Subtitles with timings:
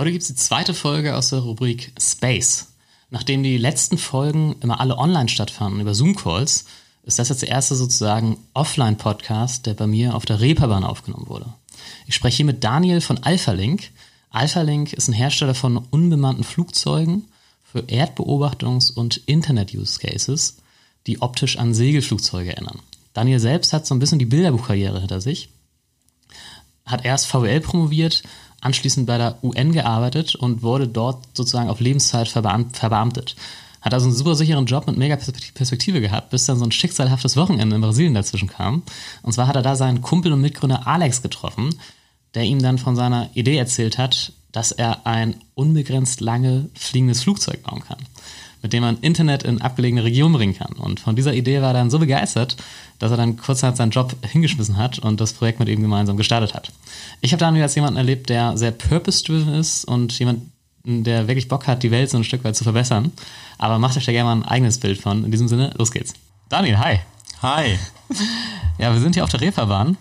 [0.00, 2.68] Heute gibt es die zweite Folge aus der Rubrik Space.
[3.10, 6.66] Nachdem die letzten Folgen immer alle online stattfanden über Zoom-Calls,
[7.02, 11.52] ist das jetzt der erste sozusagen Offline-Podcast, der bei mir auf der Reeperbahn aufgenommen wurde.
[12.06, 13.90] Ich spreche hier mit Daniel von AlphaLink.
[14.30, 17.24] AlphaLink ist ein Hersteller von unbemannten Flugzeugen
[17.64, 20.58] für Erdbeobachtungs- und Internet-Use-Cases,
[21.08, 22.78] die optisch an Segelflugzeuge erinnern.
[23.14, 25.48] Daniel selbst hat so ein bisschen die Bilderbuchkarriere hinter sich,
[26.86, 28.22] hat erst VWL promoviert,
[28.60, 33.36] anschließend bei der UN gearbeitet und wurde dort sozusagen auf Lebenszeit verbeamtet.
[33.80, 37.36] Hat also einen super sicheren Job mit mega Perspektive gehabt, bis dann so ein schicksalhaftes
[37.36, 38.82] Wochenende in Brasilien dazwischen kam.
[39.22, 41.74] Und zwar hat er da seinen Kumpel und Mitgründer Alex getroffen,
[42.34, 47.62] der ihm dann von seiner Idee erzählt hat, dass er ein unbegrenzt lange fliegendes Flugzeug
[47.62, 47.98] bauen kann,
[48.62, 50.72] mit dem man Internet in abgelegene Regionen bringen kann.
[50.72, 52.56] Und von dieser Idee war er dann so begeistert,
[52.98, 56.54] dass er dann kurzerhand seinen Job hingeschmissen hat und das Projekt mit ihm gemeinsam gestartet
[56.54, 56.72] hat.
[57.20, 60.42] Ich habe Daniel als jemanden erlebt, der sehr purpose-driven ist und jemand,
[60.84, 63.12] der wirklich Bock hat, die Welt so ein Stück weit zu verbessern.
[63.58, 65.24] Aber macht euch da gerne mal ein eigenes Bild von.
[65.24, 66.14] In diesem Sinne, los geht's.
[66.48, 67.00] Daniel, hi.
[67.42, 67.78] Hi.
[68.78, 69.96] Ja, wir sind hier auf der Reeperbahn.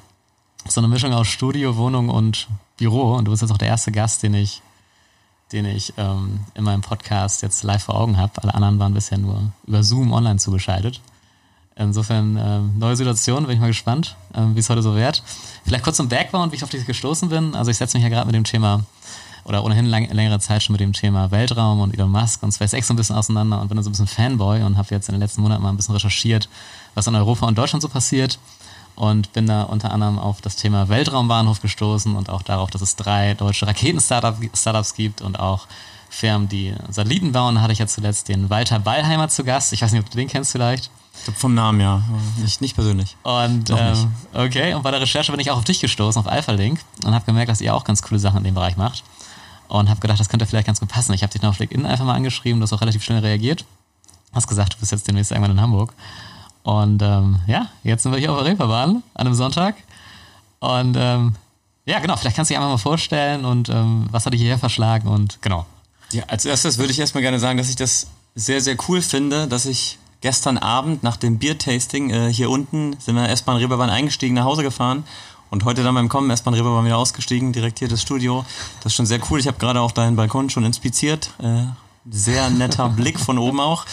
[0.68, 3.16] So eine Mischung aus Studio, Wohnung und Büro.
[3.16, 4.62] Und du bist jetzt auch der erste Gast, den ich,
[5.52, 8.34] den ich ähm, in meinem Podcast jetzt live vor Augen habe.
[8.44, 11.02] Alle anderen waren bisher nur über Zoom online zugeschaltet.
[11.80, 15.22] Insofern ähm, neue Situation, bin ich mal gespannt, ähm, wie es heute so wird.
[15.64, 17.56] Vielleicht kurz zum Background, wie ich auf dich gestoßen bin.
[17.56, 18.84] Also ich setze mich ja gerade mit dem Thema
[19.46, 22.88] oder ohnehin lang, längere Zeit schon mit dem Thema Weltraum und Elon Musk und SpaceX
[22.88, 25.22] so ein bisschen auseinander und bin so ein bisschen Fanboy und habe jetzt in den
[25.22, 26.50] letzten Monaten mal ein bisschen recherchiert,
[26.96, 28.40] was in Europa und Deutschland so passiert
[28.96, 32.96] und bin da unter anderem auf das Thema Weltraumbahnhof gestoßen und auch darauf, dass es
[32.96, 35.68] drei deutsche Raketen-Startups gibt und auch
[36.10, 37.56] Firmen, die Satelliten bauen.
[37.56, 39.72] Da hatte ich ja zuletzt den Walter Ballheimer zu Gast.
[39.72, 40.90] Ich weiß nicht, ob du den kennst vielleicht.
[41.36, 42.02] Vom Namen ja,
[42.38, 43.18] nicht, nicht persönlich.
[43.24, 46.80] Und ähm, okay, und bei der Recherche bin ich auch auf dich gestoßen, auf AlphaLink
[47.04, 49.04] und habe gemerkt, dass ihr auch ganz coole Sachen in dem Bereich macht.
[49.68, 51.14] Und habe gedacht, das könnte vielleicht ganz gut passen.
[51.14, 53.66] Ich habe dich noch auf LinkedIn einfach mal angeschrieben, du hast auch relativ schnell reagiert.
[54.34, 55.94] Hast gesagt, du bist jetzt demnächst irgendwann in Hamburg.
[56.64, 59.76] Und ähm, ja, jetzt sind wir hier auf der Reeperbahn an einem Sonntag.
[60.60, 61.36] Und ähm,
[61.86, 64.60] ja, genau, vielleicht kannst du dich einfach mal vorstellen und ähm, was hat dich hierher
[64.60, 65.66] verschlagen und genau.
[66.12, 69.48] Ja, als erstes würde ich erstmal gerne sagen, dass ich das sehr, sehr cool finde,
[69.48, 74.36] dass ich gestern Abend nach dem Biertasting äh, hier unten sind wir S-Bahn Reeperbahn eingestiegen,
[74.36, 75.04] nach Hause gefahren
[75.50, 78.46] und heute dann beim Kommen S-Bahn Reeperbahn wieder ausgestiegen, direkt hier das Studio.
[78.82, 79.40] Das ist schon sehr cool.
[79.40, 81.32] Ich habe gerade auch deinen Balkon schon inspiziert.
[81.40, 81.64] Äh,
[82.10, 83.86] sehr netter Blick von oben auch.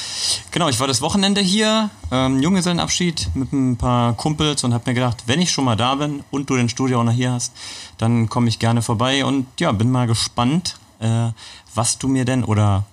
[0.50, 4.94] Genau, ich war das Wochenende hier, ähm, Junggesellenabschied mit ein paar Kumpels und habe mir
[4.94, 7.52] gedacht, wenn ich schon mal da bin und du den Studio auch noch hier hast,
[7.98, 11.30] dann komme ich gerne vorbei und ja, bin mal gespannt, äh,
[11.74, 12.84] was du mir denn oder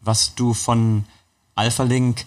[0.00, 1.04] was du von
[1.54, 2.26] Alpha Link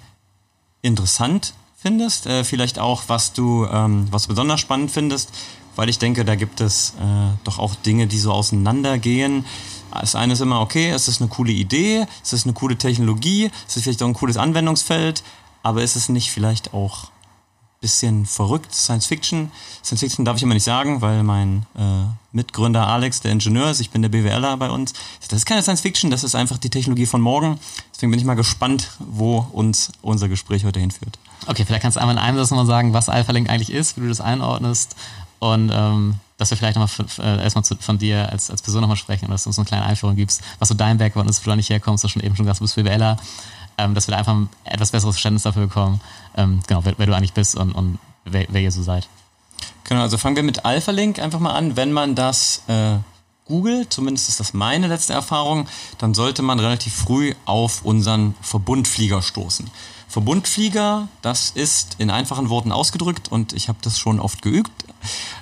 [0.81, 5.31] interessant findest, äh, vielleicht auch, was du, ähm, was besonders spannend findest,
[5.75, 9.45] weil ich denke, da gibt es äh, doch auch Dinge, die so auseinandergehen.
[9.91, 13.51] Das eine ist immer, okay, es ist eine coole Idee, es ist eine coole Technologie,
[13.67, 15.23] es ist vielleicht auch ein cooles Anwendungsfeld,
[15.63, 17.09] aber ist es nicht vielleicht auch
[17.79, 19.51] bisschen verrückt, Science Fiction.
[19.83, 23.79] Science Fiction darf ich immer nicht sagen, weil mein äh, Mitgründer Alex, der Ingenieur ist,
[23.79, 24.93] ich bin der BWLer bei uns.
[25.27, 27.59] Das ist keine Science Fiction, das ist einfach die Technologie von morgen.
[27.93, 31.19] Deswegen bin ich mal gespannt, wo uns unser Gespräch heute hinführt.
[31.45, 34.01] Okay, vielleicht kannst du einmal in einem Satz nochmal sagen, was AlphaLink eigentlich ist, wie
[34.01, 34.95] du das einordnest
[35.39, 38.97] und ähm, dass wir vielleicht nochmal äh, erstmal zu, von dir als, als Person nochmal
[38.97, 41.49] sprechen und dass du uns eine kleine Einführung gibst, was so dein Background ist, wo
[41.49, 43.17] du nicht herkommst, du hast schon eben schon gesagt, du bist BWLer
[43.77, 46.01] ähm, dass wir da einfach ein etwas besseres Verständnis dafür bekommen,
[46.35, 49.07] ähm, genau, wer, wer, du eigentlich bist und, und wer, wer, ihr so seid.
[49.83, 51.75] Genau, also fangen wir mit Alpha Link einfach mal an.
[51.75, 52.97] Wenn man das äh,
[53.45, 55.67] googelt, zumindest ist das meine letzte Erfahrung,
[55.97, 59.69] dann sollte man relativ früh auf unseren Verbundflieger stoßen.
[60.07, 64.71] Verbundflieger, das ist in einfachen Worten ausgedrückt und ich habe das schon oft geübt.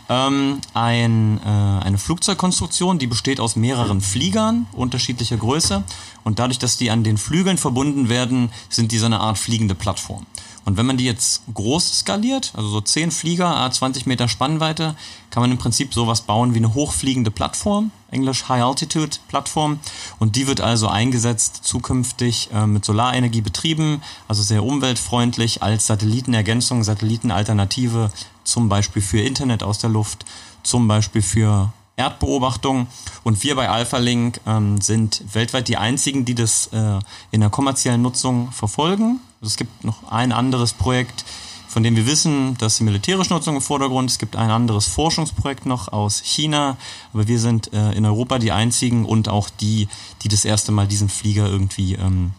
[0.10, 5.84] Ähm, ein, äh, eine Flugzeugkonstruktion, die besteht aus mehreren Fliegern unterschiedlicher Größe
[6.24, 9.76] und dadurch, dass die an den Flügeln verbunden werden, sind die so eine Art fliegende
[9.76, 10.26] Plattform.
[10.66, 14.96] Und wenn man die jetzt groß skaliert, also so 10 Flieger, 20 Meter Spannweite,
[15.30, 19.80] kann man im Prinzip sowas bauen wie eine hochfliegende Plattform, Englisch High Altitude Plattform.
[20.18, 26.84] Und die wird also eingesetzt zukünftig äh, mit Solarenergie betrieben, also sehr umweltfreundlich als Satellitenergänzung,
[26.84, 28.12] Satellitenalternative,
[28.46, 30.26] zum Beispiel für Internet aus der Luft,
[30.64, 32.88] zum Beispiel für Erdbeobachtung.
[33.24, 37.00] Und wir bei AlphaLink ähm, sind weltweit die einzigen, die das äh,
[37.32, 39.20] in der kommerziellen Nutzung verfolgen.
[39.42, 41.26] Es gibt noch ein anderes Projekt,
[41.68, 44.10] von dem wir wissen, dass die militärische Nutzung im Vordergrund.
[44.10, 46.78] Es gibt ein anderes Forschungsprojekt noch aus China,
[47.14, 49.88] aber wir sind äh, in Europa die einzigen und auch die,
[50.22, 52.32] die das erste Mal diesen Flieger irgendwie ähm,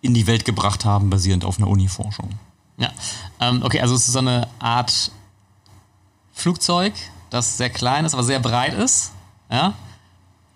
[0.00, 2.30] in die Welt gebracht haben, basierend auf einer Uni-Forschung.
[2.78, 2.90] Ja,
[3.40, 5.10] ähm, okay, also es ist so eine Art
[6.36, 6.92] Flugzeug,
[7.30, 9.10] das sehr klein ist, aber sehr breit ist.
[9.50, 9.74] Ja?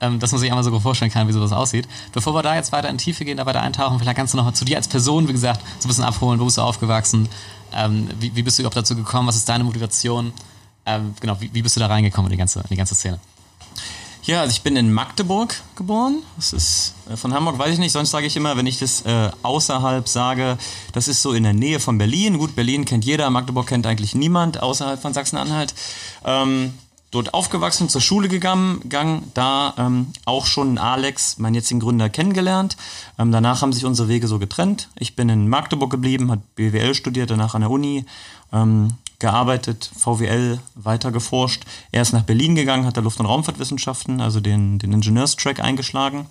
[0.01, 1.87] ähm, dass man sich einmal so vorstellen kann, wie sowas aussieht.
[2.13, 4.39] Bevor wir da jetzt weiter in die Tiefe gehen, da weiter eintauchen, vielleicht kannst du
[4.39, 6.63] noch mal zu dir als Person, wie gesagt, so ein bisschen abholen, wo bist du
[6.63, 7.29] aufgewachsen,
[7.73, 10.33] ähm, wie, wie bist du überhaupt dazu gekommen, was ist deine Motivation,
[10.87, 13.21] ähm, genau, wie, wie bist du da reingekommen in die ganze, in die ganze Szene?
[14.25, 16.23] Ja, also ich bin in Magdeburg geboren.
[16.37, 17.93] Das ist äh, von Hamburg, weiß ich nicht.
[17.93, 20.59] Sonst sage ich immer, wenn ich das äh, außerhalb sage,
[20.93, 22.39] das ist so in der Nähe von Berlin.
[22.39, 25.75] Gut, Berlin kennt jeder, Magdeburg kennt eigentlich niemand außerhalb von Sachsen-Anhalt.
[26.25, 26.75] Ähm,
[27.11, 32.77] dort aufgewachsen, zur Schule gegangen, gang, da ähm, auch schon Alex, meinen jetzigen Gründer, kennengelernt.
[33.19, 34.91] Ähm, danach haben sich unsere Wege so getrennt.
[34.99, 38.05] Ich bin in Magdeburg geblieben, hat BWL studiert, danach an der Uni.
[38.53, 41.65] Ähm, gearbeitet, VWL weiter geforscht.
[41.93, 46.27] Er ist nach Berlin gegangen, hat da Luft- und Raumfahrtwissenschaften, also den, den Ingenieurstrack eingeschlagen.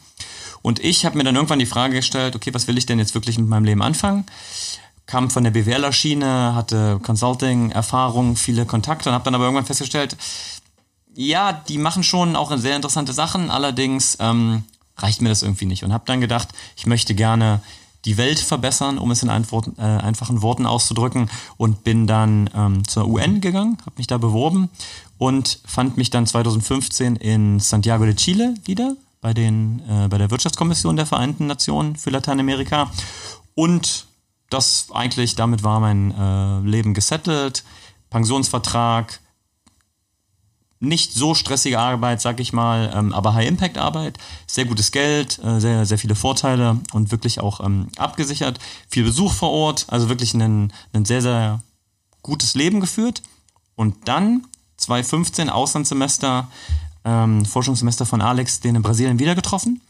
[0.61, 3.15] Und ich habe mir dann irgendwann die Frage gestellt, okay, was will ich denn jetzt
[3.15, 4.25] wirklich mit meinem Leben anfangen?
[5.05, 10.17] Kam von der BWLer-Schiene, hatte Consulting-Erfahrung, viele Kontakte und habe dann aber irgendwann festgestellt,
[11.15, 14.63] ja, die machen schon auch sehr interessante Sachen, allerdings ähm,
[14.97, 15.83] reicht mir das irgendwie nicht.
[15.83, 17.61] Und habe dann gedacht, ich möchte gerne
[18.05, 21.29] die Welt verbessern, um es in Antworten, äh, einfachen Worten auszudrücken.
[21.57, 24.69] Und bin dann ähm, zur UN gegangen, habe mich da beworben
[25.17, 30.31] und fand mich dann 2015 in Santiago de Chile wieder bei, den, äh, bei der
[30.31, 32.89] Wirtschaftskommission der Vereinten Nationen für Lateinamerika.
[33.53, 34.07] Und
[34.49, 37.63] das eigentlich, damit war mein äh, Leben gesettelt.
[38.09, 39.19] Pensionsvertrag,
[40.79, 44.17] nicht so stressige Arbeit, sag ich mal, ähm, aber High-Impact-Arbeit,
[44.47, 48.59] sehr gutes Geld, äh, sehr, sehr viele Vorteile und wirklich auch ähm, abgesichert.
[48.87, 51.61] Viel Besuch vor Ort, also wirklich ein, ein sehr, sehr
[52.21, 53.21] gutes Leben geführt.
[53.75, 54.45] Und dann
[54.77, 56.49] 2015 Auslandssemester,
[57.03, 59.81] ähm, Forschungssemester von Alex, den in Brasilien wieder getroffen.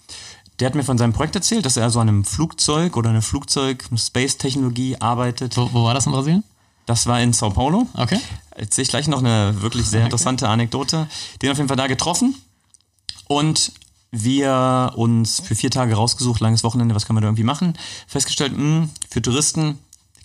[0.59, 3.21] Der hat mir von seinem Projekt erzählt, dass er so an einem Flugzeug oder einer
[3.21, 5.55] Flugzeug-Space-Technologie arbeitet.
[5.55, 6.43] Wo, wo war das in Brasilien?
[6.89, 7.85] Das war in Sao Paulo.
[7.93, 8.19] Okay.
[8.49, 11.07] Erzähle ich gleich noch eine wirklich sehr interessante Anekdote.
[11.39, 12.33] Den auf jeden Fall da getroffen
[13.27, 13.73] und
[14.09, 17.77] wir uns für vier Tage rausgesucht, langes Wochenende, was kann man da irgendwie machen?
[18.07, 19.77] Festgestellt, mh, für Touristen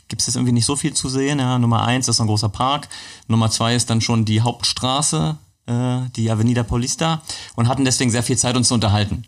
[0.08, 1.38] gibt es jetzt irgendwie nicht so viel zu sehen.
[1.38, 2.88] Ja, Nummer eins ist ein großer Park.
[3.28, 7.20] Nummer zwei ist dann schon die Hauptstraße, äh, die Avenida Paulista
[7.56, 9.26] und hatten deswegen sehr viel Zeit, uns zu unterhalten.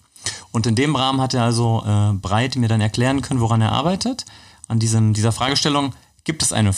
[0.53, 3.73] Und in dem Rahmen hat er also äh, breit mir dann erklären können, woran er
[3.73, 4.25] arbeitet.
[4.69, 5.93] An diesem, dieser Fragestellung,
[6.27, 6.75] gibt es eine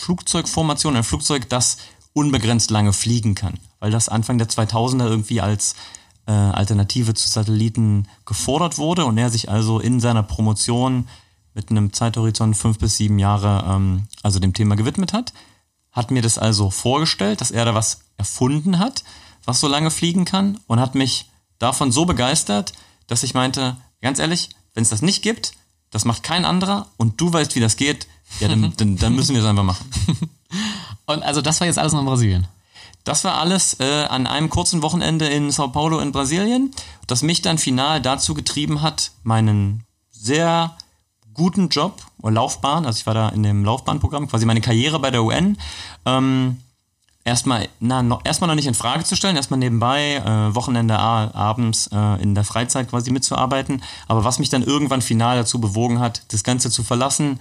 [0.00, 1.76] Flugzeugformation, ein Flugzeug, das
[2.12, 3.54] unbegrenzt lange fliegen kann.
[3.78, 5.74] Weil das Anfang der 2000er irgendwie als
[6.26, 11.08] äh, Alternative zu Satelliten gefordert wurde und er sich also in seiner Promotion
[11.54, 15.32] mit einem Zeithorizont fünf bis sieben Jahre ähm, also dem Thema gewidmet hat.
[15.92, 19.04] Hat mir das also vorgestellt, dass er da was erfunden hat,
[19.44, 22.72] was so lange fliegen kann und hat mich davon so begeistert,
[23.06, 25.54] dass ich meinte, ganz ehrlich, wenn es das nicht gibt,
[25.90, 28.06] das macht kein anderer und du weißt, wie das geht,
[28.38, 29.84] ja, dann, dann, dann müssen wir es einfach machen.
[31.06, 32.46] Und also das war jetzt alles noch in Brasilien?
[33.04, 36.72] Das war alles äh, an einem kurzen Wochenende in Sao Paulo in Brasilien,
[37.06, 40.76] das mich dann final dazu getrieben hat, meinen sehr
[41.32, 45.10] guten Job oder Laufbahn, also ich war da in dem Laufbahnprogramm, quasi meine Karriere bei
[45.10, 45.56] der UN,
[46.04, 46.58] ähm,
[47.24, 51.88] erstmal na, noch, erstmal noch nicht in Frage zu stellen, erstmal nebenbei, äh, Wochenende abends
[51.92, 53.82] äh, in der Freizeit quasi mitzuarbeiten.
[54.08, 57.40] Aber was mich dann irgendwann final dazu bewogen hat, das Ganze zu verlassen,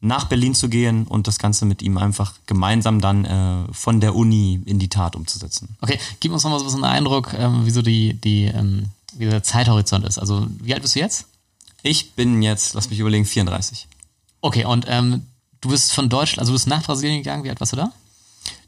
[0.00, 4.14] nach Berlin zu gehen und das Ganze mit ihm einfach gemeinsam dann äh, von der
[4.14, 5.76] Uni in die Tat umzusetzen.
[5.80, 8.44] Okay, gib uns noch mal so ein bisschen einen Eindruck, ähm, wie so die, die,
[8.44, 10.18] ähm, wie der Zeithorizont ist.
[10.18, 11.26] Also, wie alt bist du jetzt?
[11.82, 13.88] Ich bin jetzt, lass mich überlegen, 34.
[14.40, 15.26] Okay, und ähm,
[15.60, 17.92] du bist von Deutschland, also du bist nach Brasilien gegangen, wie alt warst du da?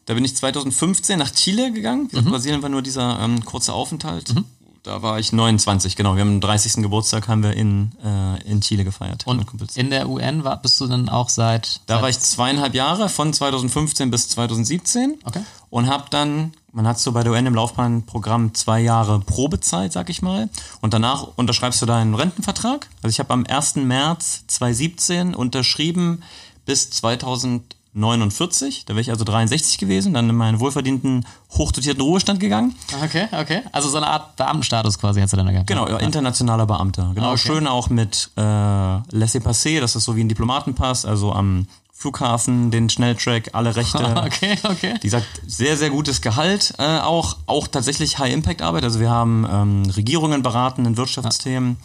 [0.04, 2.08] Da bin ich 2015 nach Chile gegangen.
[2.12, 2.24] Mhm.
[2.24, 4.34] Brasilien war nur dieser ähm, kurze Aufenthalt.
[4.34, 4.44] Mhm.
[4.82, 6.16] Da war ich 29, genau.
[6.16, 6.82] Wir haben den 30.
[6.82, 9.24] Geburtstag haben wir in, äh, in Chile gefeiert.
[9.26, 9.46] Und
[9.76, 11.80] in der UN war, bist du dann auch seit?
[11.86, 15.18] Da seit war ich zweieinhalb Jahre, von 2015 bis 2017.
[15.24, 15.42] Okay.
[15.70, 20.10] Und habe dann, man hat so bei der UN im Laufbahnprogramm zwei Jahre Probezeit, sag
[20.10, 20.48] ich mal.
[20.80, 22.88] Und danach unterschreibst du deinen Rentenvertrag.
[23.02, 23.76] Also ich habe am 1.
[23.76, 26.24] März 2017 unterschrieben
[26.66, 32.40] bis 2000 49, da wäre ich also 63 gewesen, dann in meinen wohlverdienten, hochdotierten Ruhestand
[32.40, 32.74] gegangen.
[33.04, 33.62] Okay, okay.
[33.70, 35.66] Also so eine Art Beamtenstatus quasi hättest du dann gehabt.
[35.66, 37.12] Genau, ja, internationaler Beamter.
[37.14, 37.38] Genau, okay.
[37.38, 43.50] schön auch mit äh, Laissez-passer, das so wie ein Diplomatenpass, also am Flughafen, den Schnelltrack,
[43.52, 44.04] alle Rechte.
[44.26, 44.94] okay, okay.
[45.02, 48.84] Die sagt, sehr, sehr gutes Gehalt, äh, auch, auch tatsächlich High-Impact-Arbeit.
[48.84, 51.76] Also wir haben ähm, Regierungen beraten in Wirtschaftsthemen.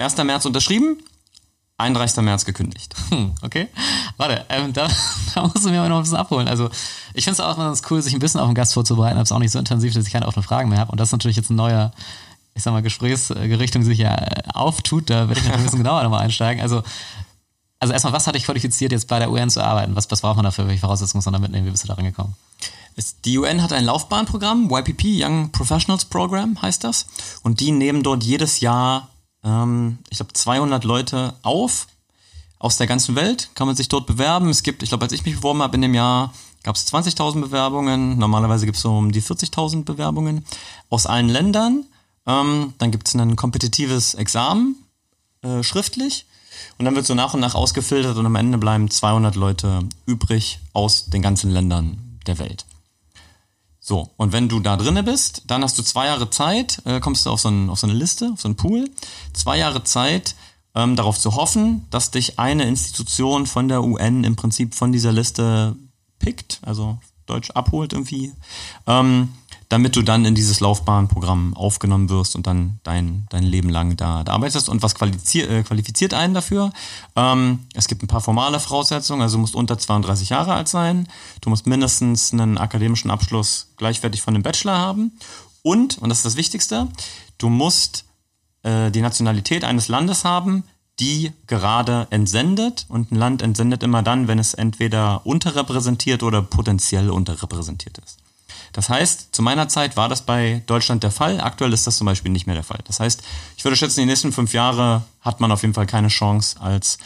[0.00, 0.06] Ja.
[0.06, 0.16] 1.
[0.18, 0.98] März unterschrieben,
[1.78, 2.22] 31.
[2.22, 2.94] März gekündigt.
[3.08, 3.68] Hm, okay.
[4.18, 4.86] Warte, ähm, da,
[5.34, 6.46] da musst du mir aber noch ein bisschen abholen.
[6.46, 6.68] Also,
[7.14, 9.32] ich finde es auch ganz cool, sich ein bisschen auf den Gast vorzubereiten, aber es
[9.32, 10.92] auch nicht so intensiv, dass ich keine offenen Fragen mehr habe.
[10.92, 11.92] Und das ist natürlich jetzt ein neuer,
[12.54, 15.08] ich sag mal, Gesprächsgerichtung sich ja äh, auftut.
[15.08, 16.62] Da werde ich natürlich ein bisschen genauer nochmal einsteigen.
[16.62, 16.82] Also,
[17.80, 19.96] also erstmal, was hat dich qualifiziert, jetzt bei der UN zu arbeiten?
[19.96, 20.66] Was, was braucht man dafür?
[20.66, 21.66] Welche Voraussetzungen muss man da mitnehmen?
[21.66, 22.34] Wie bist du da rangekommen?
[23.24, 27.06] Die UN hat ein Laufbahnprogramm, YPP, Young Professionals Program heißt das.
[27.42, 29.08] Und die nehmen dort jedes Jahr,
[29.44, 31.86] ähm, ich glaube, 200 Leute auf
[32.58, 33.50] aus der ganzen Welt.
[33.54, 34.48] Kann man sich dort bewerben.
[34.48, 37.40] Es gibt, ich glaube, als ich mich beworben habe in dem Jahr, gab es 20.000
[37.40, 38.18] Bewerbungen.
[38.18, 40.44] Normalerweise gibt es so um die 40.000 Bewerbungen
[40.90, 41.84] aus allen Ländern.
[42.26, 44.76] Ähm, dann gibt es ein kompetitives Examen,
[45.42, 46.26] äh, schriftlich.
[46.78, 50.58] Und dann wird so nach und nach ausgefiltert und am Ende bleiben 200 Leute übrig
[50.72, 52.66] aus den ganzen Ländern der Welt.
[53.88, 57.24] So, und wenn du da drinne bist, dann hast du zwei Jahre Zeit, äh, kommst
[57.24, 58.90] du auf so, ein, auf so eine Liste, auf so einen Pool,
[59.32, 60.34] zwei Jahre Zeit,
[60.74, 65.10] ähm, darauf zu hoffen, dass dich eine Institution von der UN im Prinzip von dieser
[65.10, 65.74] Liste
[66.18, 68.34] pickt, also Deutsch abholt irgendwie.
[68.86, 69.30] Ähm,
[69.68, 74.24] damit du dann in dieses Laufbahnprogramm aufgenommen wirst und dann dein, dein Leben lang da,
[74.24, 74.68] da arbeitest.
[74.68, 76.72] Und was qualifiziert, äh, qualifiziert einen dafür?
[77.16, 81.06] Ähm, es gibt ein paar formale Voraussetzungen, also du musst unter 32 Jahre alt sein,
[81.42, 85.12] du musst mindestens einen akademischen Abschluss gleichwertig von einem Bachelor haben
[85.62, 86.88] und, und das ist das Wichtigste,
[87.36, 88.06] du musst
[88.62, 90.64] äh, die Nationalität eines Landes haben,
[90.98, 97.10] die gerade entsendet und ein Land entsendet immer dann, wenn es entweder unterrepräsentiert oder potenziell
[97.10, 98.18] unterrepräsentiert ist.
[98.72, 101.40] Das heißt, zu meiner Zeit war das bei Deutschland der Fall.
[101.40, 102.80] Aktuell ist das zum Beispiel nicht mehr der Fall.
[102.84, 103.22] Das heißt,
[103.56, 106.98] ich würde schätzen, die nächsten fünf Jahre hat man auf jeden Fall keine Chance als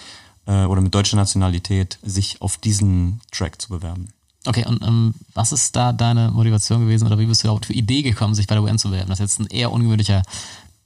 [0.46, 4.08] äh, oder mit deutscher Nationalität sich auf diesen Track zu bewerben.
[4.44, 7.74] Okay, und ähm, was ist da deine Motivation gewesen oder wie bist du überhaupt für
[7.74, 9.08] Idee gekommen, sich bei der UN zu bewerben?
[9.08, 10.22] Das ist jetzt ein eher ungewöhnlicher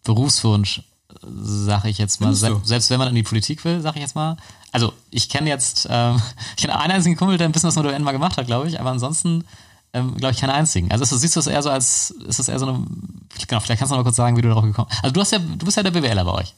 [0.04, 0.82] Berufswunsch,
[1.22, 2.34] sage ich jetzt mal.
[2.34, 4.36] Se selbst wenn man in die Politik will, sage ich jetzt mal.
[4.72, 6.20] Also ich kenne jetzt, ähm,
[6.56, 8.46] ich kenne einen einzigen Kumpel, der ein bisschen was mit der UN mal gemacht hat,
[8.46, 9.44] glaube ich, aber ansonsten
[9.96, 10.90] ähm, glaube ich, keine einzigen.
[10.92, 12.84] Also ist, siehst du es eher so als, ist es eher so eine,
[13.48, 15.02] genau, vielleicht kannst du noch mal kurz sagen, wie du darauf gekommen bist.
[15.02, 16.54] Also du hast ja, du bist ja der BWLer bei euch.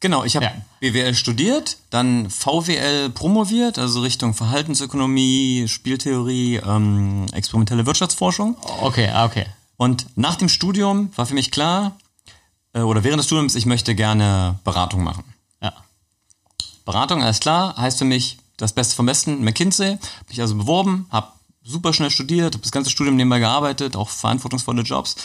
[0.00, 0.52] Genau, ich habe ja.
[0.80, 8.56] BWL studiert, dann VWL promoviert, also Richtung Verhaltensökonomie, Spieltheorie, ähm, experimentelle Wirtschaftsforschung.
[8.80, 9.46] Okay, ah, okay.
[9.76, 11.96] Und nach dem Studium war für mich klar,
[12.72, 15.24] äh, oder während des Studiums, ich möchte gerne Beratung machen.
[15.60, 15.72] Ja.
[16.84, 19.98] Beratung, alles klar, heißt für mich das Beste vom Besten, McKinsey.
[20.28, 21.32] Mich also beworben, habe
[21.68, 25.16] super schnell studiert, habe das ganze Studium nebenbei gearbeitet, auch verantwortungsvolle Jobs,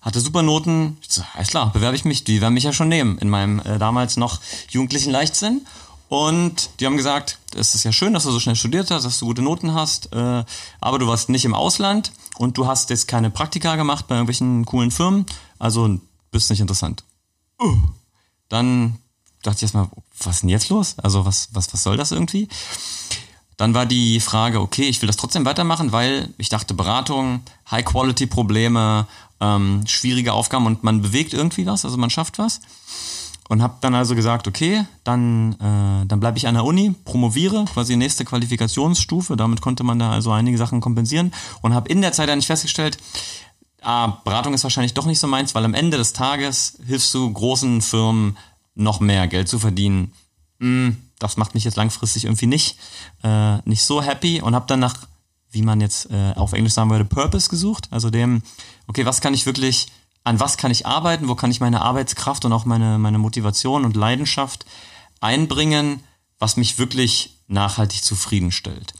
[0.00, 0.96] hatte super Noten.
[1.02, 3.58] Ich so, alles klar, bewerbe ich mich, die werden mich ja schon nehmen in meinem
[3.60, 4.40] äh, damals noch
[4.70, 5.66] jugendlichen Leichtsinn.
[6.08, 9.18] Und die haben gesagt, es ist ja schön, dass du so schnell studiert hast, dass
[9.18, 10.44] du gute Noten hast, äh,
[10.80, 14.64] aber du warst nicht im Ausland und du hast jetzt keine Praktika gemacht bei irgendwelchen
[14.64, 15.26] coolen Firmen,
[15.58, 16.00] also
[16.30, 17.04] bist nicht interessant.
[17.60, 17.76] Uh.
[18.48, 18.98] Dann
[19.42, 19.90] dachte ich erstmal,
[20.22, 20.94] was ist denn jetzt los?
[20.98, 22.48] Also was, was, was soll das irgendwie?
[23.58, 29.06] Dann war die Frage, okay, ich will das trotzdem weitermachen, weil ich dachte, Beratung, High-Quality-Probleme,
[29.40, 32.60] ähm, schwierige Aufgaben und man bewegt irgendwie was, also man schafft was.
[33.48, 37.64] Und habe dann also gesagt, okay, dann, äh, dann bleibe ich an der Uni, promoviere,
[37.64, 39.36] quasi nächste Qualifikationsstufe.
[39.36, 42.98] Damit konnte man da also einige Sachen kompensieren und habe in der Zeit dann festgestellt,
[43.82, 47.32] ah, Beratung ist wahrscheinlich doch nicht so meins, weil am Ende des Tages hilfst du
[47.32, 48.36] großen Firmen
[48.74, 50.12] noch mehr Geld zu verdienen.
[50.60, 52.76] Hm, das macht mich jetzt langfristig irgendwie nicht,
[53.22, 55.06] äh, nicht so happy und habe dann nach,
[55.50, 57.88] wie man jetzt äh, auf Englisch sagen würde, Purpose gesucht.
[57.90, 58.42] Also dem,
[58.86, 59.88] okay, was kann ich wirklich,
[60.24, 63.84] an was kann ich arbeiten, wo kann ich meine Arbeitskraft und auch meine, meine Motivation
[63.84, 64.66] und Leidenschaft
[65.20, 66.02] einbringen,
[66.38, 68.94] was mich wirklich nachhaltig zufriedenstellt.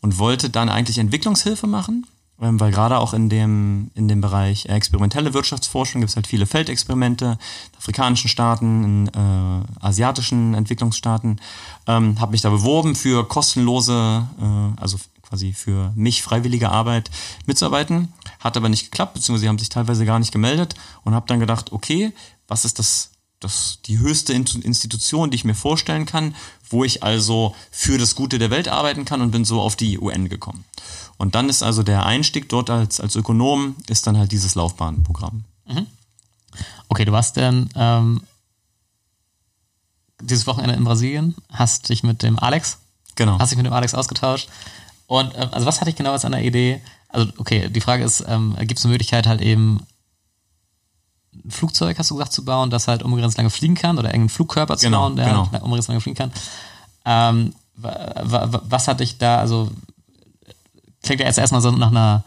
[0.00, 5.34] Und wollte dann eigentlich Entwicklungshilfe machen weil gerade auch in dem, in dem Bereich experimentelle
[5.34, 7.38] Wirtschaftsforschung gibt es halt viele Feldexperimente
[7.72, 11.40] in afrikanischen Staaten, in äh, asiatischen Entwicklungsstaaten.
[11.86, 17.10] Ähm, habe mich da beworben für kostenlose, äh, also quasi für mich freiwillige Arbeit
[17.46, 18.12] mitzuarbeiten.
[18.40, 20.74] Hat aber nicht geklappt, beziehungsweise haben sich teilweise gar nicht gemeldet
[21.04, 22.12] und habe dann gedacht, okay,
[22.48, 23.10] was ist das
[23.44, 26.34] das die höchste Institution, die ich mir vorstellen kann,
[26.70, 29.98] wo ich also für das Gute der Welt arbeiten kann und bin so auf die
[29.98, 30.64] UN gekommen.
[31.16, 35.44] Und dann ist also der Einstieg dort als, als Ökonom, ist dann halt dieses Laufbahnprogramm.
[35.66, 35.86] Mhm.
[36.88, 38.22] Okay, du warst dann ähm,
[40.20, 42.78] dieses Wochenende in Brasilien, hast dich mit dem Alex,
[43.14, 43.38] genau.
[43.38, 44.48] hast dich mit dem Alex ausgetauscht.
[45.06, 46.82] Und äh, also was hatte ich genau als eine Idee?
[47.08, 49.80] Also okay, die Frage ist, ähm, gibt es eine Möglichkeit halt eben
[51.44, 54.28] ein Flugzeug, hast du gesagt, zu bauen, das halt unbegrenzt lange fliegen kann oder irgendeinen
[54.28, 55.50] Flugkörper zu genau, bauen, der genau.
[55.50, 56.32] halt unbegrenzt lange fliegen kann.
[57.04, 59.70] Ähm, was hat dich da, also
[61.04, 62.24] klingt ja jetzt erstmal so nach einer,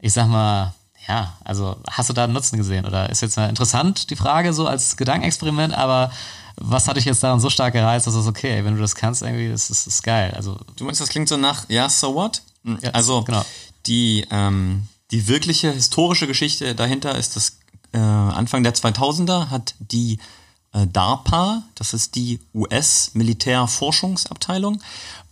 [0.00, 0.74] ich sag mal,
[1.08, 2.86] ja, also hast du da einen Nutzen gesehen?
[2.86, 6.12] Oder ist jetzt interessant die Frage so als Gedankenexperiment, aber
[6.56, 9.22] was hat dich jetzt daran so stark gereizt, dass es okay, wenn du das kannst,
[9.22, 10.32] irgendwie, das ist, das ist geil.
[10.36, 12.42] Also, du meinst, das klingt so nach, ja, so what?
[12.64, 13.44] Hm, ja, also genau.
[13.86, 17.58] die, ähm, die wirkliche historische Geschichte dahinter ist, dass
[17.92, 20.18] äh, Anfang der 2000er hat die
[20.72, 24.80] DARPA, das ist die US-Militärforschungsabteilung,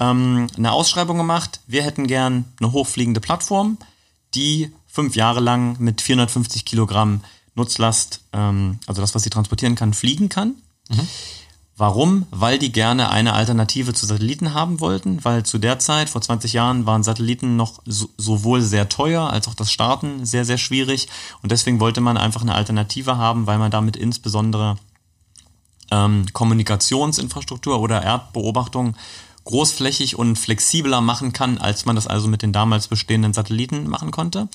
[0.00, 1.61] ähm, eine Ausschreibung gemacht.
[1.66, 3.78] Wir hätten gern eine hochfliegende Plattform,
[4.35, 7.23] die fünf Jahre lang mit 450 Kilogramm
[7.54, 10.54] Nutzlast, ähm, also das, was sie transportieren kann, fliegen kann.
[10.88, 11.09] Mhm.
[11.78, 12.26] Warum?
[12.33, 16.52] Weil die gerne eine Alternative zu Satelliten haben wollten, weil zu der Zeit, vor 20
[16.52, 21.07] Jahren, waren Satelliten noch so, sowohl sehr teuer als auch das Starten sehr, sehr schwierig.
[21.40, 24.76] Und deswegen wollte man einfach eine Alternative haben, weil man damit insbesondere
[25.90, 28.95] ähm, Kommunikationsinfrastruktur oder Erdbeobachtung
[29.45, 34.11] großflächig und flexibler machen kann, als man das also mit den damals bestehenden Satelliten machen
[34.11, 34.49] konnte.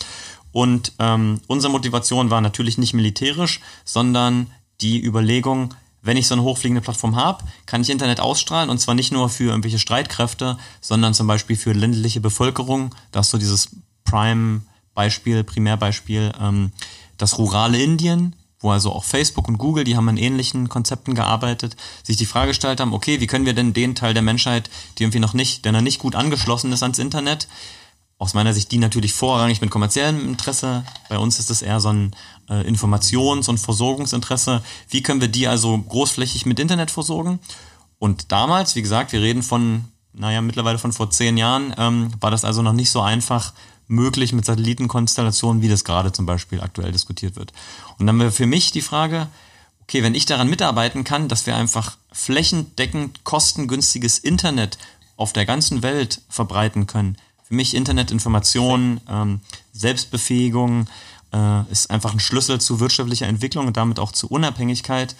[0.52, 5.74] Und ähm, unsere Motivation war natürlich nicht militärisch, sondern die Überlegung,
[6.04, 9.30] wenn ich so eine hochfliegende Plattform habe, kann ich Internet ausstrahlen und zwar nicht nur
[9.30, 12.94] für irgendwelche Streitkräfte, sondern zum Beispiel für ländliche Bevölkerung.
[13.12, 13.70] Das ist so dieses
[14.04, 16.72] Prime-Beispiel, Primärbeispiel, ähm,
[17.18, 21.75] das rurale Indien, wo also auch Facebook und Google, die haben an ähnlichen Konzepten gearbeitet,
[22.01, 25.03] sich die Frage gestellt haben, okay, wie können wir denn den Teil der Menschheit, die
[25.03, 27.48] irgendwie noch nicht, der noch nicht gut angeschlossen ist ans Internet,
[28.17, 30.86] aus meiner Sicht die natürlich vorrangig mit kommerziellem Interesse.
[31.10, 32.15] Bei uns ist es eher so ein
[32.50, 34.63] äh, Informations- und Versorgungsinteresse.
[34.89, 37.39] Wie können wir die also großflächig mit Internet versorgen?
[38.00, 42.32] Und damals, wie gesagt, wir reden von, naja, mittlerweile von vor zehn Jahren, ähm, war
[42.32, 43.53] das also noch nicht so einfach
[43.94, 47.54] möglich mit Satellitenkonstellationen, wie das gerade zum Beispiel aktuell diskutiert wird.
[48.00, 49.28] Und dann wäre für mich die Frage,
[49.82, 54.78] okay, wenn ich daran mitarbeiten kann, dass wir einfach flächendeckend kostengünstiges Internet
[55.18, 59.42] auf der ganzen Welt verbreiten können, für mich Internetinformation, ähm,
[59.74, 60.88] Selbstbefähigung
[61.34, 65.16] äh, ist einfach ein Schlüssel zu wirtschaftlicher Entwicklung und damit auch zu Unabhängigkeit.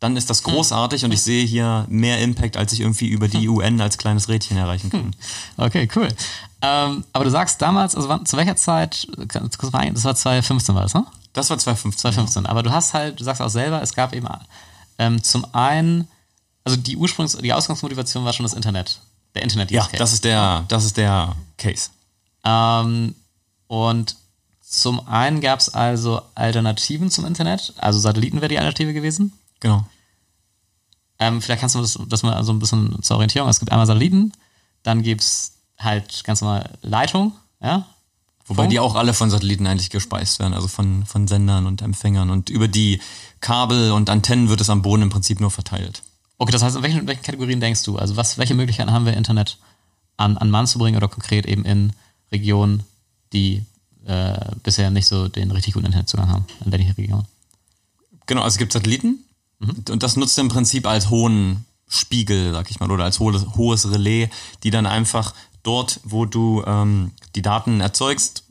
[0.00, 0.52] Dann ist das hm.
[0.52, 1.06] großartig hm.
[1.06, 3.56] und ich sehe hier mehr Impact, als ich irgendwie über die hm.
[3.56, 5.02] UN als kleines Rädchen erreichen kann.
[5.02, 5.10] Hm.
[5.56, 6.08] Okay, cool.
[6.62, 11.04] Ähm, aber du sagst damals, also zu welcher Zeit, das war 2015 war das, ne?
[11.34, 12.00] Das war 2015.
[12.00, 12.44] 2015.
[12.44, 12.50] Ja.
[12.50, 14.26] Aber du hast halt, du sagst auch selber, es gab eben
[14.98, 16.08] ähm, zum einen,
[16.64, 19.00] also die Ursprungs-, die Ausgangsmotivation war schon das Internet.
[19.34, 19.90] Der Internet Case.
[19.92, 21.90] Ja, das ist der, das ist der Case.
[22.44, 23.14] Ähm,
[23.66, 24.16] und
[24.62, 29.32] zum einen gab es also Alternativen zum Internet, also Satelliten wäre die Alternative gewesen.
[29.64, 29.86] Genau.
[31.18, 33.48] Ähm, vielleicht kannst du das, das mal so ein bisschen zur Orientierung.
[33.48, 34.32] Es gibt einmal Satelliten,
[34.82, 37.86] dann gibt es halt ganz normal Leitung, ja.
[38.44, 38.70] Wobei Funk.
[38.70, 42.28] die auch alle von Satelliten eigentlich gespeist werden, also von, von Sendern und Empfängern.
[42.28, 43.00] Und über die
[43.40, 46.02] Kabel und Antennen wird es am Boden im Prinzip nur verteilt.
[46.36, 47.96] Okay, das heißt, in welchen, in welchen Kategorien denkst du?
[47.96, 49.56] Also was, welche Möglichkeiten haben wir, Internet
[50.18, 51.94] an, an Mann zu bringen oder konkret eben in
[52.30, 52.82] Regionen,
[53.32, 53.64] die
[54.04, 57.24] äh, bisher nicht so den richtig guten Internetzugang haben, in ländlichen Regionen?
[58.26, 59.24] Genau, also es gibt Satelliten.
[59.90, 63.90] Und das nutzt im Prinzip als hohen Spiegel, sag ich mal, oder als hohes, hohes
[63.90, 64.28] Relais,
[64.62, 68.44] die dann einfach dort, wo du ähm, die Daten erzeugst,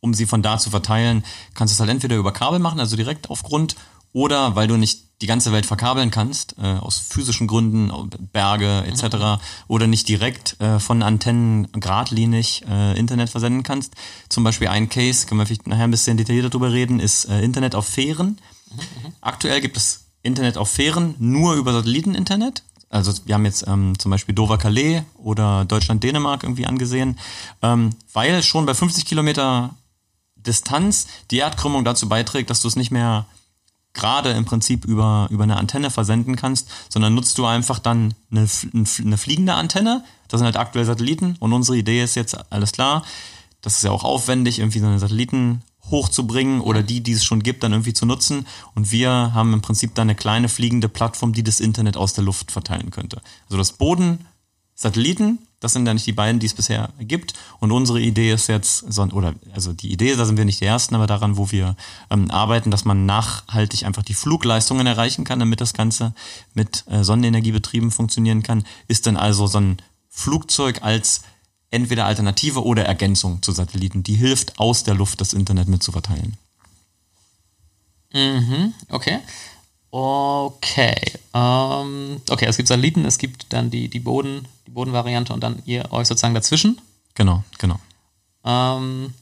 [0.00, 2.96] um sie von da zu verteilen, kannst du es halt entweder über Kabel machen, also
[2.96, 3.74] direkt auf Grund,
[4.12, 7.90] oder weil du nicht die ganze Welt verkabeln kannst, äh, aus physischen Gründen,
[8.32, 9.16] Berge etc.
[9.16, 9.38] Mhm.
[9.66, 13.94] oder nicht direkt äh, von Antennen geradlinig äh, Internet versenden kannst.
[14.28, 17.42] Zum Beispiel ein Case, können wir vielleicht nachher ein bisschen detaillierter drüber reden, ist äh,
[17.42, 18.38] Internet auf Fähren.
[18.70, 19.12] Mhm.
[19.20, 22.62] Aktuell gibt es Internet auf Fähren nur über Satelliteninternet.
[22.90, 27.18] Also wir haben jetzt ähm, zum Beispiel Dover-Calais oder Deutschland-Dänemark irgendwie angesehen,
[27.60, 29.74] ähm, weil schon bei 50 Kilometer
[30.36, 33.26] Distanz die Erdkrümmung dazu beiträgt, dass du es nicht mehr
[33.92, 38.46] gerade im Prinzip über, über eine Antenne versenden kannst, sondern nutzt du einfach dann eine,
[38.72, 40.04] eine fliegende Antenne.
[40.28, 43.02] Das sind halt aktuell Satelliten und unsere Idee ist jetzt, alles klar,
[43.60, 47.42] das ist ja auch aufwendig, irgendwie so eine Satelliten hochzubringen oder die, die es schon
[47.42, 48.46] gibt, dann irgendwie zu nutzen.
[48.74, 52.24] Und wir haben im Prinzip dann eine kleine fliegende Plattform, die das Internet aus der
[52.24, 53.20] Luft verteilen könnte.
[53.46, 54.26] Also das Boden,
[54.74, 57.34] Satelliten das sind ja nicht die beiden, die es bisher gibt.
[57.58, 60.94] Und unsere Idee ist jetzt, oder also die Idee, da sind wir nicht die Ersten,
[60.94, 61.76] aber daran, wo wir
[62.10, 66.14] ähm, arbeiten, dass man nachhaltig einfach die Flugleistungen erreichen kann, damit das Ganze
[66.54, 71.22] mit äh, Sonnenenergie betrieben funktionieren kann, ist dann also so ein Flugzeug als
[71.70, 76.36] entweder Alternative oder Ergänzung zu Satelliten, die hilft, aus der Luft das Internet mitzuverteilen.
[78.12, 79.18] Mhm, okay.
[79.90, 80.96] Okay.
[81.34, 85.62] Ähm, okay, es gibt Satelliten, es gibt dann die, die, Boden, die Bodenvariante und dann
[85.64, 86.80] ihr euch sozusagen dazwischen.
[87.14, 87.78] Genau, genau.
[88.44, 89.14] Ähm,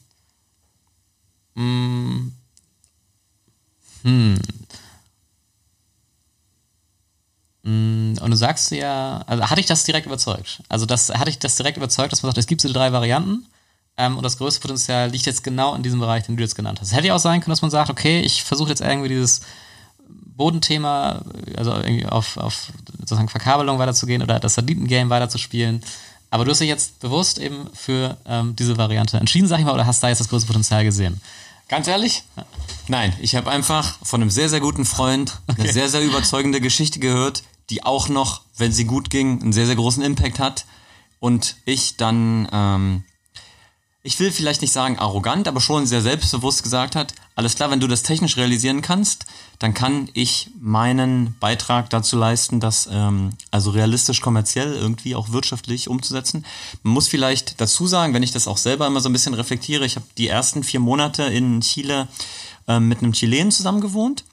[1.55, 2.33] mh, mm,
[4.03, 4.33] hm.
[4.33, 4.37] Mm,
[7.67, 10.61] und du sagst ja, also hatte ich das direkt überzeugt?
[10.69, 13.45] Also das hatte ich das direkt überzeugt, dass man sagt, es gibt diese drei Varianten
[13.97, 16.79] ähm, und das größte Potenzial liegt jetzt genau in diesem Bereich, den du jetzt genannt
[16.79, 16.93] hast.
[16.93, 19.41] Hätte ja auch sein können, dass man sagt, okay, ich versuche jetzt irgendwie dieses
[20.07, 21.23] Bodenthema,
[21.57, 22.67] also irgendwie auf, auf
[22.99, 25.83] sozusagen Verkabelung weiterzugehen oder das Satellitengame weiterzuspielen.
[26.29, 29.73] Aber du hast dich jetzt bewusst eben für ähm, diese Variante entschieden, sag ich mal,
[29.73, 31.19] oder hast da jetzt das große Potenzial gesehen?
[31.67, 32.23] Ganz ehrlich?
[32.87, 35.61] Nein, ich habe einfach von einem sehr, sehr guten Freund okay.
[35.61, 39.65] eine sehr, sehr überzeugende Geschichte gehört, die auch noch, wenn sie gut ging, einen sehr,
[39.65, 40.65] sehr großen Impact hat.
[41.19, 43.03] Und ich dann ähm,
[44.07, 47.81] ich will vielleicht nicht sagen arrogant, aber schon sehr selbstbewusst gesagt hat, alles klar, wenn
[47.81, 49.25] du das technisch realisieren kannst,
[49.59, 55.89] dann kann ich meinen Beitrag dazu leisten, das ähm, also realistisch kommerziell irgendwie auch wirtschaftlich
[55.89, 56.45] umzusetzen.
[56.83, 59.85] Man muss vielleicht dazu sagen, wenn ich das auch selber immer so ein bisschen reflektiere,
[59.85, 62.07] ich habe die ersten vier Monate in Chile
[62.69, 64.23] äh, mit einem Chilenen zusammen gewohnt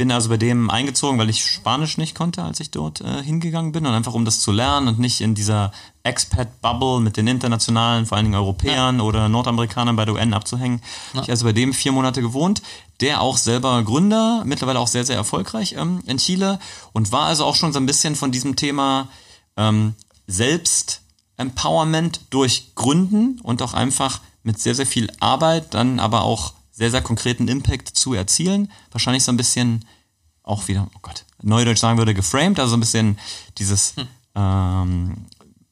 [0.00, 3.70] bin also bei dem eingezogen, weil ich Spanisch nicht konnte, als ich dort äh, hingegangen
[3.70, 5.72] bin und einfach um das zu lernen und nicht in dieser
[6.04, 9.02] Expat-Bubble mit den internationalen, vor allen Dingen Europäern ja.
[9.02, 10.80] oder Nordamerikanern bei der UN abzuhängen.
[11.12, 11.20] Ja.
[11.20, 12.62] Ich also bei dem vier Monate gewohnt,
[13.02, 16.60] der auch selber Gründer, mittlerweile auch sehr, sehr erfolgreich ähm, in Chile
[16.94, 19.08] und war also auch schon so ein bisschen von diesem Thema
[19.58, 19.92] ähm,
[20.26, 21.02] Selbst
[21.36, 26.90] Empowerment durch Gründen und auch einfach mit sehr, sehr viel Arbeit, dann aber auch sehr,
[26.90, 28.72] sehr konkreten Impact zu erzielen.
[28.90, 29.84] Wahrscheinlich so ein bisschen
[30.42, 33.18] auch wieder, oh Gott, Neudeutsch sagen würde, geframed, also so ein bisschen
[33.58, 34.06] dieses hm.
[34.34, 35.16] ähm,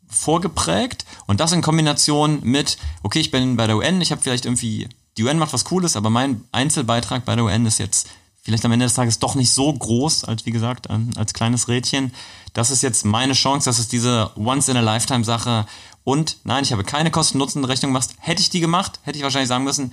[0.07, 4.45] vorgeprägt und das in Kombination mit, okay, ich bin bei der UN, ich habe vielleicht
[4.45, 8.09] irgendwie, die UN macht was Cooles, aber mein Einzelbeitrag bei der UN ist jetzt
[8.43, 12.13] vielleicht am Ende des Tages doch nicht so groß, als wie gesagt, als kleines Rädchen.
[12.53, 15.65] Das ist jetzt meine Chance, das ist diese Once-in-a-Lifetime-Sache.
[16.05, 18.11] Und nein, ich habe keine Kosten-Nutzen-Rechnung gemacht.
[18.19, 19.93] Hätte ich die gemacht, hätte ich wahrscheinlich sagen müssen,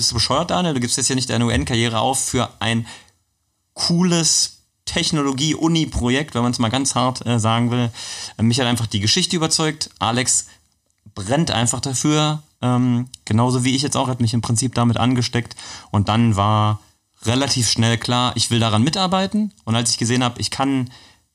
[0.00, 0.72] bist du bescheuert, Daniel?
[0.72, 2.86] Du gibst jetzt hier nicht deine UN-Karriere auf für ein
[3.74, 7.90] cooles Technologie-Uni-Projekt, wenn man es mal ganz hart äh, sagen will.
[8.38, 9.90] Äh, mich hat einfach die Geschichte überzeugt.
[9.98, 10.46] Alex
[11.14, 12.42] brennt einfach dafür.
[12.62, 15.54] Ähm, genauso wie ich jetzt auch, hat mich im Prinzip damit angesteckt.
[15.90, 16.80] Und dann war
[17.24, 19.52] relativ schnell klar, ich will daran mitarbeiten.
[19.64, 20.88] Und als ich gesehen habe, ich kann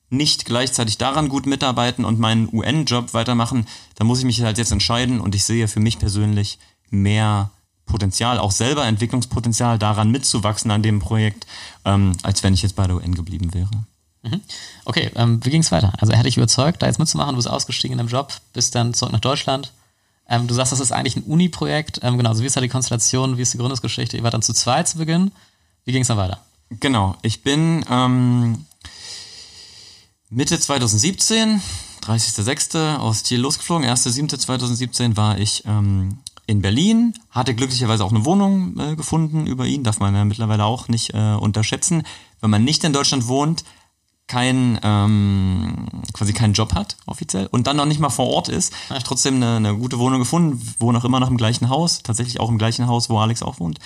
[0.10, 4.72] nicht gleichzeitig daran gut mitarbeiten und meinen UN-Job weitermachen, dann muss ich mich halt jetzt
[4.72, 5.22] entscheiden.
[5.22, 6.58] Und ich sehe für mich persönlich
[6.90, 7.52] mehr
[7.86, 11.46] Potenzial, auch selber Entwicklungspotenzial, daran mitzuwachsen an dem Projekt,
[11.86, 13.70] ähm, als wenn ich jetzt bei der UN geblieben wäre.
[14.24, 14.42] Mhm.
[14.86, 15.94] Okay, ähm, wie ging es weiter?
[16.00, 18.74] Also er hat dich überzeugt, da jetzt mitzumachen, du bist ausgestiegen in dem Job, bist
[18.76, 19.72] dann zurück nach Deutschland.
[20.28, 22.00] Ähm, du sagst, das ist eigentlich ein Uni-Projekt.
[22.02, 24.18] Ähm, genau, so wie ist da die Konstellation, wie ist die Gründungsgeschichte?
[24.18, 25.32] Ihr wart dann zu zweit zu Beginn.
[25.84, 26.40] Wie ging es dann weiter?
[26.72, 28.66] Genau, ich bin ähm,
[30.30, 31.62] Mitte 2017,
[32.02, 32.98] 30.06.
[32.98, 33.88] aus Ziel losgeflogen.
[33.88, 39.84] 1.07.2017 war ich ähm, in Berlin, hatte glücklicherweise auch eine Wohnung äh, gefunden über ihn,
[39.84, 42.04] darf man ja mittlerweile auch nicht äh, unterschätzen.
[42.42, 43.64] Wenn man nicht in Deutschland wohnt,
[44.28, 48.74] kein ähm, quasi keinen Job hat offiziell und dann noch nicht mal vor Ort ist,
[48.90, 52.02] habe ich trotzdem eine, eine gute Wohnung gefunden, wohne auch immer noch im gleichen Haus,
[52.02, 53.80] tatsächlich auch im gleichen Haus, wo Alex auch wohnt.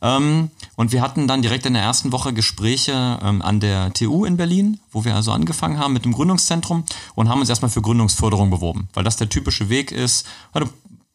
[0.00, 4.24] Ähm, und wir hatten dann direkt in der ersten Woche Gespräche ähm, an der TU
[4.24, 6.84] in Berlin, wo wir also angefangen haben mit dem Gründungszentrum
[7.14, 10.26] und haben uns erstmal für Gründungsförderung beworben, weil das der typische Weg ist.
[10.54, 10.66] Du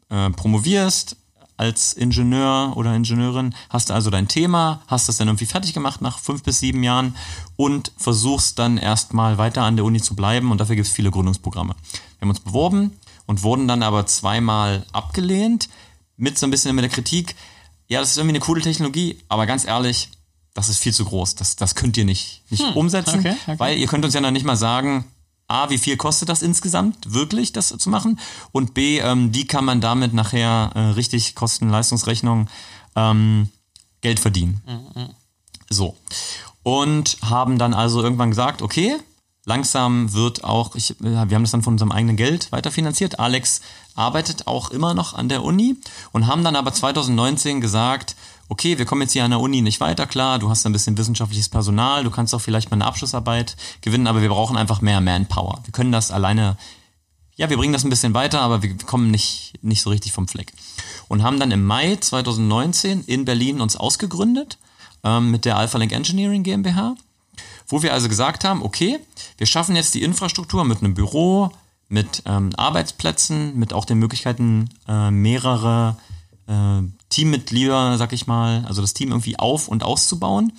[0.10, 1.18] äh, promovierst
[1.58, 6.02] als Ingenieur oder Ingenieurin, hast du also dein Thema, hast das dann irgendwie fertig gemacht
[6.02, 7.16] nach fünf bis sieben Jahren
[7.56, 11.10] und versuchst dann erstmal weiter an der Uni zu bleiben und dafür gibt es viele
[11.10, 11.74] Gründungsprogramme.
[11.74, 12.92] Wir haben uns beworben
[13.26, 15.68] und wurden dann aber zweimal abgelehnt
[16.16, 17.36] mit so ein bisschen mit der Kritik,
[17.88, 20.10] ja, das ist irgendwie eine coole Technologie, aber ganz ehrlich,
[20.54, 21.36] das ist viel zu groß.
[21.36, 23.60] Das, das könnt ihr nicht, nicht hm, umsetzen, okay, okay.
[23.60, 25.06] weil ihr könnt uns ja noch nicht mal sagen,
[25.48, 28.20] A, wie viel kostet das insgesamt wirklich, das zu machen?
[28.52, 32.50] Und B, ähm, wie kann man damit nachher äh, richtig Kosten-Leistungsrechnung
[32.96, 33.50] ähm,
[34.02, 34.62] Geld verdienen?
[34.66, 35.10] Mhm.
[35.70, 35.96] So.
[36.64, 38.98] Und haben dann also irgendwann gesagt, okay,
[39.46, 43.20] langsam wird auch, ich, äh, wir haben das dann von unserem eigenen Geld weiterfinanziert.
[43.20, 43.62] Alex
[43.96, 45.78] arbeitet auch immer noch an der Uni
[46.12, 48.16] und haben dann aber 2019 gesagt,
[48.50, 50.98] okay, wir kommen jetzt hier an der Uni nicht weiter, klar, du hast ein bisschen
[50.98, 55.02] wissenschaftliches Personal, du kannst auch vielleicht mal eine Abschlussarbeit gewinnen, aber wir brauchen einfach mehr
[55.02, 55.62] Manpower.
[55.66, 56.58] Wir können das alleine,
[57.36, 60.28] ja, wir bringen das ein bisschen weiter, aber wir kommen nicht, nicht so richtig vom
[60.28, 60.54] Fleck.
[61.08, 64.58] Und haben dann im Mai 2019 in Berlin uns ausgegründet
[65.04, 66.96] ähm, mit der Alpha Link Engineering GmbH,
[67.68, 69.00] wo wir also gesagt haben, okay,
[69.38, 71.52] wir schaffen jetzt die Infrastruktur mit einem Büro,
[71.90, 75.98] mit ähm, Arbeitsplätzen, mit auch den Möglichkeiten, äh, mehrere
[76.48, 80.54] äh, Teammitglieder, sag ich mal, also das Team irgendwie auf- und auszubauen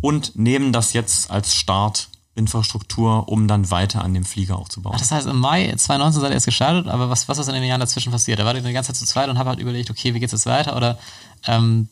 [0.00, 4.92] und nehmen das jetzt als Startinfrastruktur, um dann weiter an dem Flieger aufzubauen.
[4.94, 7.54] Ach, das heißt, im Mai 2019 seid ihr erst gestartet, aber was, was ist in
[7.54, 8.38] den Jahren dazwischen passiert?
[8.38, 10.32] Da war ihr die ganze Zeit zu zweit und habt halt überlegt, okay, wie geht's
[10.32, 10.76] jetzt weiter?
[10.76, 10.98] Oder
[11.46, 11.88] ähm,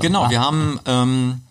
[0.00, 1.42] Genau, wir haben ähm,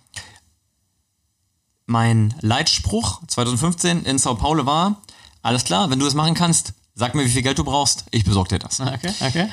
[1.85, 5.01] mein Leitspruch 2015 in Sao Paulo war,
[5.41, 8.23] alles klar, wenn du das machen kannst, sag mir, wie viel Geld du brauchst, ich
[8.23, 8.79] besorge dir das.
[8.79, 9.49] Okay, okay.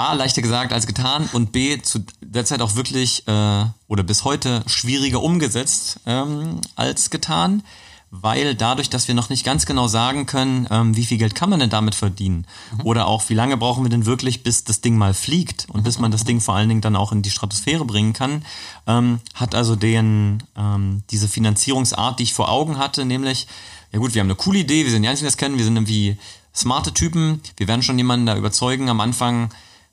[0.00, 4.24] A, leichter gesagt als getan und B, zu der Zeit auch wirklich äh, oder bis
[4.24, 7.62] heute schwieriger umgesetzt ähm, als getan,
[8.10, 11.50] weil dadurch, dass wir noch nicht ganz genau sagen können, ähm, wie viel Geld kann
[11.50, 12.86] man denn damit verdienen mhm.
[12.86, 15.98] oder auch wie lange brauchen wir denn wirklich, bis das Ding mal fliegt und bis
[15.98, 18.44] man das Ding vor allen Dingen dann auch in die Stratosphäre bringen kann,
[18.86, 23.46] ähm, hat also den, ähm, diese Finanzierungsart, die ich vor Augen hatte, nämlich,
[23.92, 25.64] ja gut, wir haben eine coole Idee, wir sind die Einzigen, die das kennen, wir
[25.64, 26.16] sind irgendwie
[26.54, 29.50] smarte Typen, wir werden schon jemanden da überzeugen am Anfang,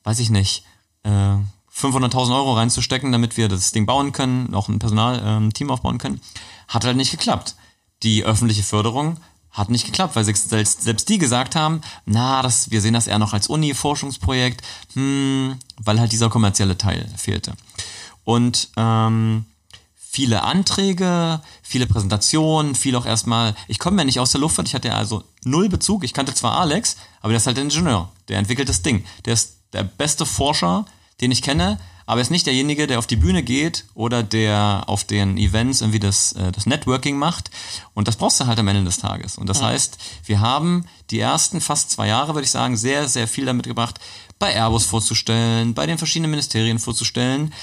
[0.08, 0.64] weiß ich nicht,
[1.04, 5.98] äh, 500.000 Euro reinzustecken, damit wir das Ding bauen können, auch ein Personalteam ähm, aufbauen
[5.98, 6.22] können.
[6.70, 7.56] Hat halt nicht geklappt.
[8.04, 9.18] Die öffentliche Förderung
[9.52, 13.20] hat nicht geklappt, weil selbst, selbst die gesagt haben, na, das, wir sehen das eher
[13.20, 14.62] noch als Uni-Forschungsprojekt,
[14.94, 17.54] hm, weil halt dieser kommerzielle Teil fehlte.
[18.24, 19.44] Und ähm,
[19.94, 24.74] viele Anträge, viele Präsentationen, viel auch erstmal, ich komme ja nicht aus der Luftfahrt, ich
[24.74, 28.10] hatte ja also null Bezug, ich kannte zwar Alex, aber der ist halt der Ingenieur,
[28.30, 30.86] der entwickelt das Ding, der ist der beste Forscher,
[31.22, 34.86] den ich kenne, aber er ist nicht derjenige, der auf die Bühne geht oder der
[34.88, 37.52] auf den Events irgendwie das, äh, das Networking macht.
[37.94, 39.38] Und das brauchst du halt am Ende des Tages.
[39.38, 39.68] Und das ja.
[39.68, 43.68] heißt, wir haben die ersten fast zwei Jahre, würde ich sagen, sehr, sehr viel damit
[43.68, 44.00] gebracht,
[44.40, 47.54] bei Airbus vorzustellen, bei den verschiedenen Ministerien vorzustellen.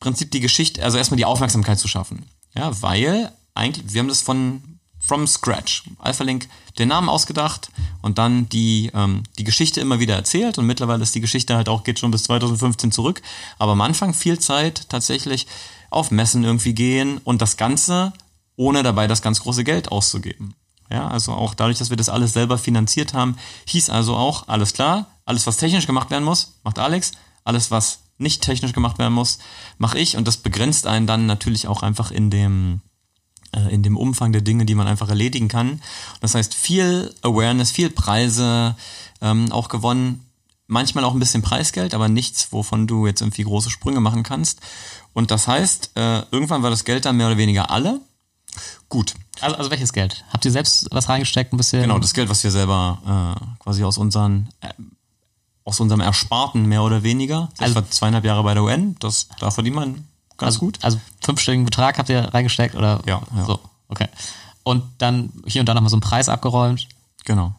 [0.00, 2.26] Prinzip die Geschichte, also erstmal die Aufmerksamkeit zu schaffen.
[2.56, 4.75] Ja, weil eigentlich, wir haben das von
[5.06, 5.84] from scratch.
[5.98, 7.70] AlphaLink den Namen ausgedacht
[8.02, 11.68] und dann die, ähm, die Geschichte immer wieder erzählt und mittlerweile ist die Geschichte halt
[11.68, 13.22] auch, geht schon bis 2015 zurück.
[13.58, 15.46] Aber am Anfang viel Zeit tatsächlich
[15.90, 18.12] auf Messen irgendwie gehen und das Ganze
[18.56, 20.54] ohne dabei das ganz große Geld auszugeben.
[20.90, 24.72] Ja, also auch dadurch, dass wir das alles selber finanziert haben, hieß also auch, alles
[24.72, 27.12] klar, alles was technisch gemacht werden muss, macht Alex,
[27.44, 29.38] alles was nicht technisch gemacht werden muss,
[29.78, 32.80] mache ich und das begrenzt einen dann natürlich auch einfach in dem
[33.56, 35.80] äh, in dem Umfang der Dinge, die man einfach erledigen kann.
[36.20, 38.76] Das heißt, viel Awareness, viel Preise
[39.20, 40.26] ähm, auch gewonnen,
[40.66, 44.60] manchmal auch ein bisschen Preisgeld, aber nichts, wovon du jetzt irgendwie große Sprünge machen kannst.
[45.12, 48.00] Und das heißt, äh, irgendwann war das Geld dann mehr oder weniger alle.
[48.88, 49.14] Gut.
[49.40, 50.24] Also, also welches Geld?
[50.32, 51.82] Habt ihr selbst was reingesteckt ein bisschen?
[51.82, 54.68] Genau, das Geld, was wir selber äh, quasi aus unseren äh,
[55.64, 57.48] aus unserem Ersparten mehr oder weniger.
[57.58, 60.04] Also, ich war zweieinhalb Jahre bei der UN, das da verdient man
[60.36, 60.78] ganz also, gut.
[60.82, 63.00] Also fünfstelligen Betrag habt ihr reingesteckt oder?
[63.06, 63.44] Ja, ja.
[63.44, 64.08] So, okay.
[64.62, 66.88] Und dann hier und da nochmal so einen Preis abgeräumt.
[67.24, 67.54] Genau.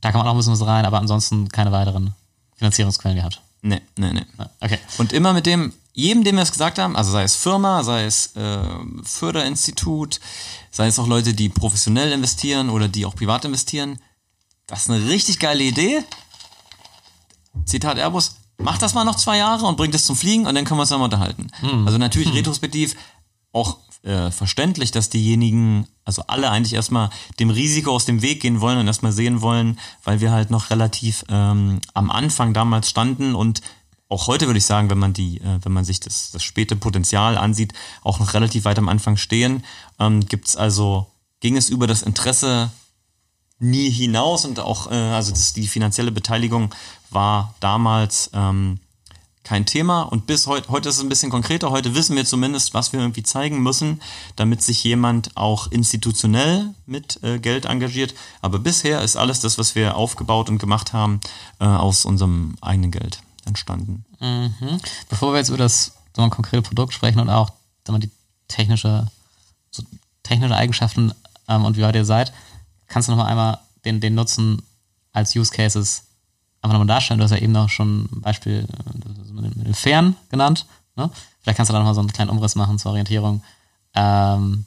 [0.00, 2.14] Da kann man auch ein bisschen was rein, aber ansonsten keine weiteren
[2.56, 3.40] Finanzierungsquellen gehabt.
[3.62, 4.26] Nee, nee, nee.
[4.60, 4.78] Okay.
[4.98, 8.04] Und immer mit dem, jedem, dem wir es gesagt haben, also sei es Firma, sei
[8.04, 8.64] es äh,
[9.04, 10.18] Förderinstitut,
[10.70, 14.00] sei es auch Leute, die professionell investieren oder die auch privat investieren,
[14.66, 16.02] das ist eine richtig geile Idee.
[17.66, 20.64] Zitat Airbus, mach das mal noch zwei Jahre und bringt es zum Fliegen und dann
[20.64, 21.48] können wir uns nochmal unterhalten.
[21.60, 21.86] Hm.
[21.86, 22.36] Also natürlich hm.
[22.36, 22.96] retrospektiv
[23.52, 28.60] auch äh, verständlich, dass diejenigen, also alle eigentlich erstmal dem Risiko aus dem Weg gehen
[28.60, 33.34] wollen und erstmal sehen wollen, weil wir halt noch relativ ähm, am Anfang damals standen
[33.34, 33.60] und
[34.08, 36.76] auch heute würde ich sagen, wenn man die, äh, wenn man sich das, das späte
[36.76, 37.72] Potenzial ansieht,
[38.02, 39.64] auch noch relativ weit am Anfang stehen,
[39.98, 41.06] ähm, gibt also,
[41.40, 42.70] ging es über das Interesse
[43.62, 46.74] nie hinaus und auch, äh, also das, die finanzielle Beteiligung
[47.10, 48.80] war damals ähm,
[49.44, 52.74] kein Thema und bis heute, heute ist es ein bisschen konkreter, heute wissen wir zumindest,
[52.74, 54.00] was wir irgendwie zeigen müssen,
[54.36, 58.14] damit sich jemand auch institutionell mit äh, Geld engagiert.
[58.40, 61.20] Aber bisher ist alles das, was wir aufgebaut und gemacht haben,
[61.58, 64.04] äh, aus unserem eigenen Geld entstanden.
[64.20, 64.80] Mhm.
[65.08, 67.50] Bevor wir jetzt über das so ein konkrete Produkt sprechen und auch
[67.88, 68.10] die
[68.46, 69.08] technische,
[69.70, 69.82] so
[70.22, 71.12] technische Eigenschaften
[71.48, 72.32] ähm, und wie weit ihr seid,
[72.92, 74.62] kannst du noch mal einmal den, den Nutzen
[75.12, 76.04] als Use Cases
[76.60, 77.18] einfach nochmal darstellen.
[77.18, 80.66] Du hast ja eben noch schon ein Beispiel äh, mit dem Fern genannt.
[80.94, 81.10] Ne?
[81.40, 83.42] Vielleicht kannst du da nochmal so einen kleinen Umriss machen zur Orientierung.
[83.94, 84.66] Ähm,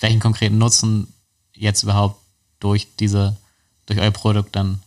[0.00, 1.12] welchen konkreten Nutzen
[1.54, 2.20] jetzt überhaupt
[2.60, 3.36] durch diese,
[3.86, 4.80] durch euer Produkt dann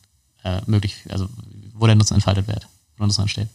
[0.44, 1.28] äh, möglich, also
[1.74, 3.48] wo der Nutzen entfaltet wird, wo der Nutzen entsteht.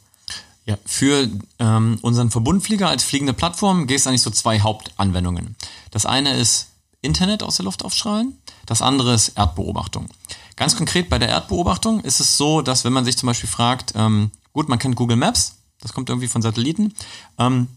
[0.64, 5.54] Ja, für ähm, unseren Verbundflieger als fliegende Plattform geht es eigentlich so zwei Hauptanwendungen.
[5.92, 6.72] Das eine ist
[7.06, 10.08] Internet aus der Luft aufstrahlen, das andere ist Erdbeobachtung.
[10.56, 13.92] Ganz konkret bei der Erdbeobachtung ist es so, dass wenn man sich zum Beispiel fragt,
[13.96, 16.94] ähm, gut, man kennt Google Maps, das kommt irgendwie von Satelliten.
[17.38, 17.68] Ähm,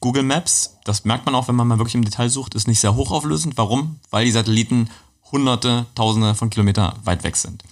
[0.00, 2.80] Google Maps, das merkt man auch, wenn man mal wirklich im Detail sucht, ist nicht
[2.80, 3.56] sehr hochauflösend.
[3.56, 4.00] Warum?
[4.10, 4.90] Weil die Satelliten
[5.32, 7.62] hunderte, tausende von Kilometer weit weg sind.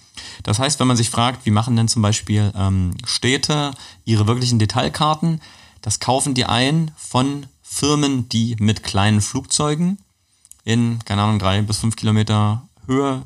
[0.42, 3.72] Das heißt, wenn man sich fragt, wie machen denn zum Beispiel ähm, Städte
[4.05, 5.40] ihre wirklichen Detailkarten,
[5.81, 9.98] das kaufen die ein von Firmen, die mit kleinen Flugzeugen
[10.64, 13.22] in, keine Ahnung, drei bis fünf Kilometer Höhe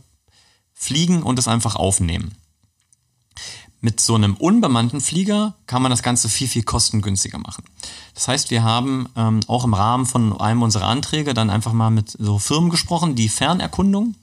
[0.74, 2.36] fliegen und es einfach aufnehmen.
[3.80, 7.64] Mit so einem unbemannten Flieger kann man das Ganze viel, viel kostengünstiger machen.
[8.14, 11.90] Das heißt, wir haben ähm, auch im Rahmen von einem unserer Anträge dann einfach mal
[11.90, 14.14] mit so Firmen gesprochen, die Fernerkundung,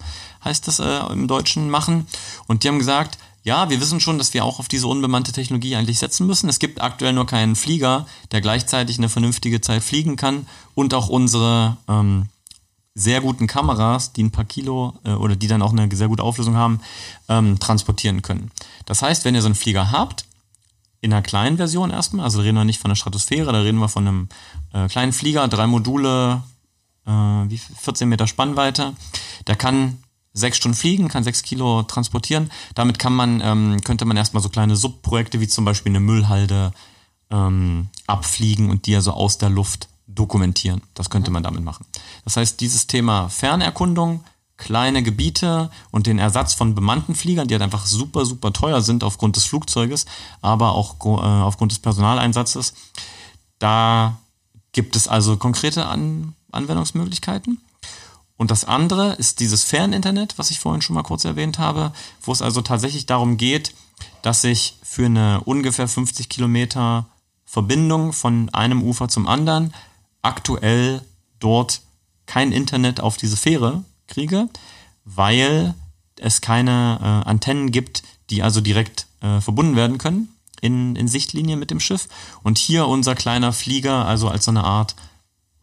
[0.44, 2.08] heißt das äh, im Deutschen, machen.
[2.48, 5.76] Und die haben gesagt, ja, wir wissen schon, dass wir auch auf diese unbemannte Technologie
[5.76, 6.50] eigentlich setzen müssen.
[6.50, 11.10] Es gibt aktuell nur keinen Flieger, der gleichzeitig eine vernünftige Zeit fliegen kann und auch
[11.10, 12.30] unsere ähm,
[12.96, 16.24] sehr guten Kameras, die ein paar Kilo äh, oder die dann auch eine sehr gute
[16.24, 16.80] Auflösung haben,
[17.28, 18.52] ähm, transportieren können.
[18.86, 20.26] Das heißt, wenn ihr so einen Flieger habt,
[21.02, 23.90] in einer kleinen Version erstmal, also reden wir nicht von der Stratosphäre, da reden wir
[23.90, 24.30] von einem
[24.74, 26.44] äh, kleinen Flieger, drei Module,
[27.06, 28.94] äh, wie 14 Meter Spannweite,
[29.48, 29.98] der kann
[30.34, 32.50] sechs Stunden fliegen, kann sechs Kilo transportieren.
[32.74, 36.74] Damit kann man, ähm, könnte man erstmal so kleine Subprojekte wie zum Beispiel eine Müllhalde
[37.30, 40.82] ähm, abfliegen und die also aus der Luft dokumentieren.
[40.94, 41.86] Das könnte man damit machen.
[42.24, 44.24] Das heißt, dieses Thema Fernerkundung,
[44.58, 49.04] kleine Gebiete und den Ersatz von bemannten Fliegern, die halt einfach super, super teuer sind
[49.04, 50.06] aufgrund des Flugzeuges,
[50.42, 52.74] aber auch äh, aufgrund des Personaleinsatzes,
[53.60, 54.18] da
[54.72, 57.60] gibt es also konkrete An Anwendungsmöglichkeiten.
[58.38, 62.32] Und das andere ist dieses Ferninternet, was ich vorhin schon mal kurz erwähnt habe, wo
[62.32, 63.74] es also tatsächlich darum geht,
[64.22, 67.06] dass ich für eine ungefähr 50 Kilometer
[67.46, 69.74] Verbindung von einem Ufer zum anderen
[70.24, 71.02] aktuell
[71.40, 71.82] dort
[72.26, 74.50] kein Internet auf diese Fähre kriege,
[75.06, 75.76] weil
[76.20, 80.30] es keine äh, Antennen gibt, die also direkt äh, verbunden werden können
[80.62, 82.08] in, in Sichtlinie mit dem Schiff.
[82.42, 84.96] Und hier unser kleiner Flieger, also als so eine Art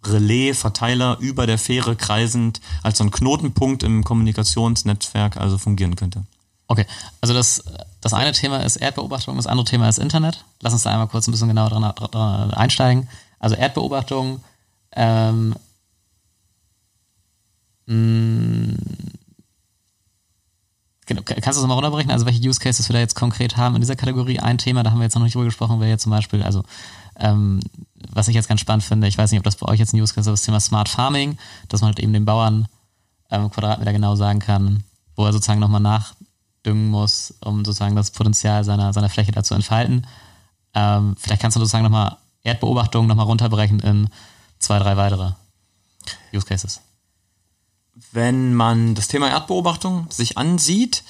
[0.05, 6.25] Relais, Verteiler über der Fähre kreisend, als so ein Knotenpunkt im Kommunikationsnetzwerk also fungieren könnte.
[6.69, 6.87] Okay,
[7.21, 7.65] also das,
[8.01, 10.45] das eine Thema ist Erdbeobachtung, das andere Thema ist Internet.
[10.61, 13.09] Lass uns da einmal kurz ein bisschen genauer dran, dran einsteigen.
[13.39, 14.41] Also Erdbeobachtung,
[14.93, 15.55] ähm,
[17.87, 18.77] mh, mm,
[21.07, 22.11] genau, kannst du das mal runterbrechen?
[22.11, 24.41] Also welche Use Cases wir da jetzt konkret haben in dieser Kategorie?
[24.41, 26.63] Ein Thema, da haben wir jetzt noch nicht drüber gesprochen, wäre jetzt zum Beispiel, also
[27.17, 27.61] ähm,
[28.13, 30.01] was ich jetzt ganz spannend finde, ich weiß nicht, ob das bei euch jetzt ein
[30.01, 32.67] Use Case ist, das Thema Smart Farming, dass man halt eben den Bauern
[33.31, 34.85] ähm, Quadratmeter genau sagen kann,
[35.17, 36.15] wo er sozusagen nochmal nach
[36.65, 40.07] düngen muss, um sozusagen das Potenzial seiner, seiner Fläche dazu entfalten.
[40.75, 44.09] Ähm, vielleicht kannst du sozusagen nochmal Erdbeobachtungen nochmal runterbrechen in
[44.61, 45.33] zwei, drei weitere
[46.33, 46.81] Use Cases.
[48.13, 51.03] Wenn man das Thema Erdbeobachtung sich ansieht,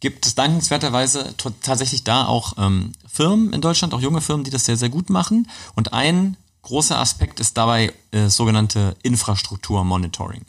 [0.00, 4.64] gibt es dankenswerterweise tatsächlich da auch ähm, Firmen in Deutschland, auch junge Firmen, die das
[4.64, 5.48] sehr, sehr gut machen.
[5.74, 10.44] Und ein großer Aspekt ist dabei äh, sogenannte Infrastruktur-Monitoring.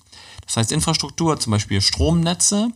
[0.45, 2.69] Das heißt Infrastruktur, zum Beispiel Stromnetze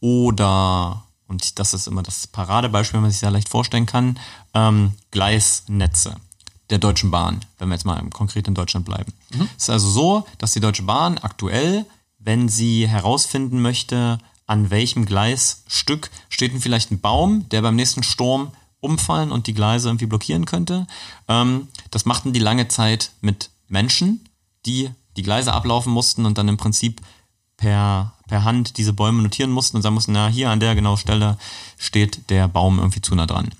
[0.00, 4.18] oder, und das ist immer das Paradebeispiel, wenn man sich sehr leicht vorstellen kann,
[4.54, 6.16] ähm, Gleisnetze
[6.70, 9.12] der Deutschen Bahn, wenn wir jetzt mal konkret in Deutschland bleiben.
[9.30, 9.48] Mhm.
[9.56, 11.86] Es ist also so, dass die Deutsche Bahn aktuell,
[12.18, 18.02] wenn sie herausfinden möchte, an welchem Gleisstück steht denn vielleicht ein Baum, der beim nächsten
[18.02, 20.86] Sturm umfallen und die Gleise irgendwie blockieren könnte.
[21.28, 24.28] Ähm, das machten die lange Zeit mit Menschen,
[24.64, 27.00] die die Gleise ablaufen mussten und dann im Prinzip
[27.56, 30.98] per, per Hand diese Bäume notieren mussten und sagen mussten, na, hier an der genauen
[30.98, 31.38] Stelle
[31.78, 33.50] steht der Baum irgendwie zu nah dran.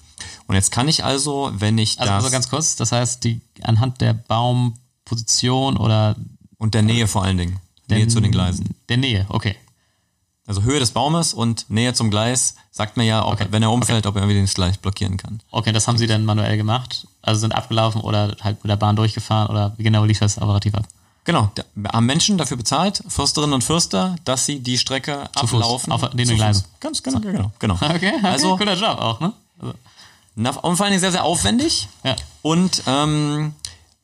[0.47, 2.25] Und jetzt kann ich also, wenn ich also, das...
[2.25, 6.17] Also ganz kurz, das heißt, die anhand der Baumposition oder...
[6.59, 7.61] Und der Nähe vor allen Dingen.
[7.89, 8.75] Nähe den, zu den Gleisen.
[8.89, 9.57] Der Nähe, okay.
[10.47, 13.49] Also Höhe des Baumes und Nähe zum Gleis sagt mir ja, ob, okay.
[13.51, 14.09] wenn er umfällt, okay.
[14.09, 15.41] ob er irgendwie den Gleis blockieren kann.
[15.51, 17.09] Okay, das haben Sie dann manuell gemacht?
[17.21, 20.75] Also sind abgelaufen oder halt mit der Bahn durchgefahren oder wie genau lief das operativ
[20.75, 20.87] ab?
[21.25, 21.51] Genau,
[21.93, 25.91] haben Menschen dafür bezahlt, Fürsterinnen und Fürster, dass sie die Strecke zu ablaufen.
[25.91, 26.65] Fuß, auf den Gleisen.
[26.79, 27.75] Ganz genau, genau, genau.
[27.81, 29.33] Okay, okay, also cooler Job auch, ne?
[29.59, 29.75] Also.
[30.37, 32.15] Na, und vor allen Dingen sehr, sehr aufwendig ja.
[32.43, 33.55] und ähm,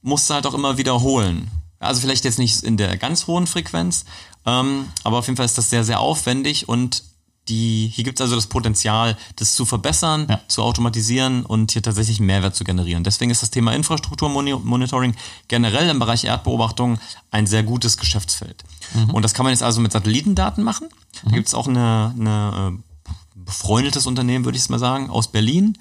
[0.01, 1.51] musste halt auch immer wiederholen.
[1.79, 4.05] Also vielleicht jetzt nicht in der ganz hohen Frequenz,
[4.47, 7.05] ähm, aber auf jeden Fall ist das sehr, sehr aufwendig und
[7.49, 10.41] die, hier gibt es also das Potenzial, das zu verbessern, ja.
[10.47, 13.03] zu automatisieren und hier tatsächlich Mehrwert zu generieren.
[13.03, 15.15] Deswegen ist das Thema Infrastrukturmonitoring
[15.49, 16.99] generell im Bereich Erdbeobachtung
[17.33, 18.63] ein sehr gutes Geschäftsfeld.
[18.95, 19.11] Mhm.
[19.11, 20.89] Und das kann man jetzt also mit Satellitendaten machen.
[21.25, 21.31] Mhm.
[21.31, 23.01] Da gibt es auch eine, eine äh,
[23.35, 25.77] befreundetes Unternehmen, würde ich es mal sagen, aus Berlin.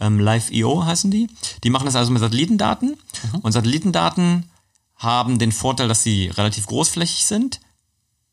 [0.00, 1.28] Ähm, Live.io heißen die.
[1.64, 2.90] Die machen das also mit Satellitendaten.
[3.32, 3.38] Mhm.
[3.40, 4.50] Und Satellitendaten
[4.96, 7.60] haben den Vorteil, dass sie relativ großflächig sind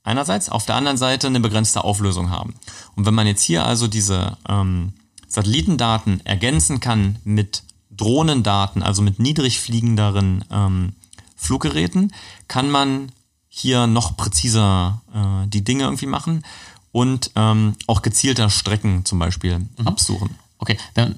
[0.07, 2.55] einerseits, auf der anderen Seite eine begrenzte Auflösung haben.
[2.95, 4.93] Und wenn man jetzt hier also diese ähm,
[5.27, 10.93] Satellitendaten ergänzen kann mit Drohnendaten, also mit niedrig fliegenderen ähm,
[11.35, 12.13] Fluggeräten,
[12.47, 13.11] kann man
[13.49, 16.43] hier noch präziser äh, die Dinge irgendwie machen
[16.91, 19.87] und ähm, auch gezielter Strecken zum Beispiel mhm.
[19.87, 20.29] absuchen.
[20.57, 21.15] Okay, dann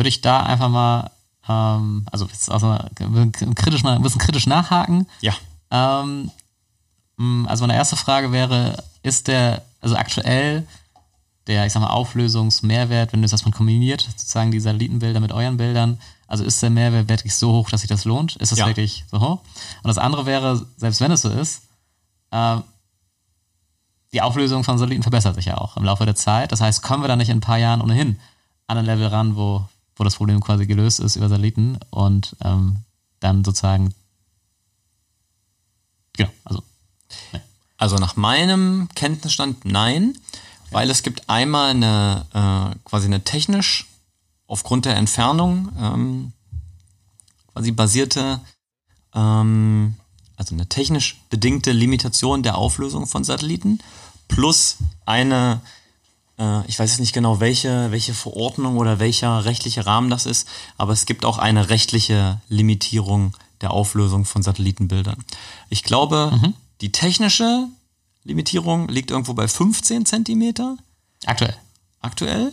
[0.00, 1.10] würde ich da einfach mal,
[1.46, 2.78] ähm, also, also
[3.54, 5.06] kritisch mal, ein bisschen kritisch nachhaken.
[5.20, 5.34] Ja.
[5.70, 6.30] Ähm,
[7.18, 10.66] hm, also meine erste Frage wäre, ist der, also aktuell
[11.46, 15.58] der, ich sag mal, Auflösungsmehrwert, wenn du das mal kombiniert, sozusagen die Satellitenbilder mit euren
[15.58, 18.36] Bildern, also ist der Mehrwert wirklich so hoch, dass sich das lohnt?
[18.36, 18.66] Ist das ja.
[18.66, 19.40] wirklich so hoch?
[19.82, 21.64] Und das andere wäre, selbst wenn es so ist,
[22.30, 22.56] äh,
[24.14, 26.52] die Auflösung von Satelliten verbessert sich ja auch im Laufe der Zeit.
[26.52, 28.18] Das heißt, kommen wir da nicht in ein paar Jahren ohnehin
[28.66, 29.68] an ein Level ran, wo,
[30.00, 32.78] wo das Problem quasi gelöst ist über Satelliten und ähm,
[33.20, 33.94] dann sozusagen,
[36.14, 36.62] genau, also
[37.76, 40.16] also nach meinem Kenntnisstand nein,
[40.70, 43.88] weil es gibt einmal eine äh, quasi eine technisch
[44.46, 46.32] aufgrund der Entfernung ähm,
[47.52, 48.40] quasi basierte,
[49.14, 49.96] ähm,
[50.36, 53.80] also eine technisch bedingte Limitation der Auflösung von Satelliten.
[54.28, 55.60] plus eine,
[56.40, 60.48] äh, ich weiß jetzt nicht genau, welche, welche Verordnung oder welcher rechtliche Rahmen das ist,
[60.78, 65.22] aber es gibt auch eine rechtliche Limitierung der Auflösung von Satellitenbildern.
[65.68, 66.54] Ich glaube, Mhm.
[66.80, 67.68] die technische
[68.24, 70.76] Limitierung liegt irgendwo bei 15 Zentimeter
[71.26, 71.56] Aktuell.
[72.00, 72.52] aktuell.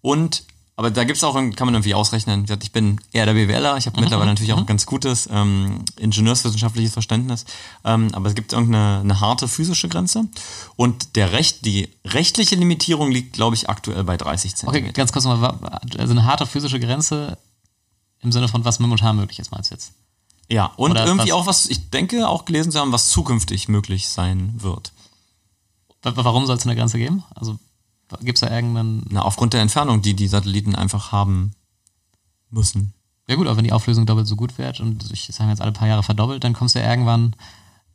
[0.00, 0.44] Und
[0.76, 2.44] aber da gibt's auch, kann man irgendwie ausrechnen.
[2.62, 6.92] Ich bin eher der BWLer, ich habe mittlerweile natürlich auch ein ganz gutes ähm, ingenieurswissenschaftliches
[6.92, 7.46] Verständnis.
[7.84, 10.24] Ähm, aber es gibt irgendeine eine harte physische Grenze.
[10.76, 14.92] Und der Recht, die rechtliche Limitierung liegt, glaube ich, aktuell bei 30 Okay, Zentimeter.
[14.92, 17.38] ganz kurz mal, wa- also eine harte physische Grenze
[18.20, 19.92] im Sinne von was momentan möglich ist, meinst du jetzt?
[20.48, 23.68] Ja, und Oder irgendwie was- auch was, ich denke, auch gelesen zu haben, was zukünftig
[23.68, 24.92] möglich sein wird.
[26.02, 27.24] Wa- Warum soll es eine Grenze geben?
[27.34, 27.58] Also
[28.20, 29.04] gibt es da irgendeinen.
[29.10, 31.52] Na, aufgrund der Entfernung, die die Satelliten einfach haben
[32.50, 32.92] müssen.
[33.28, 35.60] Ja gut, aber wenn die Auflösung doppelt so gut wird und sich sagen wir jetzt
[35.60, 37.34] alle paar Jahre verdoppelt, dann kommst du ja irgendwann.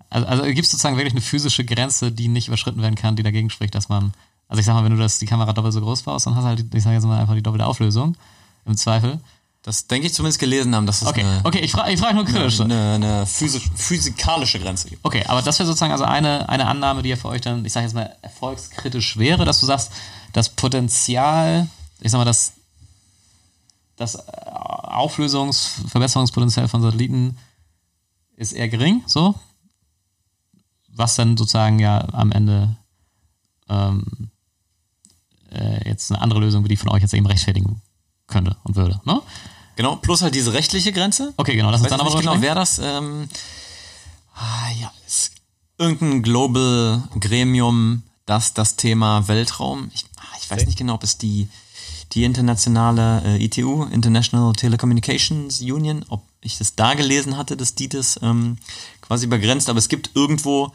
[0.09, 3.23] Also, also gibt es sozusagen wirklich eine physische Grenze, die nicht überschritten werden kann, die
[3.23, 4.13] dagegen spricht, dass man.
[4.49, 6.43] Also ich sag mal, wenn du das, die Kamera doppelt so groß baust, dann hast
[6.43, 8.17] du halt, ich sage jetzt mal einfach die doppelte Auflösung.
[8.65, 9.21] Im Zweifel.
[9.63, 12.15] Das denke ich zumindest gelesen haben, dass es Okay, eine, okay, ich frage ich frag
[12.15, 12.59] nur kritisch.
[12.61, 15.05] eine, eine physisch, physikalische Grenze gibt.
[15.05, 17.71] Okay, aber das wäre sozusagen also eine, eine Annahme, die ja für euch dann, ich
[17.71, 19.91] sage jetzt mal, erfolgskritisch wäre, dass du sagst,
[20.33, 21.67] das Potenzial,
[21.99, 22.53] ich sag mal, das,
[23.97, 27.37] das äh, Auflösungs-, Verbesserungspotenzial von Satelliten
[28.37, 29.35] ist eher gering, so.
[30.87, 32.75] Was dann sozusagen ja am Ende
[33.69, 34.31] ähm,
[35.51, 37.79] äh, jetzt eine andere Lösung, wie die von euch jetzt eben rechtfertigen
[38.27, 39.21] könnte und würde, ne?
[39.81, 41.33] Genau, plus halt diese rechtliche Grenze.
[41.37, 43.27] Okay, genau, lass uns dann aber genau, wer das, ähm,
[44.35, 45.31] ah, ja, ist
[45.79, 51.17] irgendein Global Gremium, das das Thema Weltraum, ich, ah, ich weiß nicht genau, ob es
[51.17, 51.49] die,
[52.11, 57.89] die internationale äh, ITU, International Telecommunications Union, ob ich das da gelesen hatte, dass die
[57.89, 58.57] das ähm,
[59.01, 60.71] quasi begrenzt, aber es gibt irgendwo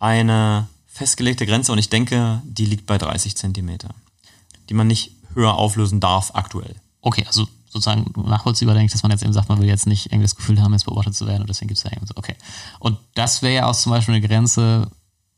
[0.00, 3.90] eine festgelegte Grenze und ich denke, die liegt bei 30 Zentimeter,
[4.68, 6.74] die man nicht höher auflösen darf aktuell.
[7.02, 10.06] Okay, also sozusagen nachvollziehbar denke ich, dass man jetzt eben sagt, man will jetzt nicht
[10.06, 12.14] irgendwie das Gefühl haben, jetzt beobachtet zu werden und deswegen gibt es da irgendwie so,
[12.16, 12.36] okay.
[12.78, 14.90] Und das wäre ja auch zum Beispiel eine Grenze,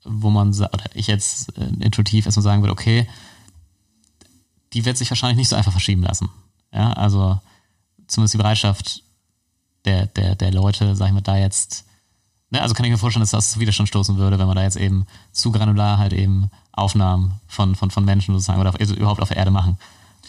[0.04, 3.08] wo man, oder ich jetzt äh, intuitiv erstmal sagen würde, okay,
[4.72, 6.28] die wird sich wahrscheinlich nicht so einfach verschieben lassen.
[6.72, 7.38] Ja, also
[8.08, 9.04] zumindest die Bereitschaft
[9.84, 11.84] der, der, der Leute, sag ich mal, da jetzt,
[12.50, 14.64] ne, also kann ich mir vorstellen, dass das zu Widerstand stoßen würde, wenn man da
[14.64, 18.96] jetzt eben zu granular halt eben Aufnahmen von, von, von Menschen sozusagen oder auf, also
[18.96, 19.78] überhaupt auf der Erde machen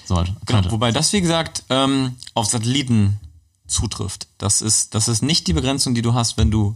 [0.08, 0.36] sollte.
[0.45, 3.20] Genau, wobei das, wie gesagt, ähm, auf Satelliten
[3.68, 4.28] zutrifft.
[4.38, 6.76] Das ist, das ist nicht die Begrenzung, die du hast, wenn du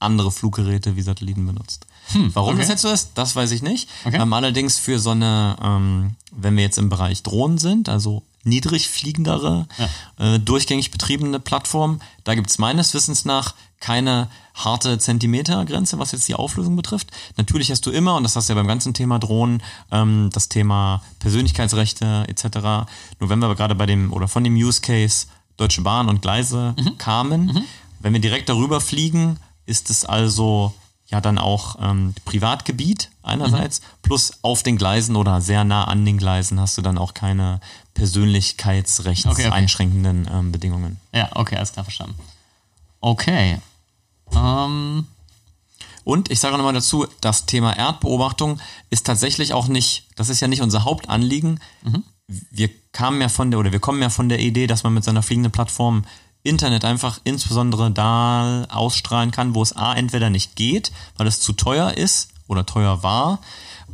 [0.00, 1.86] andere Fluggeräte wie Satelliten benutzt.
[2.32, 2.60] Warum okay.
[2.60, 3.88] das jetzt so ist, das weiß ich nicht.
[4.04, 4.20] Okay.
[4.20, 8.88] Ähm, allerdings für so eine, ähm, wenn wir jetzt im Bereich Drohnen sind, also niedrig
[8.88, 9.66] fliegendere,
[10.18, 16.34] äh, durchgängig betriebene Plattformen, da gibt's meines Wissens nach keine harte Zentimetergrenze, was jetzt die
[16.34, 17.10] Auflösung betrifft.
[17.36, 20.48] Natürlich hast du immer, und das hast du ja beim ganzen Thema Drohnen, ähm, das
[20.48, 22.88] Thema Persönlichkeitsrechte etc.
[23.20, 25.26] Nur wenn wir aber gerade bei dem oder von dem Use Case
[25.56, 27.64] Deutsche Bahn und Gleise kamen,
[28.00, 30.72] wenn wir direkt darüber fliegen, ist es also
[31.08, 36.18] ja dann auch ähm, Privatgebiet einerseits, plus auf den Gleisen oder sehr nah an den
[36.18, 37.60] Gleisen hast du dann auch keine
[37.94, 41.00] persönlichkeitsrechtseinschränkenden ähm, Bedingungen.
[41.14, 42.16] Ja, okay, alles klar verstanden.
[43.00, 43.58] Okay.
[44.34, 45.06] Ähm,
[46.04, 50.48] Und ich sage nochmal dazu, das Thema Erdbeobachtung ist tatsächlich auch nicht, das ist ja
[50.48, 51.60] nicht unser Hauptanliegen.
[52.50, 55.04] Wir kamen ja von der, oder wir kommen ja von der Idee, dass man mit
[55.04, 56.04] seiner fliegenden Plattform
[56.48, 61.52] Internet einfach insbesondere da ausstrahlen kann, wo es A entweder nicht geht, weil es zu
[61.52, 63.40] teuer ist oder teuer war,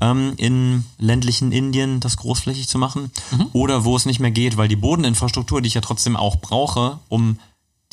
[0.00, 3.10] ähm, in ländlichen Indien das großflächig zu machen,
[3.52, 6.98] oder wo es nicht mehr geht, weil die Bodeninfrastruktur, die ich ja trotzdem auch brauche,
[7.08, 7.38] um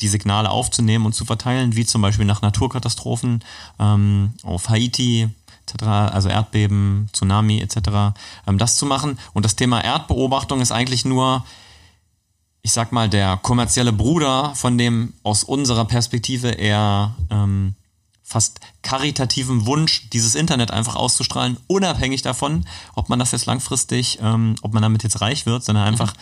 [0.00, 3.44] die Signale aufzunehmen und zu verteilen, wie zum Beispiel nach Naturkatastrophen
[3.78, 5.28] ähm, auf Haiti
[5.66, 8.14] etc., also Erdbeben, Tsunami etc.,
[8.46, 9.18] ähm, das zu machen.
[9.32, 11.44] Und das Thema Erdbeobachtung ist eigentlich nur,
[12.62, 17.74] ich sag mal, der kommerzielle Bruder von dem aus unserer Perspektive eher ähm,
[18.22, 24.54] fast karitativen Wunsch, dieses Internet einfach auszustrahlen, unabhängig davon, ob man das jetzt langfristig, ähm,
[24.62, 26.14] ob man damit jetzt reich wird, sondern einfach,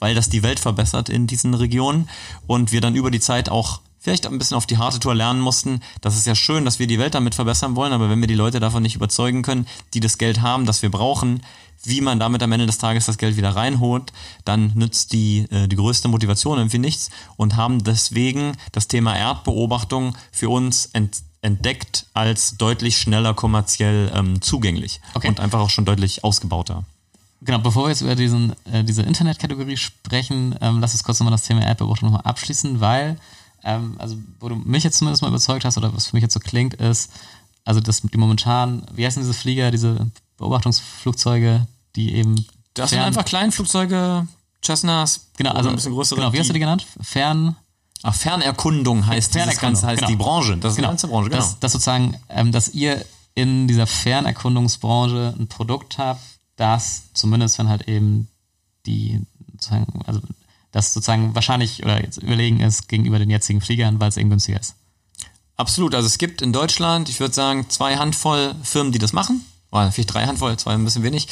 [0.00, 2.08] weil das die Welt verbessert in diesen Regionen
[2.46, 5.40] und wir dann über die Zeit auch vielleicht ein bisschen auf die harte Tour lernen
[5.40, 5.80] mussten.
[6.00, 8.34] Das ist ja schön, dass wir die Welt damit verbessern wollen, aber wenn wir die
[8.34, 11.42] Leute davon nicht überzeugen können, die das Geld haben, das wir brauchen,
[11.86, 14.12] wie man damit am Ende des Tages das Geld wieder reinholt,
[14.44, 20.16] dann nützt die, äh, die größte Motivation irgendwie nichts und haben deswegen das Thema Erdbeobachtung
[20.32, 25.28] für uns ent entdeckt als deutlich schneller kommerziell ähm, zugänglich Okay.
[25.28, 26.84] und einfach auch schon deutlich ausgebauter.
[27.42, 31.32] genau, bevor wir jetzt über diesen, äh, diese Internetkategorie sprechen, ähm, lass uns kurz nochmal
[31.32, 33.18] das Thema Erdbeobachtung nochmal abschließen, weil,
[33.62, 36.32] ähm, also wo du mich jetzt zumindest mal überzeugt hast, oder was für mich jetzt
[36.32, 37.10] so klingt, ist,
[37.66, 41.66] also das die momentan, wie heißen diese Flieger, diese Beobachtungsflugzeuge,
[41.96, 44.26] die eben Das sind einfach Kleinflugzeuge,
[44.64, 46.18] Cessnas, genau, also ein bisschen größere.
[46.18, 46.86] genau, wie hast du die genannt?
[47.00, 47.56] Fern
[48.06, 50.10] Ach, Fernerkundung heißt Fernerkundung, Ganze, heißt genau.
[50.10, 50.56] die Branche.
[50.58, 51.40] Das ist genau, die ganze Branche, genau.
[51.40, 53.02] dass, dass sozusagen, ähm, dass ihr
[53.34, 56.20] in dieser Fernerkundungsbranche ein Produkt habt,
[56.56, 58.28] das zumindest wenn halt eben
[58.84, 59.22] die
[59.52, 60.20] sozusagen, also
[60.70, 64.60] das sozusagen wahrscheinlich oder jetzt überlegen ist gegenüber den jetzigen Fliegern, weil es eben günstiger
[64.60, 64.74] ist.
[65.56, 65.94] Absolut.
[65.94, 69.44] Also es gibt in Deutschland, ich würde sagen, zwei Handvoll Firmen, die das machen.
[69.74, 71.26] Oder vielleicht drei Handvoll, zwei ein bisschen wenig.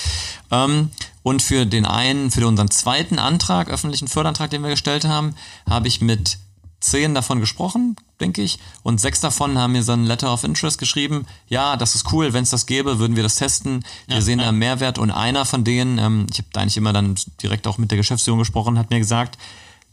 [0.50, 0.90] Ähm,
[1.22, 5.34] und für den einen, für unseren zweiten Antrag, öffentlichen Förderantrag, den wir gestellt haben,
[5.68, 6.38] habe ich mit
[6.80, 8.58] zehn davon gesprochen, denke ich.
[8.82, 11.26] Und sechs davon haben mir so ein Letter of Interest geschrieben.
[11.48, 13.84] Ja, das ist cool, wenn es das gäbe, würden wir das testen.
[14.08, 14.46] Wir Ja, sehen ja.
[14.46, 14.98] da einen Mehrwert.
[14.98, 17.98] Und einer von denen, ähm, ich habe da eigentlich immer dann direkt auch mit der
[17.98, 19.38] Geschäftsführung gesprochen, hat mir gesagt,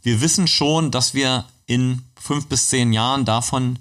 [0.02, 3.78] wir wissen schon, dass wir in fünf bis zehn Jahren davon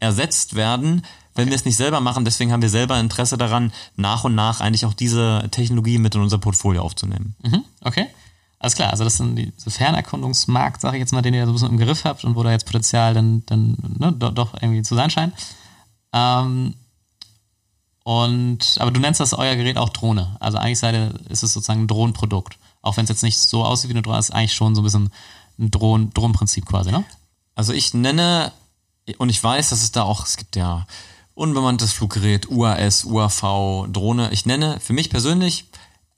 [0.00, 1.04] ersetzt werden,
[1.36, 2.24] wenn wir es nicht selber machen.
[2.24, 6.22] Deswegen haben wir selber Interesse daran, nach und nach eigentlich auch diese Technologie mit in
[6.22, 7.34] unser Portfolio aufzunehmen.
[7.42, 8.06] Mhm, okay.
[8.58, 11.50] Alles klar, also das sind die so Fernerkundungsmarkt, sage ich jetzt mal, den ihr so
[11.50, 14.54] ein bisschen im Griff habt und wo da jetzt Potenzial dann, dann ne, do, doch
[14.60, 15.34] irgendwie zu sein scheint.
[16.12, 16.74] Ähm,
[18.02, 20.36] und aber du nennst das euer Gerät auch Drohne.
[20.40, 22.56] Also eigentlich seid ihr, ist es sozusagen ein Drohnenprodukt.
[22.80, 24.80] Auch wenn es jetzt nicht so aussieht wie eine Drohne, ist es eigentlich schon so
[24.80, 25.10] ein bisschen
[25.58, 27.04] ein Drohnen, Drohnenprinzip quasi, ne?
[27.54, 28.52] Also ich nenne,
[29.18, 30.86] und ich weiß, dass es da auch, es gibt ja
[31.36, 34.30] unbemanntes Fluggerät, UAS, UAV, Drohne.
[34.32, 35.66] Ich nenne für mich persönlich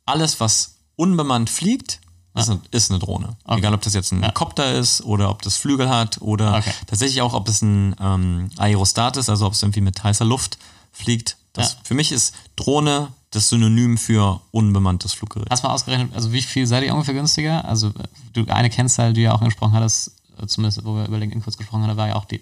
[0.06, 2.00] alles, was unbemannt fliegt,
[2.34, 3.36] ist, eine, ist eine Drohne.
[3.48, 6.72] Egal, ob das jetzt ein Copter ist oder ob das Flügel hat oder Okay.
[6.86, 10.56] tatsächlich auch, ob es ein ähm, Aerostat ist, also ob es irgendwie mit heißer Luft
[10.92, 11.36] fliegt.
[11.52, 11.78] Das, Ja.
[11.82, 15.48] Für mich ist Drohne das Synonym für unbemanntes Fluggerät.
[15.50, 17.64] Hast du mal ausgerechnet, also wie viel seid ihr ungefähr günstiger?
[17.64, 17.92] Also
[18.32, 20.12] du, eine Kennzahl, die du ja auch angesprochen hattest, äh,
[20.46, 22.40] zumindest wo wir über LinkedIn kurz gesprochen haben, war ja auch die äh,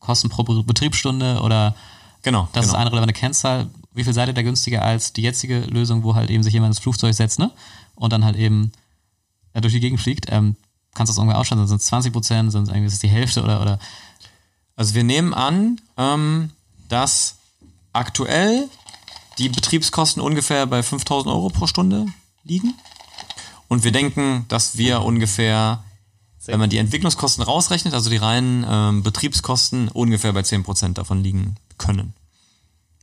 [0.00, 1.74] Kosten pro Be- Betriebsstunde oder
[2.24, 2.74] Genau, das genau.
[2.74, 3.68] ist eine relevante Kennzahl.
[3.94, 6.70] Wie viel seid ihr da günstiger als die jetzige Lösung, wo halt eben sich jemand
[6.70, 7.50] ins Flugzeug setzt, ne?
[7.96, 8.70] Und dann halt eben
[9.54, 10.26] äh, durch die Gegend fliegt?
[10.30, 10.54] Ähm,
[10.94, 11.66] kannst du das irgendwie ausschätzen?
[11.66, 12.52] Sind es 20 Prozent?
[12.52, 13.78] Sind es irgendwie die Hälfte oder, oder?
[14.76, 16.50] Also wir nehmen an, ähm,
[16.88, 17.36] dass
[17.92, 18.68] aktuell
[19.38, 22.06] die Betriebskosten ungefähr bei 5000 Euro pro Stunde
[22.44, 22.74] liegen.
[23.66, 25.82] Und wir denken, dass wir ungefähr,
[26.46, 31.56] wenn man die Entwicklungskosten rausrechnet, also die reinen ähm, Betriebskosten, ungefähr bei 10% davon liegen
[31.78, 32.14] können.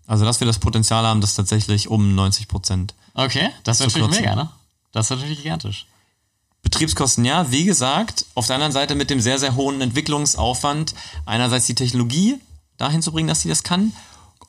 [0.07, 2.89] Also dass wir das Potenzial haben, das tatsächlich um 90%.
[3.13, 4.49] Okay, das Zu natürlich mega, ne?
[4.91, 5.85] Das wäre natürlich gigantisch.
[6.63, 10.93] Betriebskosten ja, wie gesagt, auf der anderen Seite mit dem sehr, sehr hohen Entwicklungsaufwand,
[11.25, 12.35] einerseits die Technologie
[12.77, 13.93] dahin zu bringen, dass sie das kann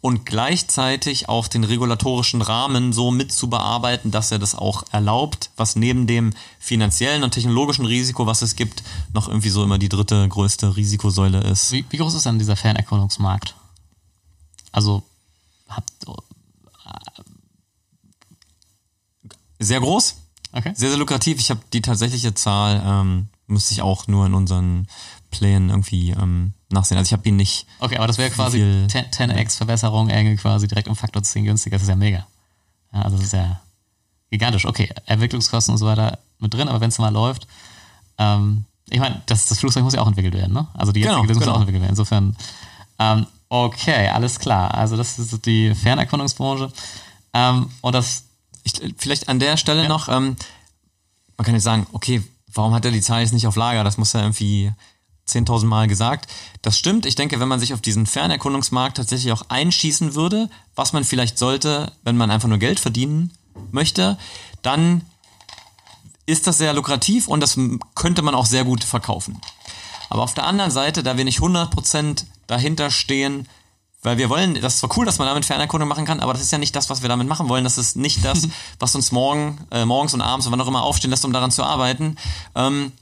[0.00, 5.50] und gleichzeitig auch den regulatorischen Rahmen so mit zu bearbeiten, dass er das auch erlaubt,
[5.56, 8.82] was neben dem finanziellen und technologischen Risiko, was es gibt,
[9.12, 11.72] noch irgendwie so immer die dritte größte Risikosäule ist.
[11.72, 13.54] Wie, wie groß ist denn dieser Fernerkundungsmarkt?
[14.72, 15.02] Also,
[15.68, 15.92] habt,
[19.62, 20.16] Sehr groß,
[20.52, 20.72] okay.
[20.74, 21.38] sehr, sehr lukrativ.
[21.38, 24.86] Ich habe die tatsächliche Zahl, ähm, müsste ich auch nur in unseren
[25.30, 26.98] Plänen irgendwie ähm, nachsehen.
[26.98, 30.36] Also ich habe ihn nicht Okay, aber das wäre quasi viel- 10, 10x Verbesserung, irgendwie
[30.36, 31.76] quasi direkt um Faktor 10 günstiger.
[31.76, 32.26] Das ist ja mega.
[32.92, 33.60] Ja, also das ist ja
[34.30, 34.66] gigantisch.
[34.66, 37.46] Okay, Entwicklungskosten und so weiter mit drin, aber wenn es mal läuft,
[38.18, 40.66] ähm, ich meine, das, das Flugzeug muss ja auch entwickelt werden, ne?
[40.74, 41.56] Also die jetzige Genau, Lösung muss genau.
[41.56, 41.90] auch entwickelt werden.
[41.92, 42.36] Insofern,
[42.98, 44.74] ähm, okay, alles klar.
[44.74, 46.72] Also das ist die Fernerkundungsbranche.
[47.32, 48.24] Ähm, und das,
[48.64, 50.36] ich, vielleicht an der Stelle noch, ähm,
[51.36, 53.84] man kann jetzt sagen, okay, warum hat er die Zahl jetzt nicht auf Lager?
[53.84, 54.72] Das muss er irgendwie
[55.28, 56.30] 10.000 Mal gesagt.
[56.62, 57.06] Das stimmt.
[57.06, 61.38] Ich denke, wenn man sich auf diesen Fernerkundungsmarkt tatsächlich auch einschießen würde, was man vielleicht
[61.38, 63.32] sollte, wenn man einfach nur Geld verdienen
[63.70, 64.18] möchte,
[64.62, 65.02] dann
[66.26, 67.58] ist das sehr lukrativ und das
[67.94, 69.40] könnte man auch sehr gut verkaufen.
[70.08, 73.48] Aber auf der anderen Seite, da wir nicht 100% dahinter stehen,
[74.02, 76.42] weil wir wollen, das ist zwar cool, dass man damit Fernerkundung machen kann, aber das
[76.42, 77.64] ist ja nicht das, was wir damit machen wollen.
[77.64, 78.48] Das ist nicht das,
[78.78, 81.50] was uns morgen, äh, morgens und abends und wann auch immer aufstehen lässt, um daran
[81.50, 82.16] zu arbeiten.
[82.54, 82.92] Ähm,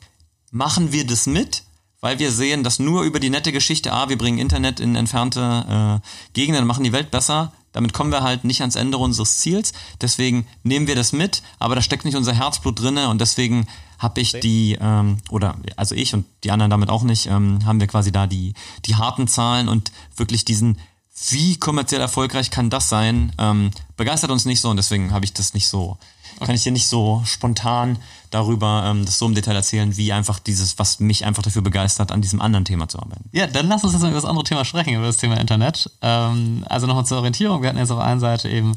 [0.50, 1.62] machen wir das mit,
[2.00, 6.00] weil wir sehen, dass nur über die nette Geschichte, ah, wir bringen Internet in entfernte
[6.02, 9.72] äh, Gegenden, machen die Welt besser, damit kommen wir halt nicht ans Ende unseres Ziels.
[10.00, 13.66] Deswegen nehmen wir das mit, aber da steckt nicht unser Herzblut drinne und deswegen
[13.98, 17.80] habe ich die, ähm, oder also ich und die anderen damit auch nicht, ähm, haben
[17.80, 18.54] wir quasi da die,
[18.86, 20.78] die harten Zahlen und wirklich diesen,
[21.30, 25.32] wie kommerziell erfolgreich kann das sein, ähm, begeistert uns nicht so und deswegen habe ich
[25.32, 25.98] das nicht so,
[26.40, 27.98] kann ich dir nicht so spontan
[28.30, 32.12] darüber ähm, das so im Detail erzählen, wie einfach dieses, was mich einfach dafür begeistert,
[32.12, 33.28] an diesem anderen Thema zu arbeiten.
[33.32, 35.90] ja, dann lass uns jetzt mal über das andere Thema sprechen, über das Thema Internet.
[36.02, 37.62] Ähm, also nochmal zur Orientierung.
[37.62, 38.76] Wir hatten jetzt auf der einen Seite eben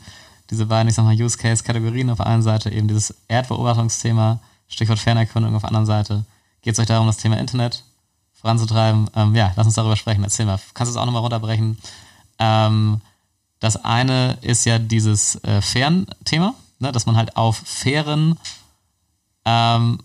[0.49, 2.09] diese beiden, ich sag mal, Use-Case-Kategorien.
[2.09, 5.55] Auf der einen Seite eben dieses Erdbeobachtungsthema, Stichwort Fernerkundung.
[5.55, 6.25] Auf der anderen Seite
[6.61, 7.83] geht es euch darum, das Thema Internet
[8.33, 9.09] voranzutreiben.
[9.15, 10.23] Ähm, ja, lass uns darüber sprechen.
[10.23, 10.59] Erzähl mal.
[10.73, 11.77] Kannst du es auch nochmal runterbrechen?
[12.39, 13.01] Ähm,
[13.59, 18.37] Das eine ist ja dieses äh, fairen Thema, ne, dass man halt auf fairen
[19.45, 19.99] ähm,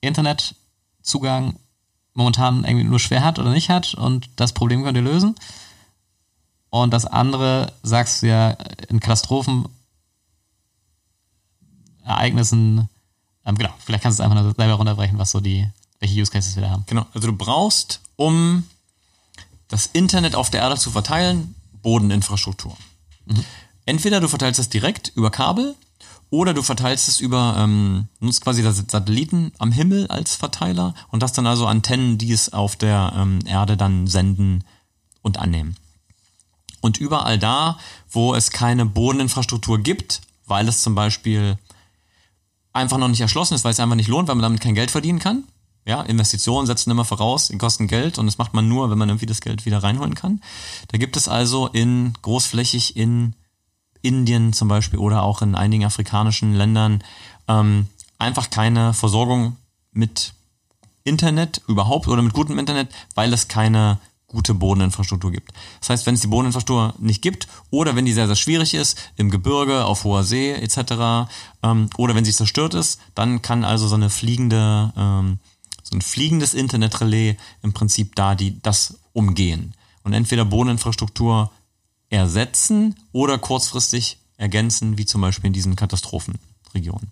[0.00, 1.58] Internetzugang
[2.14, 5.34] momentan irgendwie nur schwer hat oder nicht hat und das Problem könnt ihr lösen.
[6.70, 8.50] Und das andere, sagst du ja,
[8.88, 9.66] in Katastrophen,
[12.04, 12.88] Ereignissen,
[13.44, 15.68] ähm, genau, vielleicht kannst du es einfach selber runterbrechen, was so die,
[16.00, 16.84] welche Use Cases wir da haben.
[16.86, 18.64] Genau, also du brauchst, um
[19.68, 22.76] das Internet auf der Erde zu verteilen, Bodeninfrastruktur.
[23.26, 23.44] Mhm.
[23.86, 25.74] Entweder du verteilst es direkt über Kabel
[26.28, 31.22] oder du verteilst es über, ähm, nutzt quasi das Satelliten am Himmel als Verteiler und
[31.22, 34.64] das dann also Antennen, die es auf der ähm, Erde dann senden
[35.22, 35.76] und annehmen.
[36.80, 37.78] Und überall da,
[38.10, 41.56] wo es keine Bodeninfrastruktur gibt, weil es zum Beispiel
[42.72, 44.90] einfach noch nicht erschlossen ist, weil es einfach nicht lohnt, weil man damit kein Geld
[44.90, 45.44] verdienen kann.
[45.86, 49.08] Ja, Investitionen setzen immer voraus, die kosten Geld und das macht man nur, wenn man
[49.08, 50.42] irgendwie das Geld wieder reinholen kann.
[50.88, 53.34] Da gibt es also in großflächig in
[54.06, 57.02] Indien zum Beispiel oder auch in einigen afrikanischen Ländern
[57.48, 57.86] ähm,
[58.18, 59.56] einfach keine Versorgung
[59.92, 60.34] mit
[61.04, 65.52] Internet überhaupt oder mit gutem Internet, weil es keine gute Bodeninfrastruktur gibt.
[65.80, 68.98] Das heißt, wenn es die Bodeninfrastruktur nicht gibt oder wenn die sehr, sehr schwierig ist,
[69.16, 71.30] im Gebirge, auf hoher See etc.
[71.62, 75.38] Ähm, oder wenn sie zerstört ist, dann kann also so eine fliegende, ähm,
[75.82, 79.74] so ein fliegendes Internetrelais im Prinzip da die das umgehen.
[80.02, 81.50] Und entweder Bodeninfrastruktur
[82.10, 87.10] ersetzen oder kurzfristig ergänzen, wie zum Beispiel in diesen Katastrophenregionen.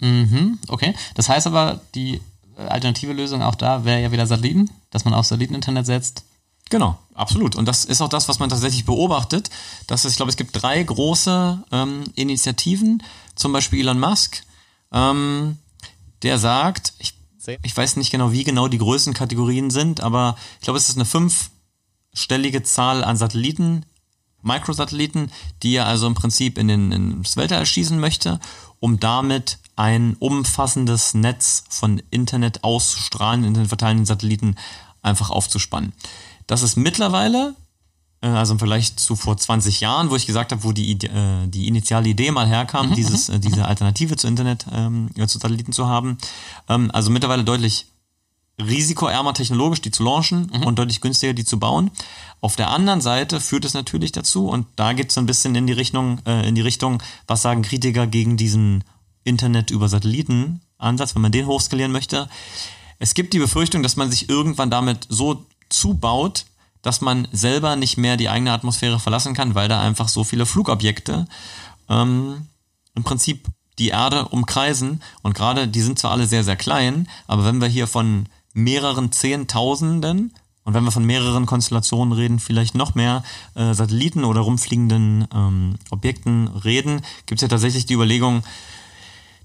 [0.00, 0.94] Mhm, okay.
[1.14, 2.20] Das heißt aber, die
[2.56, 6.24] alternative Lösung auch da wäre ja wieder Satelliten, dass man auf Satelliteninternet setzt.
[6.70, 7.54] Genau, absolut.
[7.54, 9.50] Und das ist auch das, was man tatsächlich beobachtet.
[9.86, 13.02] Dass es, ich glaube, es gibt drei große ähm, Initiativen,
[13.34, 14.42] zum Beispiel Elon Musk,
[14.90, 15.58] ähm,
[16.22, 17.14] der sagt, ich,
[17.62, 21.04] ich weiß nicht genau, wie genau die Größenkategorien sind, aber ich glaube, es ist eine
[22.12, 23.86] fünfstellige Zahl an Satelliten,
[24.42, 25.30] Mikrosatelliten,
[25.62, 28.38] die er also im Prinzip in den, ins Weltall schießen möchte,
[28.80, 34.56] um damit ein umfassendes Netz von Internet ausstrahlenden, Internet verteilenden Satelliten
[35.00, 35.92] einfach aufzuspannen.
[36.46, 37.54] Das ist mittlerweile,
[38.20, 41.46] äh, also im Vergleich zu vor 20 Jahren, wo ich gesagt habe, wo die, äh,
[41.46, 42.94] die initiale Idee mal herkam, mhm.
[42.94, 46.18] dieses, äh, diese Alternative zu Internet, ähm, zu Satelliten zu haben,
[46.68, 47.86] ähm, also mittlerweile deutlich
[48.66, 50.64] risikoärmer technologisch, die zu launchen mhm.
[50.64, 51.90] und deutlich günstiger, die zu bauen.
[52.40, 55.66] Auf der anderen Seite führt es natürlich dazu, und da geht es ein bisschen in
[55.66, 58.84] die Richtung, äh, in die Richtung, was sagen Kritiker gegen diesen
[59.24, 62.28] Internet über Satellitenansatz, wenn man den hochskalieren möchte.
[62.98, 66.46] Es gibt die Befürchtung, dass man sich irgendwann damit so zubaut,
[66.82, 70.46] dass man selber nicht mehr die eigene Atmosphäre verlassen kann, weil da einfach so viele
[70.46, 71.26] Flugobjekte
[71.88, 72.48] ähm,
[72.94, 73.46] im Prinzip
[73.78, 77.68] die Erde umkreisen und gerade die sind zwar alle sehr, sehr klein, aber wenn wir
[77.68, 80.32] hier von mehreren Zehntausenden
[80.64, 83.24] und wenn wir von mehreren Konstellationen reden, vielleicht noch mehr
[83.54, 88.44] äh, Satelliten oder rumfliegenden ähm, Objekten reden, gibt es ja tatsächlich die Überlegung,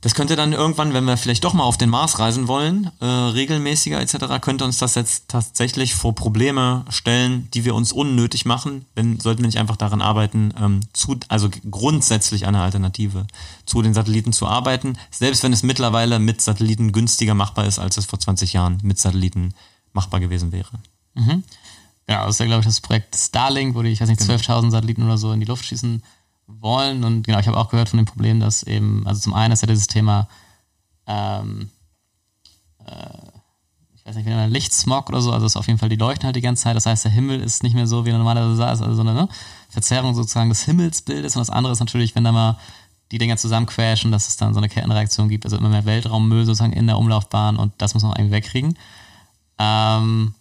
[0.08, 3.06] das könnte dann irgendwann, wenn wir vielleicht doch mal auf den Mars reisen wollen, äh,
[3.06, 8.86] regelmäßiger etc., könnte uns das jetzt tatsächlich vor Probleme stellen, die wir uns unnötig machen,
[8.96, 13.28] wenn sollten wir nicht einfach daran arbeiten, ähm, zu, also grundsätzlich eine Alternative
[13.66, 17.98] zu den Satelliten zu arbeiten, selbst wenn es mittlerweile mit Satelliten günstiger machbar ist, als
[17.98, 19.56] es vor 20 Jahren mit Satelliten
[19.92, 20.80] machbar gewesen wäre.
[21.16, 21.44] Mhm.
[22.10, 24.62] Ja, das ist ja, glaube ich, das Projekt Starlink, wo die, ich weiß nicht, 12.000
[24.62, 24.70] genau.
[24.72, 26.02] Satelliten oder so in die Luft schießen
[26.48, 27.04] wollen.
[27.04, 29.62] Und genau, ich habe auch gehört von dem Problem, dass eben, also zum einen ist
[29.62, 30.28] ja dieses Thema,
[31.06, 31.70] ähm,
[32.86, 33.28] äh,
[33.96, 36.26] ich weiß nicht, wie man Lichtsmog oder so, also ist auf jeden Fall, die leuchten
[36.26, 36.76] halt die ganze Zeit.
[36.76, 39.14] Das heißt, der Himmel ist nicht mehr so, wie er normalerweise ist, also so eine
[39.14, 39.30] ne,
[39.70, 41.36] Verzerrung sozusagen des Himmelsbildes.
[41.36, 42.58] Und das andere ist natürlich, wenn da mal
[43.12, 46.46] die Dinger zusammen crashen, dass es dann so eine Kettenreaktion gibt, also immer mehr Weltraummüll
[46.46, 48.78] sozusagen in der Umlaufbahn und das muss man irgendwie wegkriegen.
[49.60, 50.34] Ähm,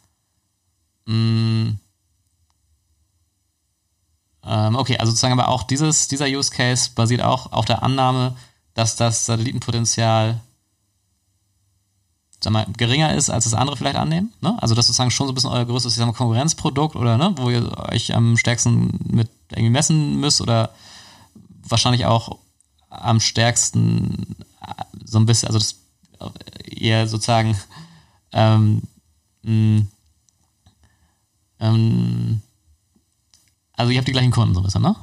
[1.06, 1.78] mh, mm,
[4.56, 8.36] ähm, okay, also sozusagen aber auch dieses, dieser Use Case basiert auch auf der Annahme,
[8.74, 10.40] dass das Satellitenpotenzial
[12.42, 14.32] sag mal, geringer ist, als das andere vielleicht annehmen.
[14.40, 14.56] Ne?
[14.62, 17.50] Also das ist sozusagen schon so ein bisschen euer größtes mal, Konkurrenzprodukt oder ne, wo
[17.50, 20.70] ihr euch am stärksten mit irgendwie messen müsst oder
[21.68, 22.38] wahrscheinlich auch
[22.88, 25.76] am stärksten äh, so ein bisschen, also das
[26.66, 27.58] ihr sozusagen
[28.32, 28.82] ähm,
[29.42, 29.86] mh,
[31.60, 32.42] ähm,
[33.76, 34.96] also ihr habt die gleichen Kunden so ein bisschen, ne?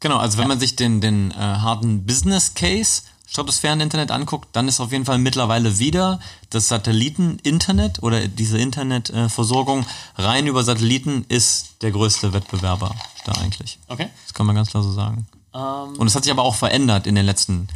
[0.00, 0.48] Genau, also wenn ja.
[0.48, 3.02] man sich den, den äh, harten Business Case
[3.32, 6.20] Stratosphären-Internet anguckt, dann ist auf jeden Fall mittlerweile wieder
[6.50, 12.94] das Satelliten-Internet oder diese Internetversorgung rein über Satelliten ist der größte Wettbewerber
[13.24, 13.78] da eigentlich.
[13.88, 14.10] Okay.
[14.26, 15.26] Das kann man ganz klar so sagen.
[15.54, 15.98] Ähm.
[15.98, 17.68] Und es hat sich aber auch verändert in den letzten,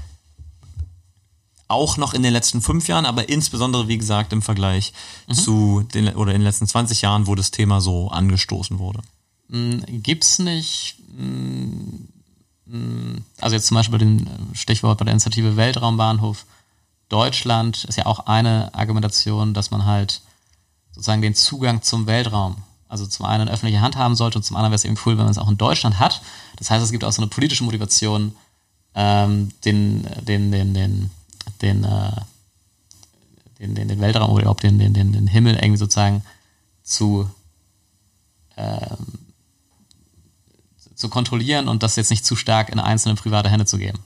[1.68, 4.92] auch noch in den letzten fünf Jahren, aber insbesondere, wie gesagt, im Vergleich
[5.26, 5.34] mhm.
[5.34, 9.01] zu den, oder in den letzten 20 Jahren, wo das Thema so angestoßen wurde.
[9.49, 11.99] Gibt es nicht, mh,
[12.66, 16.44] mh, also jetzt zum Beispiel bei dem Stichwort bei der Initiative Weltraumbahnhof
[17.09, 20.22] Deutschland ist ja auch eine Argumentation, dass man halt
[20.90, 22.57] sozusagen den Zugang zum Weltraum,
[22.88, 25.16] also zum einen in öffentlicher Hand haben sollte und zum anderen wäre es eben cool,
[25.16, 26.20] wenn man es auch in Deutschland hat.
[26.57, 28.34] Das heißt, es gibt auch so eine politische Motivation,
[28.94, 31.11] ähm, den, den, den, den,
[31.62, 32.11] den, äh,
[33.61, 36.24] den, den, den Weltraum oder überhaupt den, den, den, den Himmel irgendwie sozusagen
[36.82, 37.30] zu,
[38.57, 38.97] ähm,
[40.97, 44.01] zu kontrollieren und das jetzt nicht zu stark in einzelne private Hände zu geben.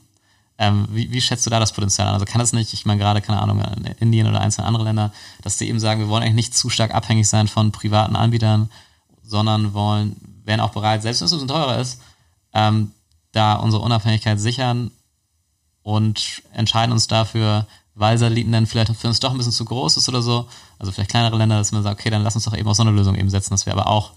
[0.59, 2.15] Ähm, wie, wie schätzt du da das Potenzial an?
[2.15, 5.13] Also kann es nicht, ich meine gerade, keine Ahnung, in Indien oder einzelne andere Länder,
[5.43, 8.69] dass die eben sagen, wir wollen eigentlich nicht zu stark abhängig sein von privaten Anbietern,
[9.23, 12.03] sondern wollen, wären auch bereit, selbst wenn es ein bisschen teurer ist,
[12.53, 12.93] ähm,
[13.33, 14.91] da unsere Unabhängigkeit sichern
[15.83, 19.97] und entscheiden uns dafür, weil Satelliten dann vielleicht für uns doch ein bisschen zu groß
[19.97, 22.57] ist oder so, also vielleicht kleinere Länder, dass man sagt, okay, dann lass uns doch
[22.57, 24.13] eben auf so eine Lösung eben setzen, dass wir aber auch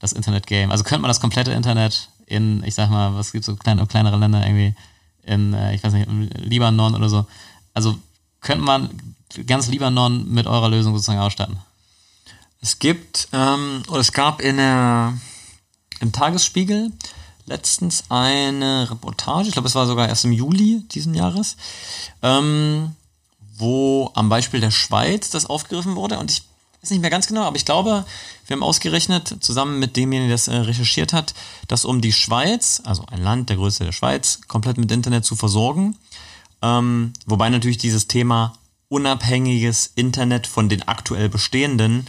[0.00, 3.54] das Internet-Game, also könnte man das komplette Internet in, ich sag mal, was gibt so
[3.54, 4.74] kleine, kleinere Länder irgendwie,
[5.22, 7.26] in, äh, ich weiß nicht, Libanon oder so,
[7.74, 7.96] also
[8.40, 8.90] könnte man
[9.46, 11.58] ganz Libanon mit eurer Lösung sozusagen ausstatten?
[12.62, 15.14] Es gibt, ähm, oder es gab in der,
[16.00, 16.92] im Tagesspiegel
[17.46, 21.56] letztens eine Reportage, ich glaube, es war sogar erst im Juli diesen Jahres,
[22.22, 22.94] ähm,
[23.56, 26.18] wo am Beispiel der Schweiz das aufgegriffen wurde.
[26.18, 26.42] Und ich
[26.82, 28.04] weiß nicht mehr ganz genau, aber ich glaube,
[28.46, 31.34] wir haben ausgerechnet, zusammen mit demjenigen, der das äh, recherchiert hat,
[31.68, 35.36] dass um die Schweiz, also ein Land der Größe der Schweiz, komplett mit Internet zu
[35.36, 35.96] versorgen,
[36.62, 38.54] ähm, wobei natürlich dieses Thema
[38.88, 42.08] unabhängiges Internet von den aktuell bestehenden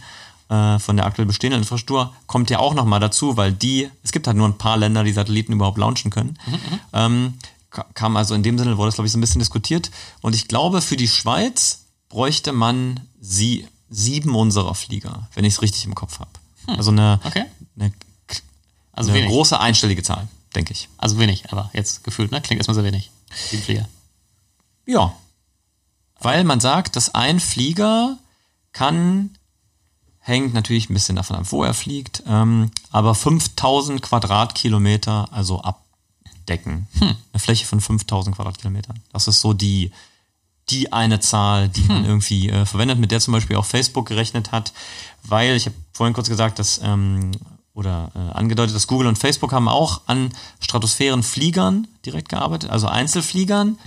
[0.52, 4.26] äh, von der aktuell bestehenden Infrastruktur kommt ja auch nochmal dazu, weil die, es gibt
[4.26, 6.38] halt nur ein paar Länder, die Satelliten überhaupt launchen können.
[6.46, 6.80] Mhm, mhm.
[6.92, 7.34] ähm,
[7.94, 9.90] kam also in dem Sinne, wurde das glaube ich so ein bisschen diskutiert.
[10.20, 15.62] Und ich glaube, für die Schweiz bräuchte man sie, sieben unserer Flieger, wenn ich es
[15.62, 16.30] richtig im Kopf habe.
[16.66, 16.76] Hm.
[16.76, 17.44] Also eine, okay.
[17.78, 17.92] eine,
[18.92, 20.88] also eine große einstellige Zahl, denke ich.
[20.96, 22.40] Also wenig, aber jetzt gefühlt, ne?
[22.40, 23.10] Klingt erstmal sehr wenig.
[23.50, 23.88] Sieben Flieger.
[24.86, 25.14] Ja.
[26.20, 28.18] Weil man sagt, dass ein Flieger
[28.72, 29.30] kann
[30.22, 36.86] hängt natürlich ein bisschen davon ab, wo er fliegt, ähm, aber 5000 Quadratkilometer, also abdecken.
[36.98, 37.16] Hm.
[37.32, 39.00] Eine Fläche von 5000 Quadratkilometern.
[39.12, 39.90] Das ist so die,
[40.70, 41.88] die eine Zahl, die hm.
[41.88, 44.72] man irgendwie äh, verwendet, mit der zum Beispiel auch Facebook gerechnet hat,
[45.24, 47.32] weil ich habe vorhin kurz gesagt, dass ähm,
[47.74, 53.78] oder äh, angedeutet, dass Google und Facebook haben auch an Stratosphärenfliegern direkt gearbeitet, also Einzelfliegern,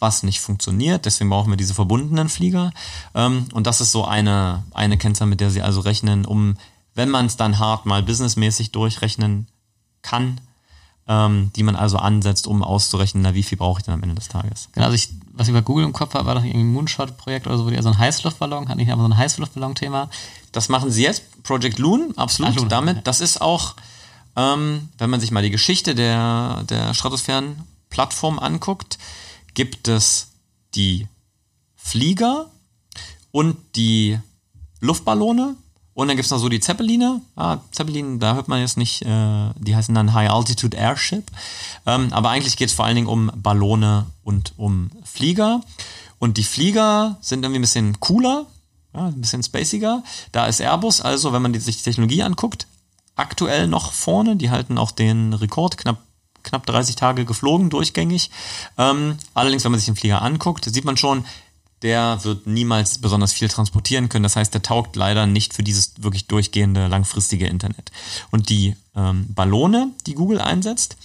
[0.00, 1.04] was nicht funktioniert.
[1.04, 2.72] Deswegen brauchen wir diese verbundenen Flieger.
[3.14, 6.56] Ähm, und das ist so eine, eine Kennzahl, mit der sie also rechnen, um,
[6.94, 9.46] wenn man es dann hart mal businessmäßig durchrechnen
[10.02, 10.40] kann,
[11.06, 14.14] ähm, die man also ansetzt, um auszurechnen, na, wie viel brauche ich denn am Ende
[14.14, 14.68] des Tages.
[14.72, 17.46] Genau, also ich, was ich bei Google im Kopf habe, war doch irgendwie ein Moonshot-Projekt
[17.46, 20.10] oder so, wo die also einen Heißluftballon hatten, ich habe so ein Heißluftballon-Thema.
[20.50, 22.52] Das machen sie jetzt, Project Loon, absolut.
[22.52, 23.76] Ach, Loon, damit, das ist auch,
[24.34, 28.98] ähm, wenn man sich mal die Geschichte der, der Stratosphären-Plattform anguckt,
[29.54, 30.32] gibt es
[30.74, 31.06] die
[31.76, 32.50] Flieger
[33.30, 34.18] und die
[34.80, 35.54] Luftballone
[35.98, 37.22] und dann gibt es noch so die Zeppeline.
[37.34, 41.28] Ah, Zeppelin, da hört man jetzt nicht, äh, die heißen dann High Altitude Airship.
[41.86, 45.60] Ähm, aber eigentlich geht es vor allen Dingen um Ballone und um Flieger.
[46.20, 48.46] Und die Flieger sind irgendwie ein bisschen cooler,
[48.94, 50.04] ja, ein bisschen spaciger.
[50.30, 52.68] Da ist Airbus, also wenn man sich die Technologie anguckt,
[53.16, 54.36] aktuell noch vorne.
[54.36, 55.98] Die halten auch den Rekord, knapp
[56.44, 58.30] knapp 30 Tage geflogen, durchgängig.
[58.78, 61.24] Ähm, allerdings, wenn man sich den Flieger anguckt, sieht man schon,
[61.82, 64.24] der wird niemals besonders viel transportieren können.
[64.24, 67.92] Das heißt, der taugt leider nicht für dieses wirklich durchgehende, langfristige Internet.
[68.30, 70.96] Und die ähm, Ballone, die Google einsetzt,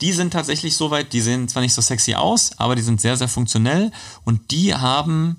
[0.00, 3.16] die sind tatsächlich soweit, die sehen zwar nicht so sexy aus, aber die sind sehr,
[3.16, 3.92] sehr funktionell
[4.24, 5.36] und die haben,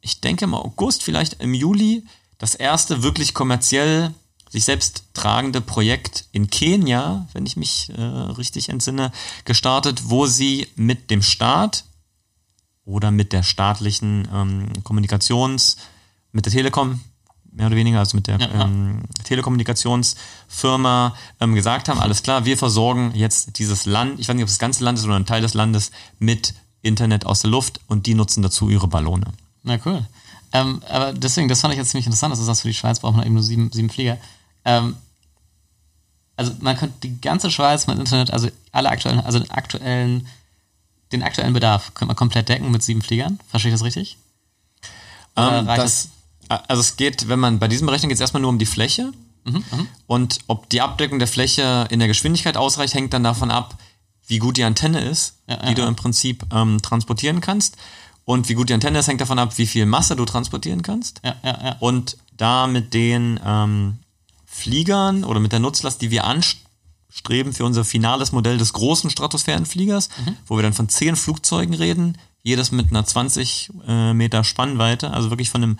[0.00, 2.04] ich denke im August, vielleicht im Juli,
[2.38, 4.14] das erste wirklich kommerziell
[4.50, 9.10] sich selbst tragende Projekt in Kenia, wenn ich mich äh, richtig entsinne,
[9.44, 11.84] gestartet, wo sie mit dem Staat
[12.86, 15.76] oder mit der staatlichen ähm, Kommunikations,
[16.32, 17.00] mit der Telekom,
[17.52, 22.56] mehr oder weniger, also mit der ja, ähm, Telekommunikationsfirma ähm, gesagt haben, alles klar, wir
[22.56, 25.26] versorgen jetzt dieses Land, ich weiß nicht, ob es das ganze Land ist oder ein
[25.26, 29.26] Teil des Landes, mit Internet aus der Luft und die nutzen dazu ihre Ballone.
[29.64, 30.06] Na cool.
[30.52, 33.00] Ähm, aber deswegen, das fand ich jetzt ziemlich interessant, dass du sagst, für die Schweiz
[33.00, 34.16] braucht man eben nur sieben, sieben Flieger.
[34.64, 34.96] Ähm,
[36.36, 40.28] also man könnte die ganze Schweiz mit Internet, also alle aktuellen, also den aktuellen,
[41.12, 43.38] den aktuellen Bedarf könnte man komplett decken mit sieben Fliegern.
[43.48, 44.18] Verstehe ich das richtig?
[45.36, 46.10] Ähm, das,
[46.48, 49.12] also es geht, wenn man bei diesem Berechnung geht es erstmal nur um die Fläche.
[49.44, 53.52] Mhm, mhm, und ob die Abdeckung der Fläche in der Geschwindigkeit ausreicht, hängt dann davon
[53.52, 53.78] ab,
[54.26, 57.76] wie gut die Antenne ist, ja, die ja, du im Prinzip ähm, transportieren kannst.
[58.24, 61.20] Und wie gut die Antenne ist, hängt davon ab, wie viel Masse du transportieren kannst.
[61.24, 61.76] Ja, ja, ja.
[61.78, 63.98] Und da mit den ähm,
[64.44, 66.24] Fliegern oder mit der Nutzlast, die wir
[67.16, 70.36] anstreben für unser finales Modell des großen Stratosphärenfliegers, mhm.
[70.46, 75.30] wo wir dann von zehn Flugzeugen reden, jedes mit einer 20 äh, Meter Spannweite, also
[75.30, 75.78] wirklich von einem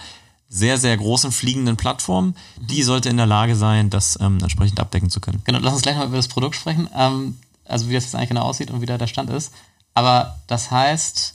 [0.48, 2.28] sehr, sehr großen fliegenden Plattform,
[2.60, 2.66] mhm.
[2.68, 5.42] die sollte in der Lage sein, das ähm, entsprechend abdecken zu können.
[5.44, 8.30] Genau, lass uns gleich mal über das Produkt sprechen, ähm, also wie das jetzt eigentlich
[8.30, 9.52] genau aussieht und wie da der Stand ist.
[9.94, 11.34] Aber das heißt,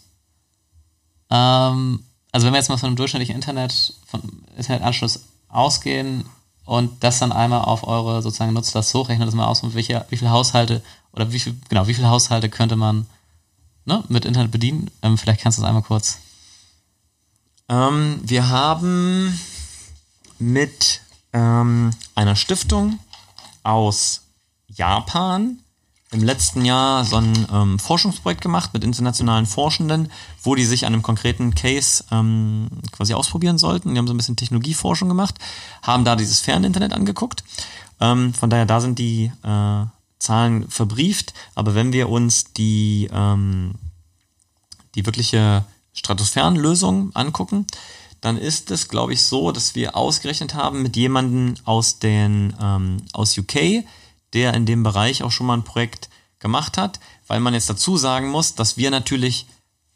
[1.29, 4.21] ähm, also wenn wir jetzt mal von einem durchschnittlichen Internet, von
[4.57, 6.25] Internetanschluss ausgehen
[6.65, 10.17] und das dann einmal auf eure sozusagen Nutzlast hochrechnen, das mal aus, wie, viel, wie
[10.17, 10.81] viele Haushalte
[11.13, 13.07] oder wie viel, genau, wie viele Haushalte könnte man
[13.85, 14.91] ne, mit Internet bedienen?
[15.01, 16.19] Ähm, vielleicht kannst du das einmal kurz.
[17.69, 19.39] Ähm, wir haben
[20.39, 21.01] mit
[21.33, 22.99] ähm, einer Stiftung
[23.63, 24.21] aus
[24.67, 25.59] Japan
[26.11, 30.11] im letzten Jahr so ein ähm, Forschungsprojekt gemacht mit internationalen Forschenden,
[30.43, 33.93] wo die sich an einem konkreten Case ähm, quasi ausprobieren sollten.
[33.93, 35.35] Die haben so ein bisschen Technologieforschung gemacht,
[35.81, 37.45] haben da dieses Ferninternet angeguckt.
[38.01, 39.85] Ähm, von daher, da sind die äh,
[40.19, 41.33] Zahlen verbrieft.
[41.55, 43.75] Aber wenn wir uns die, ähm,
[44.95, 47.67] die wirkliche Stratosphärenlösung angucken,
[48.19, 52.97] dann ist es, glaube ich, so, dass wir ausgerechnet haben mit jemandem aus den ähm,
[53.13, 53.83] aus UK,
[54.33, 56.09] der in dem Bereich auch schon mal ein Projekt
[56.39, 59.45] gemacht hat, weil man jetzt dazu sagen muss, dass wir natürlich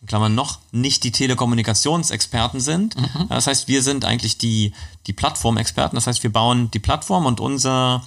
[0.01, 2.95] in Klammern noch nicht die Telekommunikationsexperten sind.
[2.95, 3.27] Mhm.
[3.29, 4.73] Das heißt, wir sind eigentlich die,
[5.07, 5.95] die Plattformexperten.
[5.95, 8.03] Das heißt, wir bauen die Plattform und unser,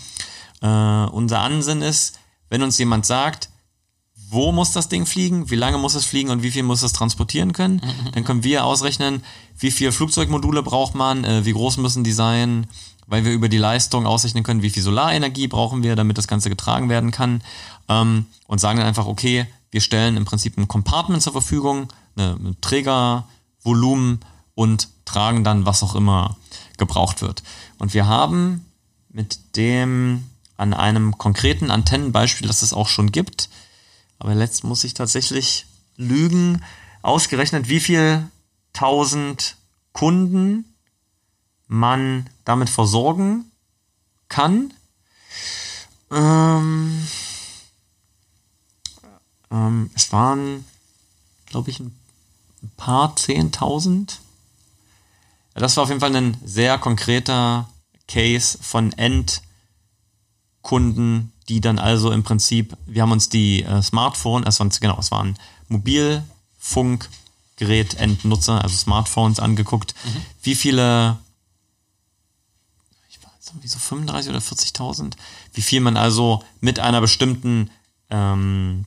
[0.61, 2.19] äh, unser Ansinn ist,
[2.51, 3.51] wenn uns jemand sagt,
[4.31, 6.93] wo muss das Ding fliegen, wie lange muss es fliegen und wie viel muss es
[6.93, 8.13] transportieren können, mhm.
[8.13, 9.25] dann können wir ausrechnen,
[9.59, 12.67] wie viele Flugzeugmodule braucht man, äh, wie groß müssen die sein,
[13.09, 16.51] weil wir über die Leistung ausrechnen können, wie viel Solarenergie brauchen wir, damit das Ganze
[16.51, 17.43] getragen werden kann.
[17.89, 22.35] Ähm, und sagen dann einfach, okay, wir stellen im Prinzip ein Compartment zur Verfügung, eine,
[22.35, 24.21] ein Trägervolumen
[24.55, 26.37] und tragen dann, was auch immer
[26.77, 27.43] gebraucht wird.
[27.79, 28.65] Und wir haben
[29.09, 30.25] mit dem
[30.57, 33.49] an einem konkreten Antennenbeispiel, das es auch schon gibt,
[34.19, 36.63] aber letzt muss ich tatsächlich lügen,
[37.03, 38.29] ausgerechnet, wie viel
[38.73, 39.57] tausend
[39.93, 40.65] Kunden
[41.69, 43.51] man damit versorgen
[44.29, 44.73] kann.
[46.11, 47.07] Ähm,
[49.51, 50.65] ähm, es waren,
[51.47, 51.95] glaube ich, ein
[52.79, 54.21] paar Zehntausend.
[55.53, 57.69] Das war auf jeden Fall ein sehr konkreter
[58.07, 59.43] Case von Endkunden,
[61.51, 65.11] die dann also im Prinzip, wir haben uns die äh, Smartphone, es waren, genau, es
[65.11, 65.39] waren
[65.69, 70.23] Mobilfunkgerät-Endnutzer, also Smartphones angeguckt, mhm.
[70.43, 71.19] wie viele
[73.51, 75.15] irgendwie so 35 oder 40.000,
[75.55, 77.71] wie viel man also mit einer bestimmten
[78.11, 78.85] ähm,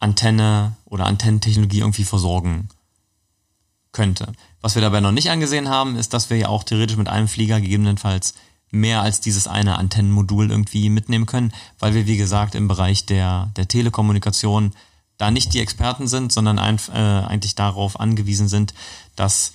[0.00, 2.68] Antenne oder Antennentechnologie irgendwie versorgen
[3.92, 4.32] könnte.
[4.60, 7.28] Was wir dabei noch nicht angesehen haben, ist, dass wir ja auch theoretisch mit einem
[7.28, 8.34] Flieger gegebenenfalls
[8.70, 13.50] mehr als dieses eine Antennenmodul irgendwie mitnehmen können, weil wir, wie gesagt, im Bereich der,
[13.56, 14.72] der Telekommunikation
[15.16, 18.74] da nicht die Experten sind, sondern ein, äh, eigentlich darauf angewiesen sind,
[19.16, 19.54] dass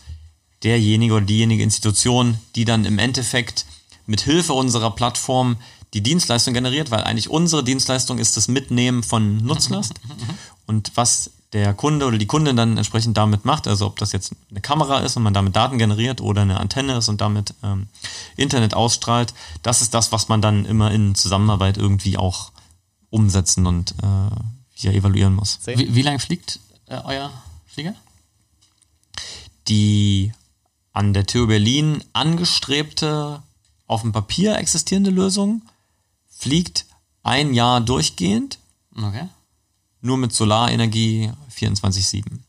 [0.63, 3.65] derjenige oder diejenige Institution, die dann im Endeffekt
[4.05, 5.57] mit Hilfe unserer Plattform
[5.93, 9.93] die Dienstleistung generiert, weil eigentlich unsere Dienstleistung ist das Mitnehmen von Nutzlast.
[10.65, 14.33] Und was der Kunde oder die Kundin dann entsprechend damit macht, also ob das jetzt
[14.49, 17.87] eine Kamera ist und man damit Daten generiert oder eine Antenne ist und damit ähm,
[18.35, 22.51] Internet ausstrahlt, das ist das, was man dann immer in Zusammenarbeit irgendwie auch
[23.11, 24.35] umsetzen und äh,
[24.77, 25.59] ja, evaluieren muss.
[25.65, 27.31] Wie, wie lange fliegt äh, euer
[27.67, 27.93] Flieger?
[29.67, 30.33] Die
[30.93, 33.41] an der TU Berlin angestrebte,
[33.87, 35.63] auf dem Papier existierende Lösung
[36.29, 36.85] fliegt
[37.23, 38.59] ein Jahr durchgehend.
[38.95, 39.27] Okay.
[40.01, 42.23] Nur mit Solarenergie 24-7.
[42.25, 42.41] Und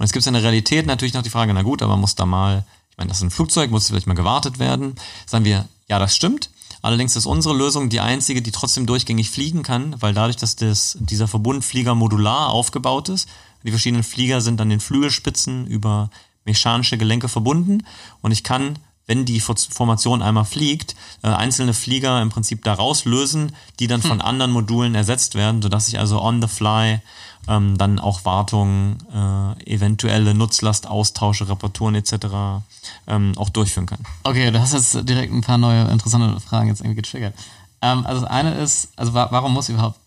[0.00, 2.26] jetzt gibt es in der Realität natürlich noch die Frage, na gut, aber muss da
[2.26, 4.94] mal, ich meine, das ist ein Flugzeug, muss vielleicht mal gewartet werden.
[5.26, 6.50] Sagen wir, ja, das stimmt.
[6.82, 10.96] Allerdings ist unsere Lösung die einzige, die trotzdem durchgängig fliegen kann, weil dadurch, dass das,
[11.00, 13.28] dieser Verbundflieger modular aufgebaut ist,
[13.62, 16.10] die verschiedenen Flieger sind an den Flügelspitzen über
[16.44, 17.84] mechanische Gelenke verbunden
[18.20, 23.54] und ich kann, wenn die Formation einmal fliegt, äh, einzelne Flieger im Prinzip daraus lösen,
[23.80, 24.22] die dann von hm.
[24.22, 27.00] anderen Modulen ersetzt werden, sodass ich also on the fly
[27.48, 32.62] ähm, dann auch Wartungen, äh, eventuelle Nutzlastaustausche, Reparaturen etc.
[33.06, 33.98] Ähm, auch durchführen kann.
[34.22, 37.34] Okay, du hast jetzt direkt ein paar neue interessante Fragen jetzt irgendwie getriggert.
[37.80, 39.98] Ähm, also das eine ist, also wa warum muss überhaupt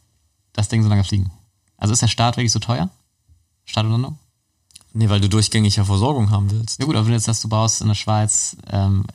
[0.53, 1.31] das Ding so lange fliegen?
[1.77, 2.89] Also ist der Start wirklich so teuer?
[3.65, 4.17] Start und Landung?
[4.97, 6.79] Nee, weil du durchgängig ja Versorgung haben willst.
[6.79, 9.05] Ja gut, aber wenn du jetzt sagst, du baust in der Schweiz ähm,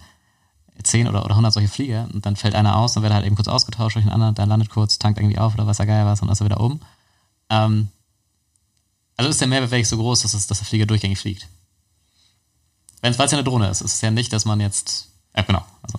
[0.82, 3.24] 10 oder, oder 100 solche Flieger und dann fällt einer aus, dann wird er halt
[3.24, 5.86] eben kurz ausgetauscht durch einen anderen, der landet kurz, tankt irgendwie auf oder was er
[5.86, 6.80] geil was und dann ist er wieder oben.
[7.48, 7.88] Ähm,
[9.16, 11.48] also ist der Mehrwert wirklich so groß, dass, es, dass der Flieger durchgängig fliegt?
[13.00, 15.64] Wenn es ja eine Drohne ist, ist es ja nicht, dass man jetzt, äh, genau.
[15.80, 15.98] Also.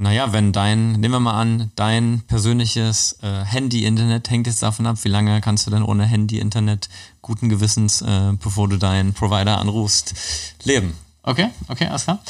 [0.00, 4.98] Naja, wenn dein, nehmen wir mal an, dein persönliches äh, Handy-Internet hängt jetzt davon ab,
[5.02, 6.88] wie lange kannst du denn ohne Handy-Internet
[7.20, 10.14] guten Gewissens, äh, bevor du deinen Provider anrufst,
[10.62, 10.94] leben.
[11.24, 12.20] Okay, okay, alles klar.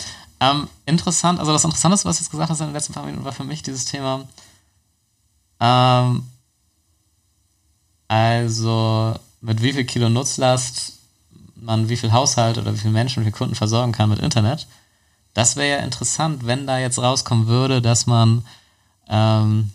[0.40, 3.24] Ähm, interessant, also das Interessanteste, was du jetzt gesagt hast in den letzten paar Minuten,
[3.26, 4.26] war für mich dieses Thema,
[5.60, 6.22] ähm,
[8.08, 10.94] also mit wie viel Kilo Nutzlast
[11.60, 14.66] man wie viel Haushalt oder wie viele Menschen, wie viele Kunden versorgen kann mit Internet.
[15.38, 18.44] Das wäre ja interessant, wenn da jetzt rauskommen würde, dass man,
[19.08, 19.70] ähm,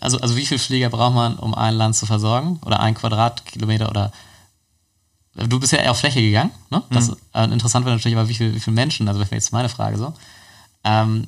[0.00, 2.58] also, also wie viel Flieger braucht man, um ein Land zu versorgen?
[2.64, 4.10] Oder ein Quadratkilometer oder
[5.34, 6.82] du bist ja eher auf Fläche gegangen, ne?
[6.88, 7.16] Das mhm.
[7.34, 9.98] äh, interessant wäre natürlich aber, wie viel, wie viele Menschen, also wäre jetzt meine Frage
[9.98, 10.14] so.
[10.82, 11.26] Ähm,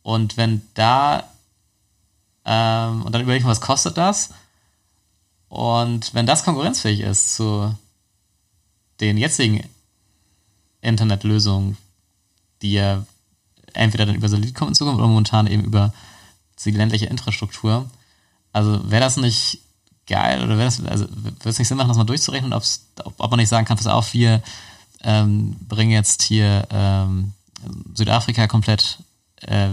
[0.00, 1.24] und wenn da,
[2.46, 4.30] ähm, und dann überlegen, was kostet das?
[5.50, 7.74] Und wenn das konkurrenzfähig ist zu
[8.98, 9.62] den jetzigen
[10.80, 11.76] Internetlösungen,
[12.62, 13.04] die ja
[13.74, 15.92] entweder dann über Satellit kommen in Zukunft oder momentan eben über
[16.64, 17.90] die ländliche Infrastruktur.
[18.52, 19.60] Also wäre das nicht
[20.06, 22.62] geil oder wäre das, also würde es nicht Sinn machen, das mal durchzurechnen, ob,
[23.18, 24.42] ob man nicht sagen kann, pass auf, wir
[25.02, 27.32] ähm, bringen jetzt hier ähm,
[27.94, 28.98] Südafrika komplett,
[29.42, 29.68] äh,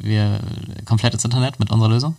[0.00, 0.40] wir
[0.84, 2.16] komplett ins Internet mit unserer Lösung?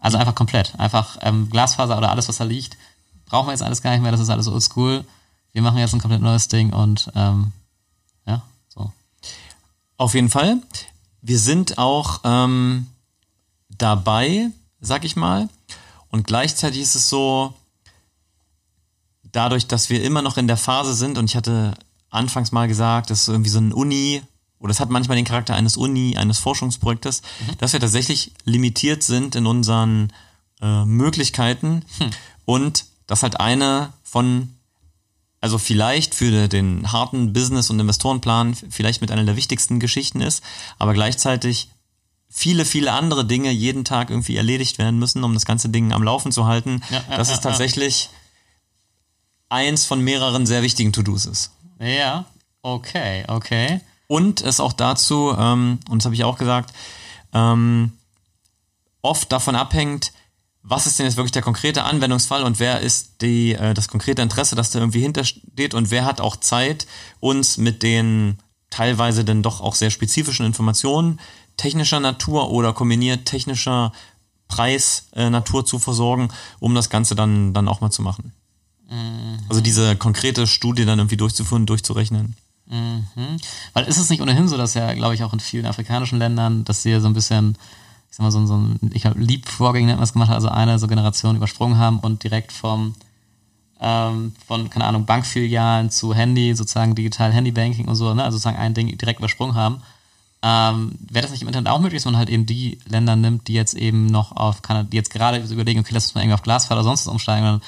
[0.00, 0.78] Also einfach komplett.
[0.78, 2.76] Einfach ähm, Glasfaser oder alles, was da liegt,
[3.26, 5.04] brauchen wir jetzt alles gar nicht mehr, das ist alles oldschool.
[5.52, 7.52] Wir machen jetzt ein komplett neues Ding und ähm.
[9.96, 10.58] Auf jeden Fall.
[11.22, 12.86] Wir sind auch ähm,
[13.68, 15.48] dabei, sag ich mal.
[16.08, 17.54] Und gleichzeitig ist es so,
[19.22, 21.74] dadurch, dass wir immer noch in der Phase sind, und ich hatte
[22.10, 24.22] anfangs mal gesagt, das ist irgendwie so ein Uni,
[24.58, 27.58] oder es hat manchmal den Charakter eines Uni, eines Forschungsprojektes, mhm.
[27.58, 30.12] dass wir tatsächlich limitiert sind in unseren
[30.60, 32.10] äh, Möglichkeiten hm.
[32.44, 34.54] und das halt eine von
[35.44, 40.42] also vielleicht für den harten Business- und Investorenplan vielleicht mit einer der wichtigsten Geschichten ist,
[40.78, 41.68] aber gleichzeitig
[42.30, 46.02] viele, viele andere Dinge jeden Tag irgendwie erledigt werden müssen, um das ganze Ding am
[46.02, 46.80] Laufen zu halten.
[46.88, 48.08] Ja, ja, das ist tatsächlich
[49.50, 51.50] eins von mehreren sehr wichtigen To-Dos ist.
[51.78, 52.24] Ja,
[52.62, 53.82] okay, okay.
[54.06, 56.72] Und es auch dazu, ähm, und das habe ich auch gesagt,
[57.34, 57.92] ähm,
[59.02, 60.13] oft davon abhängt,
[60.66, 64.22] was ist denn jetzt wirklich der konkrete Anwendungsfall und wer ist die, äh, das konkrete
[64.22, 66.86] Interesse, das da irgendwie hintersteht und wer hat auch Zeit,
[67.20, 68.38] uns mit den
[68.70, 71.20] teilweise dann doch auch sehr spezifischen Informationen
[71.58, 73.92] technischer Natur oder kombiniert technischer
[74.48, 78.32] Preis äh, Natur zu versorgen, um das Ganze dann, dann auch mal zu machen.
[78.90, 79.38] Mhm.
[79.48, 82.36] Also diese konkrete Studie dann irgendwie durchzuführen, durchzurechnen.
[82.66, 83.36] Mhm.
[83.74, 86.64] Weil ist es nicht ohnehin so, dass ja, glaube ich, auch in vielen afrikanischen Ländern,
[86.64, 87.58] dass sie so ein bisschen
[88.14, 90.78] ich sag mal, so, so ein, ich glaube, Leapfrogging nennt man es gemacht, also eine
[90.78, 92.94] so Generation übersprungen haben und direkt vom,
[93.80, 98.56] ähm, von, keine Ahnung, Bankfilialen zu Handy, sozusagen digital Handybanking und so, ne, also sozusagen
[98.56, 99.82] ein Ding direkt übersprungen haben.
[100.42, 103.48] Ähm, Wäre das nicht im Internet auch möglich, dass man halt eben die Länder nimmt,
[103.48, 106.34] die jetzt eben noch auf, kann, die jetzt gerade überlegen, okay, lass uns mal irgendwie
[106.34, 107.64] auf Glasfaser oder sonst was umsteigen, und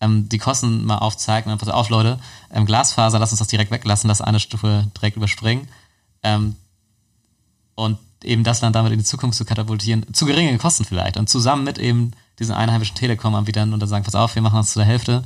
[0.00, 2.20] ähm, die Kosten mal aufzeigen und dann pass auf, Leute,
[2.52, 5.66] ähm, Glasfaser, lass uns das direkt weglassen, das eine Stufe direkt überspringen.
[6.22, 6.54] Ähm,
[7.74, 11.28] und eben das Land damit in die Zukunft zu katapultieren, zu geringen Kosten vielleicht und
[11.28, 14.78] zusammen mit eben diesen einheimischen Telekom-Anbietern und dann sagen, pass auf, wir machen das zu
[14.78, 15.24] der Hälfte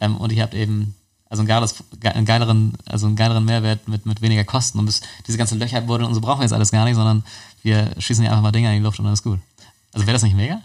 [0.00, 0.94] ähm, und ihr habt eben
[1.28, 5.00] also einen, geiles, einen geileren, also einen geileren Mehrwert mit, mit weniger Kosten und bis
[5.26, 7.24] diese ganzen Löcher buddeln und so brauchen wir jetzt alles gar nicht, sondern
[7.62, 9.40] wir schießen hier einfach mal Dinge in die Luft und dann ist gut.
[9.92, 10.60] Also wäre das nicht mega?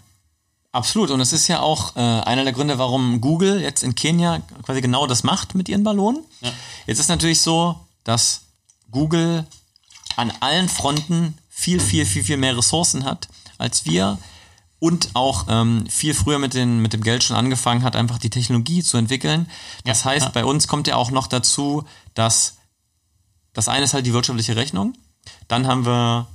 [0.72, 1.10] Absolut.
[1.10, 4.80] Und es ist ja auch äh, einer der Gründe, warum Google jetzt in Kenia quasi
[4.80, 6.22] genau das macht mit ihren Ballonen.
[6.40, 6.50] Ja.
[6.86, 8.42] Jetzt ist natürlich so, dass
[8.90, 9.46] Google
[10.16, 13.26] an allen Fronten viel, viel, viel, viel mehr Ressourcen hat
[13.58, 14.16] als wir
[14.78, 18.30] und auch ähm, viel früher mit, den, mit dem Geld schon angefangen hat, einfach die
[18.30, 19.50] Technologie zu entwickeln.
[19.84, 20.30] Das ja, heißt, ja.
[20.30, 21.84] bei uns kommt ja auch noch dazu,
[22.14, 22.58] dass
[23.54, 24.94] das eine ist halt die wirtschaftliche Rechnung.
[25.48, 26.28] Dann haben wir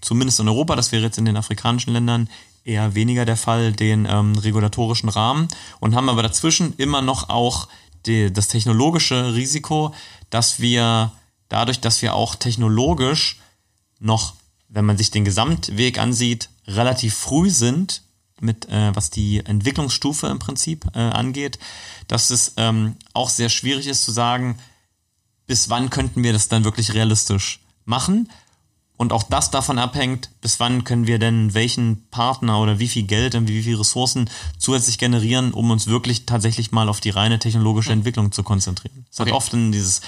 [0.00, 2.28] zumindest in Europa, das wäre jetzt in den afrikanischen Ländern
[2.64, 5.46] eher weniger der Fall, den ähm, regulatorischen Rahmen
[5.78, 7.68] und haben aber dazwischen immer noch auch
[8.06, 9.94] die, das technologische Risiko,
[10.30, 11.12] dass wir
[11.48, 13.38] dadurch, dass wir auch technologisch
[14.00, 14.34] noch
[14.74, 18.02] wenn man sich den Gesamtweg ansieht, relativ früh sind,
[18.40, 21.58] mit äh, was die Entwicklungsstufe im Prinzip äh, angeht,
[22.08, 24.58] dass es ähm, auch sehr schwierig ist zu sagen,
[25.46, 28.30] bis wann könnten wir das dann wirklich realistisch machen.
[28.96, 33.02] Und auch das davon abhängt, bis wann können wir denn welchen Partner oder wie viel
[33.02, 37.40] Geld und wie viel Ressourcen zusätzlich generieren, um uns wirklich tatsächlich mal auf die reine
[37.40, 39.04] technologische Entwicklung zu konzentrieren.
[39.10, 39.30] Es okay.
[39.30, 40.00] hat oft dieses,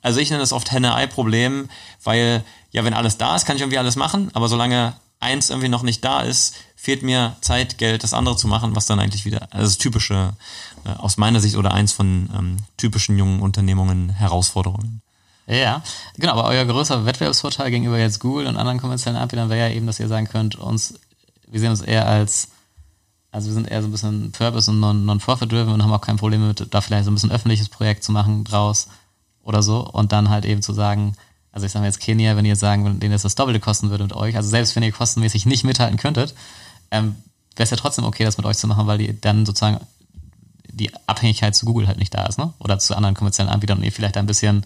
[0.00, 1.68] also ich nenne das oft Henne-Ei-Problem,
[2.02, 5.68] weil ja, wenn alles da ist, kann ich irgendwie alles machen, aber solange eins irgendwie
[5.68, 9.24] noch nicht da ist, fehlt mir Zeit, Geld, das andere zu machen, was dann eigentlich
[9.24, 10.32] wieder, also das typische,
[10.84, 15.00] äh, aus meiner Sicht oder eins von ähm, typischen jungen Unternehmungen Herausforderungen.
[15.46, 15.82] Ja,
[16.16, 19.86] genau, aber euer größer Wettbewerbsvorteil gegenüber jetzt Google und anderen kommerziellen Anbietern wäre ja eben,
[19.86, 20.94] dass ihr sagen könnt, uns,
[21.46, 22.48] wir sehen uns eher als,
[23.30, 26.46] also wir sind eher so ein bisschen Purpose und Non-Profit-driven und haben auch kein Problem
[26.48, 28.88] mit, da vielleicht so ein bisschen öffentliches Projekt zu machen draus
[29.42, 31.16] oder so und dann halt eben zu sagen,
[31.52, 33.90] also ich sage mal jetzt Kenia, wenn ihr jetzt sagen, denen das das Doppelte kosten
[33.90, 36.34] würde mit euch, also selbst wenn ihr kostenmäßig nicht mithalten könntet,
[36.90, 37.16] ähm,
[37.54, 39.78] wäre es ja trotzdem okay, das mit euch zu machen, weil die dann sozusagen
[40.72, 42.54] die Abhängigkeit zu Google halt nicht da ist, ne?
[42.58, 44.64] Oder zu anderen kommerziellen Anbietern und ihr vielleicht ein bisschen,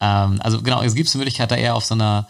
[0.00, 2.26] ähm, also genau, es gibt die Möglichkeit, da eher auf so eine,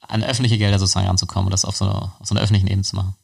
[0.00, 2.82] an öffentliche Gelder sozusagen ranzukommen und das auf so, eine, auf so einer öffentlichen Ebene
[2.82, 3.14] zu machen.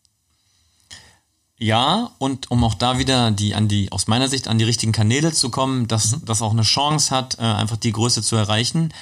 [1.58, 4.92] Ja, und um auch da wieder die an die aus meiner Sicht an die richtigen
[4.92, 6.24] Kanäle zu kommen, dass mhm.
[6.24, 8.92] das auch eine Chance hat, äh, einfach die Größe zu erreichen,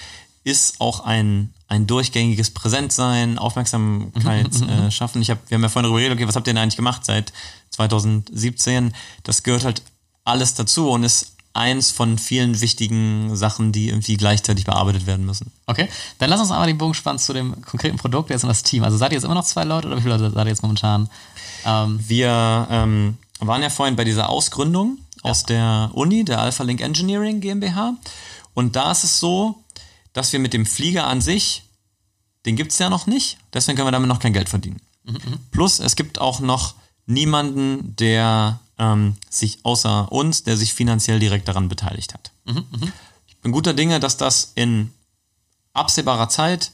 [0.48, 5.20] ist auch ein ein durchgängiges Präsentsein, Aufmerksamkeit äh, schaffen.
[5.20, 7.04] Ich hab, wir haben ja vorhin darüber geredet, okay, was habt ihr denn eigentlich gemacht
[7.04, 7.32] seit
[7.70, 8.94] 2017?
[9.22, 9.82] Das gehört halt
[10.24, 15.52] alles dazu und ist eins von vielen wichtigen Sachen, die irgendwie gleichzeitig bearbeitet werden müssen.
[15.66, 15.88] Okay,
[16.18, 18.84] dann lass uns einmal den Bogen spannen zu dem konkreten Produkt, jetzt in das Team.
[18.84, 20.62] Also seid ihr jetzt immer noch zwei Leute oder wie viele Leute seid ihr jetzt
[20.62, 21.10] momentan?
[21.66, 25.30] Ähm wir ähm, waren ja vorhin bei dieser Ausgründung ja.
[25.30, 27.94] aus der Uni, der Alpha Link Engineering GmbH.
[28.54, 29.62] Und da ist es so,
[30.18, 31.62] dass wir mit dem Flieger an sich,
[32.44, 34.80] den gibt es ja noch nicht, deswegen können wir damit noch kein Geld verdienen.
[35.04, 35.38] Mhm.
[35.52, 36.74] Plus, es gibt auch noch
[37.06, 42.32] niemanden, der ähm, sich außer uns, der sich finanziell direkt daran beteiligt hat.
[42.46, 42.92] Mhm.
[43.28, 44.92] Ich bin guter Dinge, dass das in
[45.72, 46.72] absehbarer Zeit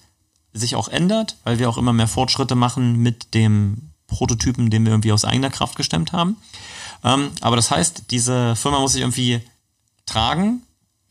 [0.54, 4.92] sich auch ändert, weil wir auch immer mehr Fortschritte machen mit dem Prototypen, den wir
[4.92, 6.38] irgendwie aus eigener Kraft gestemmt haben.
[7.02, 9.42] Ähm, aber das heißt, diese Firma muss sich irgendwie
[10.06, 10.62] tragen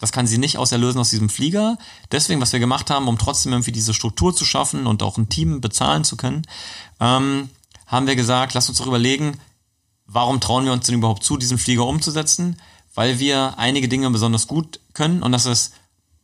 [0.03, 1.77] das kann sie nicht auserlösen aus diesem Flieger.
[2.11, 5.29] Deswegen, was wir gemacht haben, um trotzdem irgendwie diese Struktur zu schaffen und auch ein
[5.29, 6.45] Team bezahlen zu können,
[6.99, 7.49] ähm,
[7.87, 9.39] haben wir gesagt, lass uns doch überlegen,
[10.05, 12.59] warum trauen wir uns denn überhaupt zu, diesen Flieger umzusetzen?
[12.93, 15.73] Weil wir einige Dinge besonders gut können und das ist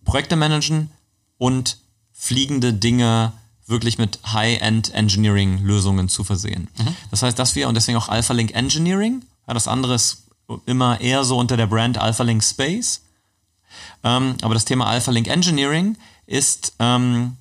[0.04, 0.92] Projekte managen
[1.38, 1.78] und
[2.12, 3.32] fliegende Dinge
[3.66, 6.68] wirklich mit High-End-Engineering-Lösungen zu versehen.
[6.78, 6.96] Mhm.
[7.12, 10.24] Das heißt, dass wir, und deswegen auch Alpha Link Engineering, ja, das andere ist
[10.66, 13.04] immer eher so unter der Brand Alpha Link Space,
[14.04, 17.38] ähm, aber das Thema Alpha Link Engineering ist ähm,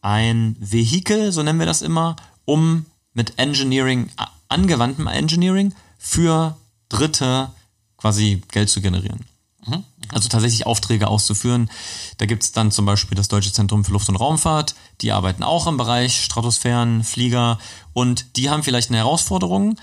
[0.00, 4.10] ein Vehikel, so nennen wir das immer, um mit Engineering,
[4.48, 6.56] angewandtem Engineering für
[6.88, 7.50] Dritte
[7.96, 9.26] quasi Geld zu generieren.
[9.66, 9.84] Mhm.
[10.10, 11.70] Also tatsächlich Aufträge auszuführen.
[12.16, 14.74] Da gibt es dann zum Beispiel das Deutsche Zentrum für Luft- und Raumfahrt.
[15.02, 17.58] Die arbeiten auch im Bereich Stratosphären, Flieger
[17.92, 19.78] und die haben vielleicht eine Herausforderung,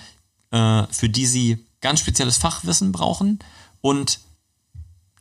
[0.52, 3.40] äh, für die sie ganz spezielles Fachwissen brauchen
[3.82, 4.20] und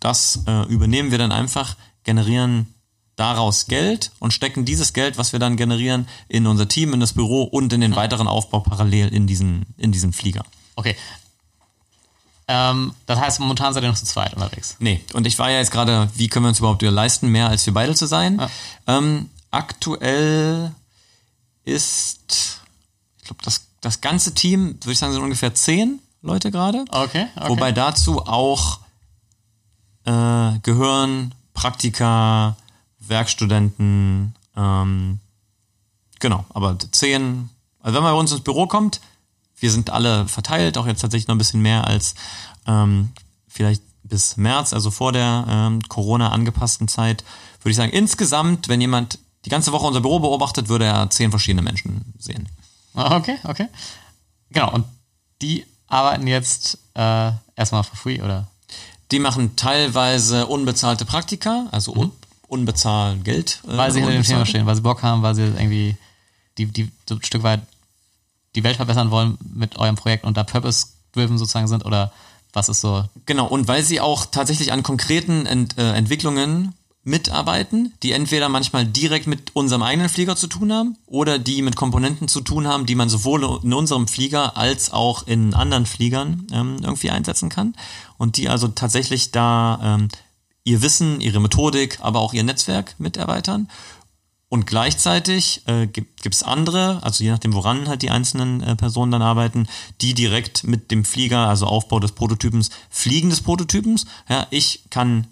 [0.05, 2.75] das äh, übernehmen wir dann einfach, generieren
[3.17, 7.15] daraus Geld und stecken dieses Geld, was wir dann generieren, in unser Team, in das
[7.15, 7.97] Büro und in den mhm.
[7.97, 10.45] weiteren Aufbau parallel in diesen, in diesen Flieger.
[10.77, 10.95] Okay.
[12.49, 14.77] Ähm, das heißt, momentan seid ihr noch zu zweit unterwegs.
[14.79, 17.65] Nee, und ich war ja jetzt gerade, wie können wir uns überhaupt leisten, mehr als
[17.65, 18.39] wir beide zu sein?
[18.39, 18.99] Ja.
[18.99, 20.73] Ähm, aktuell
[21.65, 22.61] ist,
[23.21, 26.85] ich glaube, das, das ganze Team, würde ich sagen, sind ungefähr zehn Leute gerade.
[26.91, 27.49] Okay, okay.
[27.49, 28.84] Wobei dazu auch
[30.05, 32.57] äh, gehören Praktika,
[32.99, 35.21] Werkstudenten, ähm,
[36.21, 37.51] genau, aber zehn,
[37.81, 39.01] also wenn man bei uns ins Büro kommt,
[39.57, 42.15] wir sind alle verteilt, auch jetzt tatsächlich noch ein bisschen mehr als
[42.67, 43.11] ähm,
[43.49, 47.25] vielleicht bis März, also vor der ähm, Corona angepassten Zeit,
[47.61, 51.31] würde ich sagen, insgesamt, wenn jemand die ganze Woche unser Büro beobachtet, würde er zehn
[51.31, 52.49] verschiedene Menschen sehen.
[52.95, 53.69] Okay, okay.
[54.51, 54.85] Genau, und
[55.43, 58.47] die arbeiten jetzt äh, erstmal for free, oder?
[59.11, 62.13] Die machen teilweise unbezahlte Praktika, also mhm.
[62.49, 63.61] unbezahlt Geld.
[63.67, 65.97] Äh, weil sie hinter dem Thema stehen, weil sie Bock haben, weil sie irgendwie
[66.59, 67.61] die, die so ein Stück weit
[68.55, 72.13] die Welt verbessern wollen mit eurem Projekt und da Purpose-driven sozusagen sind oder
[72.53, 73.05] was ist so?
[73.27, 76.75] Genau, und weil sie auch tatsächlich an konkreten Ent, äh, Entwicklungen
[77.05, 81.77] mitarbeiten, die entweder manchmal direkt mit unserem eigenen Flieger zu tun haben oder die mit
[81.77, 86.47] Komponenten zu tun haben, die man sowohl in unserem Flieger als auch in anderen Fliegern
[86.53, 87.75] ähm, irgendwie einsetzen kann
[88.17, 90.09] und die also tatsächlich da ähm,
[90.65, 93.69] ihr Wissen, ihre Methodik, aber auch ihr Netzwerk mit erweitern.
[94.49, 99.11] Und gleichzeitig äh, gibt es andere, also je nachdem, woran halt die einzelnen äh, Personen
[99.11, 99.67] dann arbeiten,
[100.01, 104.07] die direkt mit dem Flieger, also Aufbau des Prototypens, Fliegen des Prototypens.
[104.29, 105.27] Ja, ich kann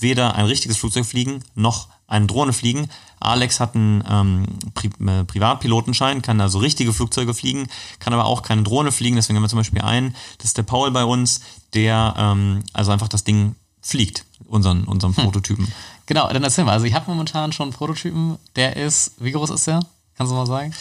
[0.00, 2.88] weder ein richtiges Flugzeug fliegen, noch eine Drohne fliegen.
[3.18, 7.68] Alex hat einen ähm, Pri äh, Privatpilotenschein, kann also richtige Flugzeuge fliegen,
[7.98, 9.16] kann aber auch keine Drohne fliegen.
[9.16, 11.40] Deswegen haben wir zum Beispiel einen, das ist der Paul bei uns,
[11.74, 15.24] der ähm, also einfach das Ding fliegt, unseren, unseren hm.
[15.24, 15.72] Prototypen.
[16.06, 16.72] Genau, dann erzähl mal.
[16.72, 19.80] Also ich habe momentan schon einen Prototypen, der ist, wie groß ist der?
[20.16, 20.72] Kannst du mal sagen?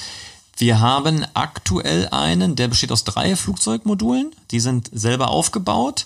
[0.57, 4.33] Wir haben aktuell einen, der besteht aus drei Flugzeugmodulen.
[4.51, 6.05] Die sind selber aufgebaut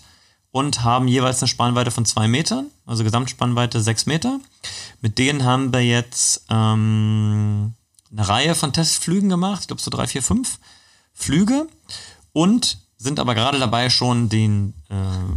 [0.52, 4.40] und haben jeweils eine Spannweite von zwei Metern, also Gesamtspannweite sechs Meter.
[5.02, 7.74] Mit denen haben wir jetzt ähm,
[8.12, 10.60] eine Reihe von Testflügen gemacht, ich glaube so drei, vier, fünf
[11.14, 11.68] Flüge
[12.34, 14.96] und sind aber gerade dabei, schon den, äh,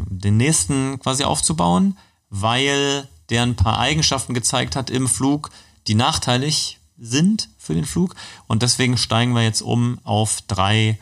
[0.08, 1.96] den nächsten quasi aufzubauen,
[2.28, 5.50] weil der ein paar Eigenschaften gezeigt hat im Flug,
[5.86, 8.14] die nachteilig sind für den Flug.
[8.46, 10.98] Und deswegen steigen wir jetzt um auf drei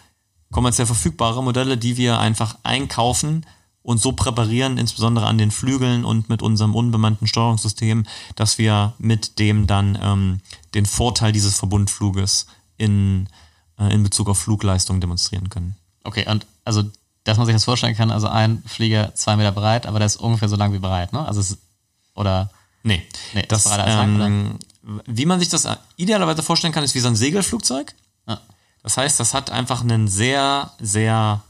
[0.53, 3.47] kommerziell verfügbare Modelle, die wir einfach einkaufen
[3.83, 8.05] und so präparieren, insbesondere an den Flügeln und mit unserem unbemannten Steuerungssystem,
[8.37, 10.41] dass wir mit dem dann ähm,
[10.75, 12.47] den Vorteil dieses Verbundfluges
[12.77, 13.29] in,
[13.79, 15.77] äh, in Bezug auf Flugleistung demonstrieren können.
[16.05, 16.85] Okay, und also,
[17.25, 20.17] dass man sich das vorstellen kann, also ein Flieger zwei Meter breit, aber der ist
[20.17, 21.27] ungefähr so lang wie breit, ne?
[21.27, 21.59] Also es,
[22.15, 22.51] oder?
[22.83, 23.03] Nee,
[23.35, 24.59] nee das, das ähm,
[25.07, 27.95] wie man sich das idealerweise vorstellen kann, ist wie so ein Segelflugzeug.
[28.27, 28.41] Ja.
[28.83, 31.43] Das heißt, das hat einfach einen sehr, sehr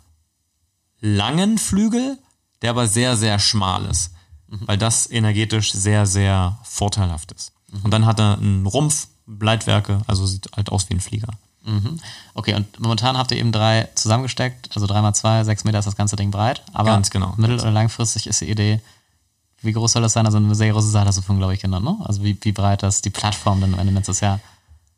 [1.00, 2.18] langen Flügel,
[2.62, 4.12] der aber sehr, sehr schmal ist,
[4.48, 4.60] mhm.
[4.66, 7.52] weil das energetisch sehr, sehr vorteilhaft ist.
[7.72, 7.80] Mhm.
[7.82, 11.28] Und dann hat er einen Rumpf, Leitwerke, also sieht halt aus wie ein Flieger.
[11.64, 12.00] Mhm.
[12.34, 15.84] Okay, und momentan habt ihr eben drei zusammengesteckt, also drei mal zwei, sechs Meter ist
[15.84, 16.62] das ganze Ding breit.
[16.72, 17.34] Aber Ganz genau.
[17.36, 18.80] mittel- oder langfristig ist die Idee,
[19.62, 20.24] wie groß soll das sein?
[20.26, 21.96] Also eine sehr große Sache hast du vorhin, glaube ich, genannt, ne?
[22.04, 24.40] Also wie, wie breit das die Plattform dann am Ende nächstes Jahr.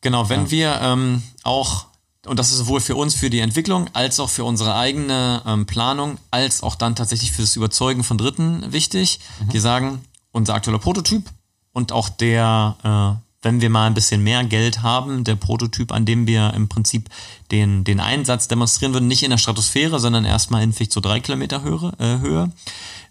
[0.03, 0.51] Genau, wenn ja.
[0.51, 1.87] wir ähm, auch
[2.27, 5.67] und das ist sowohl für uns, für die Entwicklung, als auch für unsere eigene ähm,
[5.67, 9.19] Planung, als auch dann tatsächlich für das Überzeugen von Dritten wichtig.
[9.41, 9.53] Mhm.
[9.53, 11.29] Wir sagen, unser aktueller Prototyp
[11.73, 16.07] und auch der, äh, wenn wir mal ein bisschen mehr Geld haben, der Prototyp, an
[16.07, 17.09] dem wir im Prinzip
[17.51, 21.19] den, den Einsatz demonstrieren würden, nicht in der Stratosphäre, sondern erstmal in vielleicht so drei
[21.19, 22.53] Kilometer Höhe, äh, Höhe,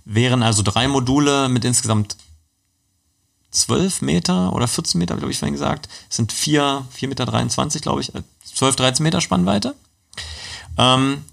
[0.05, 2.15] wären also drei Module mit insgesamt
[3.51, 5.89] 12 Meter oder 14 Meter, glaube ich, vorhin gesagt.
[6.09, 8.13] Es sind 4, 4 Meter 23, glaube ich,
[8.61, 9.75] 12, äh, 13 Meter Spannweite.
[10.77, 11.25] Ähm,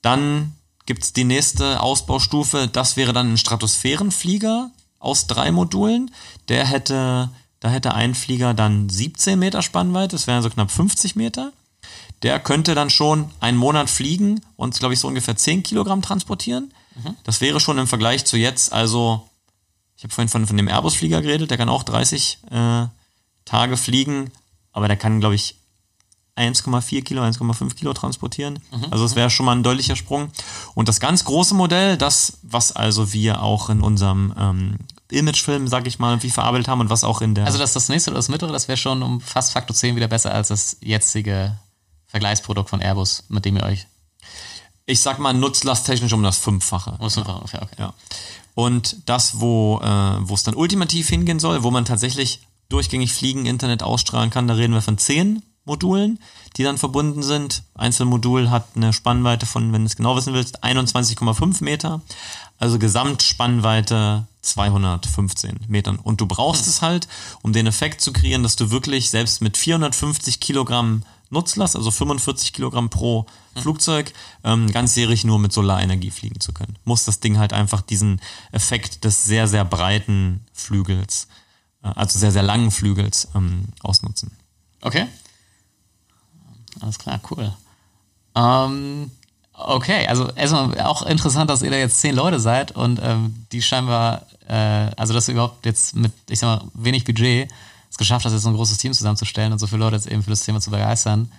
[0.00, 6.12] dann gibt's die nächste Ausbaustufe, das wäre dann ein Stratosphärenflieger aus drei Modulen.
[6.48, 7.30] Der hätte,
[7.60, 11.52] da hätte ein Flieger dann 17 Meter Spannweite, das wären so knapp 50 Meter.
[12.22, 16.74] Der könnte dann schon einen Monat fliegen und, glaube ich, so ungefähr 10 Kilogramm transportieren.
[16.96, 17.16] Mhm.
[17.22, 19.28] Das wäre schon im Vergleich zu jetzt also
[19.96, 22.86] ich habe vorhin von, von dem Airbus-Flieger geredet, der kann auch 30 äh,
[23.44, 24.32] Tage fliegen,
[24.72, 25.61] aber der kann, glaube ich,
[26.36, 28.58] 1,4 Kilo, 1,5 Kilo transportieren.
[28.72, 28.86] Mhm.
[28.90, 30.30] Also es wäre schon mal ein deutlicher Sprung.
[30.74, 34.78] Und das ganz große Modell, das, was also wir auch in unserem ähm,
[35.10, 37.44] Imagefilm, sag ich mal, wie verarbeitet haben und was auch in der.
[37.44, 40.08] Also das, das nächste oder das mittlere, das wäre schon um fast Faktor 10 wieder
[40.08, 41.58] besser als das jetzige
[42.06, 43.86] Vergleichsprodukt von Airbus, mit dem ihr euch.
[44.86, 46.92] Ich sag mal, nutzlasttechnisch um das Fünffache.
[46.92, 47.76] Um das Fünffache, okay, okay.
[47.78, 47.94] Ja.
[48.54, 52.40] Und das, wo äh, wo es dann ultimativ hingehen soll, wo man tatsächlich
[52.70, 56.18] durchgängig fliegen, Internet ausstrahlen kann, da reden wir von zehn Modulen,
[56.56, 57.62] die dann verbunden sind.
[57.74, 62.00] Einzelmodul hat eine Spannweite von, wenn du es genau wissen willst, 21,5 Meter.
[62.58, 65.98] Also Gesamtspannweite 215 Metern.
[65.98, 67.06] Und du brauchst es halt,
[67.42, 72.52] um den Effekt zu kreieren, dass du wirklich selbst mit 450 Kilogramm Nutzlast, also 45
[72.52, 73.60] Kilogramm pro mhm.
[73.60, 74.12] Flugzeug,
[74.44, 76.76] ähm, ganzjährig nur mit Solarenergie fliegen zu können.
[76.84, 78.20] Muss das Ding halt einfach diesen
[78.52, 81.28] Effekt des sehr, sehr breiten Flügels,
[81.82, 84.30] äh, also sehr, sehr langen Flügels ähm, ausnutzen.
[84.82, 85.06] Okay.
[86.80, 87.52] Alles klar, cool.
[88.34, 89.10] Ähm,
[89.52, 93.62] okay, also erstmal auch interessant, dass ihr da jetzt zehn Leute seid und ähm, die
[93.62, 97.50] scheinbar, äh, also dass ihr überhaupt jetzt mit, ich sag mal, wenig Budget
[97.90, 100.22] es geschafft hast, jetzt so ein großes Team zusammenzustellen und so viele Leute jetzt eben
[100.22, 101.30] für das Thema zu begeistern.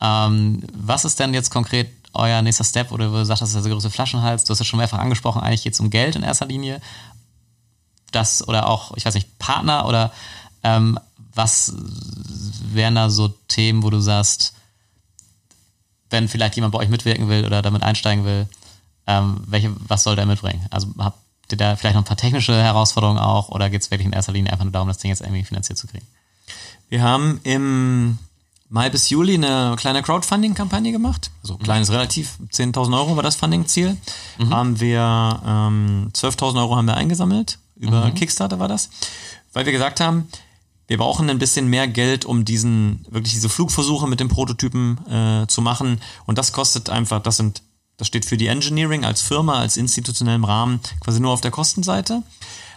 [0.00, 3.72] Ähm, was ist denn jetzt konkret euer nächster Step oder du sagst, das ist der
[3.72, 4.44] größte Flaschenhals?
[4.44, 6.80] Du hast es schon mehrfach angesprochen, eigentlich geht es um Geld in erster Linie.
[8.12, 10.12] Das oder auch, ich weiß nicht, Partner oder
[10.62, 10.98] ähm,
[11.34, 11.74] was
[12.72, 14.54] wären da so Themen, wo du sagst,
[16.10, 18.48] wenn vielleicht jemand bei euch mitwirken will oder damit einsteigen will,
[19.06, 20.66] ähm, welche, was soll der mitbringen?
[20.70, 21.18] Also habt
[21.50, 24.32] ihr da vielleicht noch ein paar technische Herausforderungen auch oder geht es wirklich in erster
[24.32, 26.06] Linie einfach nur darum, das Ding jetzt irgendwie finanziert zu kriegen?
[26.88, 28.18] Wir haben im
[28.68, 31.30] Mai bis Juli eine kleine Crowdfunding-Kampagne gemacht.
[31.42, 31.58] Also mhm.
[31.62, 33.96] kleines relativ, 10.000 Euro war das Funding-Ziel.
[34.38, 34.54] Mhm.
[34.54, 37.58] Haben wir ähm, 12.000 Euro haben wir eingesammelt.
[37.76, 38.14] Über mhm.
[38.14, 38.90] Kickstarter war das.
[39.52, 40.28] Weil wir gesagt haben,
[40.90, 45.46] wir brauchen ein bisschen mehr Geld, um diesen, wirklich diese Flugversuche mit dem Prototypen äh,
[45.46, 46.00] zu machen.
[46.26, 47.62] Und das kostet einfach, das sind
[47.96, 52.24] das steht für die Engineering als Firma, als institutionellem Rahmen quasi nur auf der Kostenseite.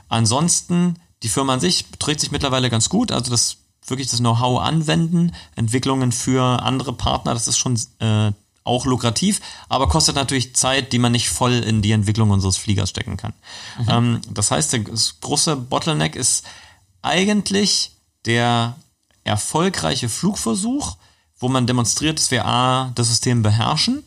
[0.09, 3.11] Ansonsten, die Firma an sich trägt sich mittlerweile ganz gut.
[3.11, 3.57] Also das
[3.87, 8.31] wirklich das Know-how anwenden, Entwicklungen für andere Partner, das ist schon äh,
[8.63, 12.91] auch lukrativ, aber kostet natürlich Zeit, die man nicht voll in die Entwicklung unseres Fliegers
[12.91, 13.33] stecken kann.
[13.79, 13.89] Mhm.
[13.89, 16.45] Ähm, das heißt, das große Bottleneck ist
[17.01, 17.92] eigentlich
[18.25, 18.75] der
[19.23, 20.97] erfolgreiche Flugversuch,
[21.39, 24.03] wo man demonstriert, dass wir A, das System beherrschen,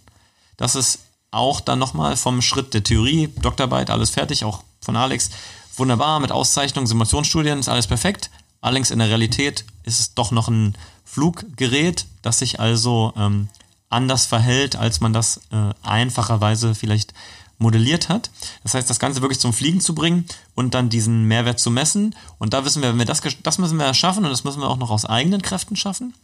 [0.56, 5.30] dass es auch dann nochmal vom Schritt der Theorie, Doktorarbeit, alles fertig, auch von Alex.
[5.76, 8.30] Wunderbar, mit Auszeichnung, Simulationsstudien ist alles perfekt.
[8.62, 10.74] Allerdings in der Realität ist es doch noch ein
[11.04, 13.48] Fluggerät, das sich also ähm,
[13.90, 17.12] anders verhält, als man das äh, einfacherweise vielleicht
[17.58, 18.30] modelliert hat.
[18.62, 22.14] Das heißt, das Ganze wirklich zum Fliegen zu bringen und dann diesen Mehrwert zu messen.
[22.38, 24.68] Und da wissen wir, wenn wir das, das müssen wir schaffen und das müssen wir
[24.68, 26.14] auch noch aus eigenen Kräften schaffen.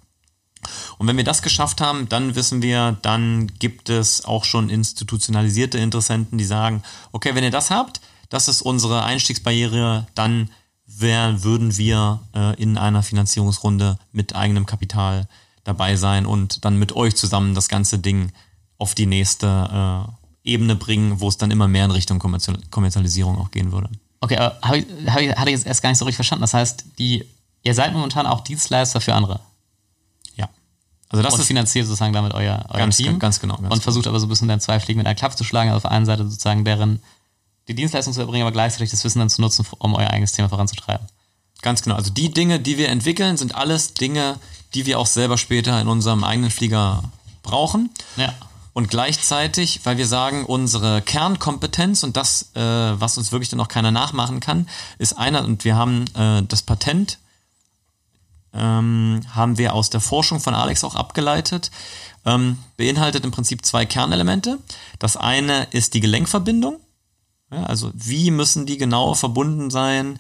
[0.99, 5.79] Und wenn wir das geschafft haben, dann wissen wir, dann gibt es auch schon institutionalisierte
[5.79, 10.51] Interessenten, die sagen, okay, wenn ihr das habt, das ist unsere Einstiegsbarriere, dann
[10.87, 15.27] wär, würden wir äh, in einer Finanzierungsrunde mit eigenem Kapital
[15.65, 18.33] dabei sein und dann mit euch zusammen das ganze Ding
[18.79, 23.51] auf die nächste äh, Ebene bringen, wo es dann immer mehr in Richtung Kommerzialisierung auch
[23.51, 23.89] gehen würde.
[24.21, 26.43] Okay, aber hab ich, hab ich, hatte ich jetzt erst gar nicht so richtig verstanden.
[26.43, 27.25] Das heißt, die,
[27.63, 29.41] ihr seid momentan auch Dienstleister für andere.
[30.37, 30.49] Ja.
[31.09, 33.19] Also das und ist finanziert sozusagen damit euer, euer ganz, Team.
[33.19, 33.55] Ganz genau.
[33.55, 33.83] Ganz und genau.
[33.83, 35.71] versucht aber so ein bisschen dann zwei Fliegen mit einer Klappe zu schlagen.
[35.71, 37.01] Also auf der einen Seite sozusagen deren
[37.69, 40.49] die Dienstleistung zu erbringen, aber gleichzeitig das Wissen dann zu nutzen, um euer eigenes Thema
[40.49, 41.07] voranzutreiben.
[41.61, 41.95] Ganz genau.
[41.95, 44.39] Also die Dinge, die wir entwickeln, sind alles Dinge,
[44.75, 47.05] die wir auch selber später in unserem eigenen Flieger
[47.43, 47.91] brauchen.
[48.17, 48.35] Ja.
[48.75, 53.69] Und gleichzeitig, weil wir sagen, unsere Kernkompetenz und das, äh, was uns wirklich dann auch
[53.69, 54.69] keiner nachmachen kann,
[54.99, 57.19] ist einer, und wir haben äh, das Patent,
[58.55, 61.71] ähm, haben wir aus der Forschung von Alex auch abgeleitet,
[62.25, 64.59] ähm, beinhaltet im Prinzip zwei Kernelemente.
[64.99, 66.79] Das eine ist die Gelenkverbindung.
[67.51, 70.19] Ja, also wie müssen die genau verbunden sein?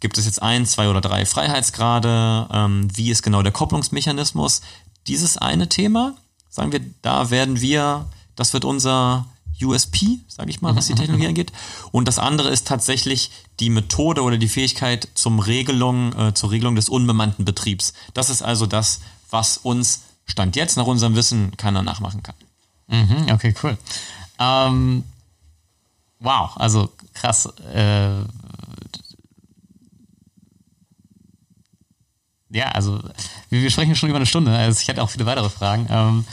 [0.00, 2.48] Gibt es jetzt ein, zwei oder drei Freiheitsgrade?
[2.52, 4.60] Ähm, wie ist genau der Kopplungsmechanismus?
[5.06, 6.14] Dieses eine Thema,
[6.54, 8.06] sagen wir, da werden wir,
[8.36, 9.26] das wird unser
[9.60, 11.52] USP, sage ich mal, was die Technologie angeht.
[11.90, 16.76] Und das andere ist tatsächlich die Methode oder die Fähigkeit zum Regelung, äh, zur Regelung
[16.76, 17.92] des unbemannten Betriebs.
[18.14, 19.00] Das ist also das,
[19.30, 22.36] was uns Stand jetzt nach unserem Wissen keiner nachmachen kann.
[22.86, 23.76] Mhm, okay, cool.
[24.38, 25.02] Ähm,
[26.20, 27.46] wow, also krass.
[27.74, 28.22] Äh,
[32.54, 33.00] ja, also
[33.50, 34.52] wir, wir, sprechen schon über eine Stunde.
[34.56, 35.88] Also ich hätte auch viele weitere Fragen.
[35.90, 36.24] Ähm,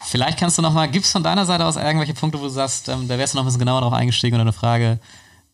[0.00, 2.48] vielleicht kannst du noch mal, gibt es von deiner Seite aus irgendwelche Punkte, wo du
[2.48, 4.98] sagst, ähm, da wärst du noch ein bisschen genauer drauf eingestiegen oder eine Frage,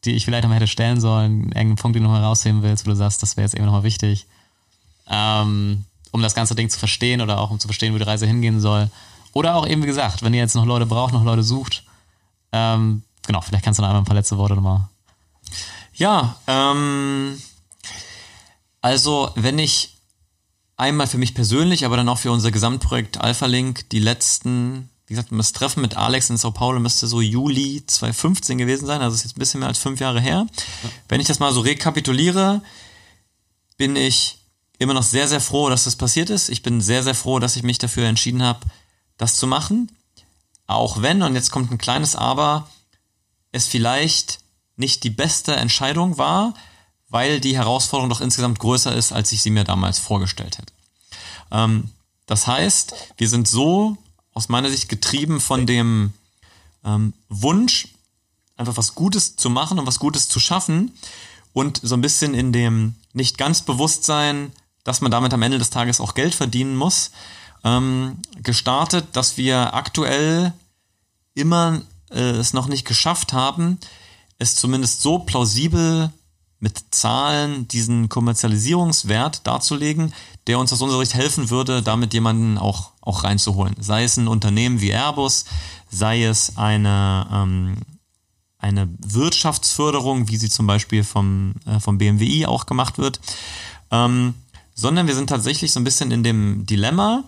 [0.05, 2.63] die ich vielleicht noch mal hätte stellen sollen, irgendeinen Punkt, den du noch mal rausheben
[2.63, 4.27] willst, wo du sagst, das wäre jetzt eben noch mal wichtig,
[5.11, 8.27] ähm, um das ganze Ding zu verstehen oder auch um zu verstehen, wo die Reise
[8.27, 8.89] hingehen soll.
[9.35, 11.85] Oder auch eben, wie gesagt, wenn ihr jetzt noch Leute braucht, noch Leute sucht,
[12.53, 14.89] ähm, genau, vielleicht kannst du noch einmal ein paar letzte Worte nochmal.
[15.93, 17.39] Ja, ähm,
[18.81, 19.94] also wenn ich
[20.77, 25.15] einmal für mich persönlich, aber dann auch für unser Gesamtprojekt Alpha Link die letzten, wie
[25.15, 29.15] gesagt, das Treffen mit Alex in Sao Paulo müsste so Juli 2015 gewesen sein, also
[29.15, 30.47] ist jetzt ein bisschen mehr als fünf Jahre her.
[30.83, 30.91] Ja.
[31.09, 32.63] Wenn ich das mal so rekapituliere,
[33.77, 34.39] bin ich
[34.79, 36.49] immer noch sehr, sehr froh, dass das passiert ist.
[36.49, 38.61] Ich bin sehr, sehr froh, dass ich mich dafür entschieden habe,
[39.17, 39.91] das zu machen.
[40.67, 42.69] Auch wenn, und jetzt kommt ein kleines Aber,
[43.53, 44.41] es vielleicht
[44.77, 46.55] nicht die beste Entscheidung war,
[47.15, 50.73] weil die Herausforderung doch insgesamt größer ist, als ich sie mir damals vorgestellt hätte.
[51.53, 51.91] Ähm,
[52.27, 53.97] das heißt, wir sind so
[54.33, 56.13] aus meiner Sicht getrieben von dem
[56.85, 57.87] ähm, Wunsch,
[58.57, 60.91] einfach was Gutes zu machen und was Gutes zu schaffen
[61.53, 64.51] und so ein bisschen in dem nicht ganz Bewusstsein,
[64.83, 67.13] dass man damit am Ende des Tages auch Geld verdienen muss,
[67.63, 70.53] ähm, gestartet, dass wir aktuell
[71.35, 71.81] immer
[72.11, 73.79] äh, es noch nicht geschafft haben,
[74.41, 76.13] es zumindest so plausibel
[76.65, 80.15] mit Zahlen diesen Kommerzialisierungswert darzulegen,
[80.47, 83.77] der uns aus unserer Sicht helfen würde, damit jemanden auch, auch reinzuholen.
[83.79, 85.45] Sei es ein Unternehmen wie Airbus,
[85.91, 87.77] sei es eine, ähm,
[88.57, 93.21] eine Wirtschaftsförderung, wie sie zum Beispiel vom, äh, vom BMWI auch gemacht wird,
[93.91, 94.33] ähm,
[94.75, 97.25] sondern wir sind tatsächlich so ein bisschen in dem Dilemma,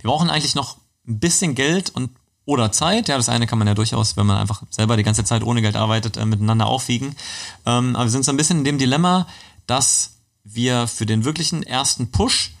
[0.00, 2.10] wir brauchen eigentlich noch ein bisschen Geld und
[2.46, 3.08] oder Zeit.
[3.08, 5.62] Ja, das eine kann man ja durchaus, wenn man einfach selber die ganze Zeit ohne
[5.62, 7.16] Geld arbeitet, äh, miteinander aufwiegen.
[7.66, 9.26] Ähm, aber wir sind so ein bisschen in dem Dilemma,
[9.66, 12.52] dass wir für den wirklichen ersten Push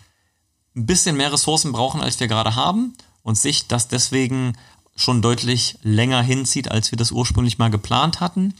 [0.76, 4.56] ein bisschen mehr Ressourcen brauchen, als wir gerade haben und sich das deswegen
[4.96, 8.54] schon deutlich länger hinzieht, als wir das ursprünglich mal geplant hatten.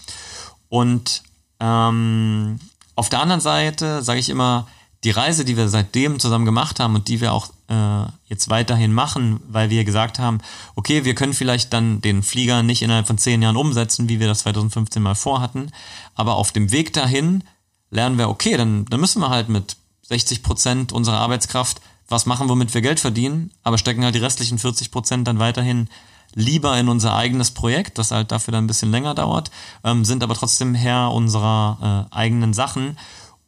[0.68, 1.22] Und
[1.60, 2.58] ähm,
[2.96, 4.66] auf der anderen Seite sage ich immer,
[5.04, 8.92] die Reise, die wir seitdem zusammen gemacht haben und die wir auch äh, jetzt weiterhin
[8.92, 10.38] machen, weil wir gesagt haben,
[10.74, 14.26] okay, wir können vielleicht dann den Flieger nicht innerhalb von zehn Jahren umsetzen, wie wir
[14.26, 15.70] das 2015 mal vorhatten,
[16.14, 17.44] aber auf dem Weg dahin
[17.90, 22.48] lernen wir, okay, dann, dann müssen wir halt mit 60 Prozent unserer Arbeitskraft was machen,
[22.48, 25.88] womit wir Geld verdienen, aber stecken halt die restlichen 40 Prozent dann weiterhin
[26.34, 29.50] lieber in unser eigenes Projekt, das halt dafür dann ein bisschen länger dauert,
[29.84, 32.98] ähm, sind aber trotzdem Herr unserer äh, eigenen Sachen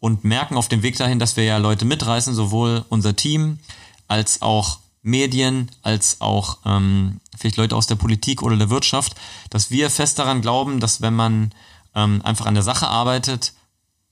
[0.00, 3.58] und merken auf dem Weg dahin, dass wir ja Leute mitreißen, sowohl unser Team
[4.08, 9.14] als auch Medien als auch ähm, vielleicht Leute aus der Politik oder der Wirtschaft,
[9.50, 11.52] dass wir fest daran glauben, dass wenn man
[11.94, 13.52] ähm, einfach an der Sache arbeitet,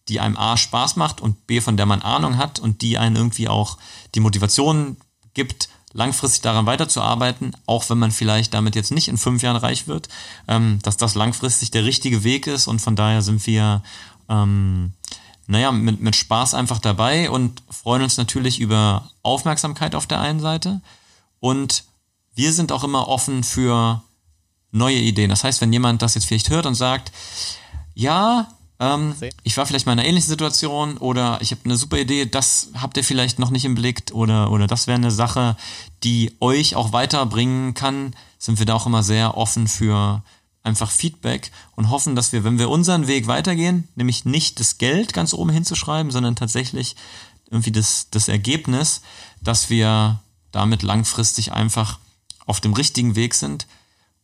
[0.09, 3.17] die einem A Spaß macht und B, von der man Ahnung hat und die einen
[3.17, 3.77] irgendwie auch
[4.15, 4.97] die Motivation
[5.35, 9.89] gibt, langfristig daran weiterzuarbeiten, auch wenn man vielleicht damit jetzt nicht in fünf Jahren reich
[9.89, 10.09] wird,
[10.47, 13.83] ähm, dass das langfristig der richtige Weg ist und von daher sind wir
[14.29, 14.93] ähm,
[15.47, 20.41] naja, mit, mit Spaß einfach dabei und freuen uns natürlich über Aufmerksamkeit auf der einen
[20.41, 20.81] Seite
[21.41, 21.85] und
[22.35, 24.03] wir sind auch immer offen für
[24.73, 25.31] neue Ideen.
[25.31, 27.13] Das heißt, wenn jemand das jetzt vielleicht hört und sagt,
[27.95, 28.49] ja,
[28.81, 29.15] ähm,
[29.45, 32.71] ich war vielleicht mal in einer ähnlichen Situation oder ich habe eine super Idee, das
[32.81, 35.57] habt ihr vielleicht noch nicht im Blick oder, oder das wäre eine Sache,
[36.03, 40.23] die euch auch weiterbringen kann, sind wir da auch immer sehr offen für
[40.65, 45.13] einfach Feedback und hoffen, dass wir, wenn wir unseren Weg weitergehen, nämlich nicht das Geld
[45.13, 46.97] ganz oben hinzuschreiben, sondern tatsächlich
[47.51, 49.03] irgendwie das, das Ergebnis,
[49.43, 50.21] dass wir
[50.51, 51.99] damit langfristig einfach
[52.47, 53.67] auf dem richtigen Weg sind.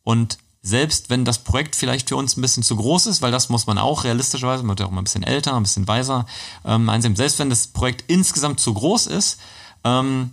[0.03, 3.49] Und selbst wenn das Projekt vielleicht für uns ein bisschen zu groß ist, weil das
[3.49, 6.27] muss man auch realistischerweise, man wird ja auch mal ein bisschen älter, ein bisschen weiser
[6.65, 9.41] ähm, einsehen, selbst wenn das Projekt insgesamt zu groß ist,
[9.85, 10.33] ähm,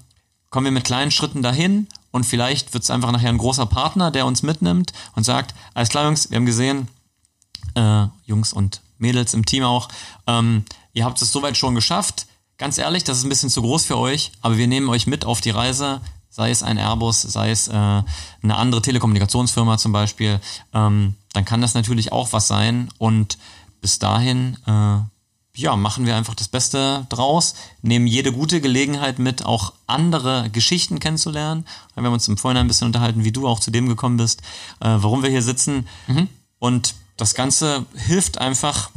[0.49, 1.87] kommen wir mit kleinen Schritten dahin
[2.17, 5.89] und vielleicht wird es einfach nachher ein großer Partner, der uns mitnimmt und sagt, alles
[5.89, 6.89] klar Jungs, wir haben gesehen,
[7.75, 9.87] äh, Jungs und Mädels im Team auch,
[10.25, 12.27] ähm, ihr habt es soweit schon geschafft,
[12.57, 15.25] ganz ehrlich, das ist ein bisschen zu groß für euch, aber wir nehmen euch mit
[15.25, 20.39] auf die Reise, sei es ein Airbus, sei es äh, eine andere Telekommunikationsfirma zum Beispiel,
[20.73, 22.89] ähm, dann kann das natürlich auch was sein.
[22.97, 23.37] Und
[23.79, 24.99] bis dahin, äh,
[25.57, 30.99] ja, machen wir einfach das Beste draus, nehmen jede gute Gelegenheit mit, auch andere Geschichten
[30.99, 31.65] kennenzulernen.
[31.95, 34.41] Wir haben uns im Vorhinein ein bisschen unterhalten, wie du auch zu dem gekommen bist,
[34.79, 35.87] äh, warum wir hier sitzen.
[36.05, 36.29] Mhm.
[36.59, 38.91] Und das Ganze hilft einfach,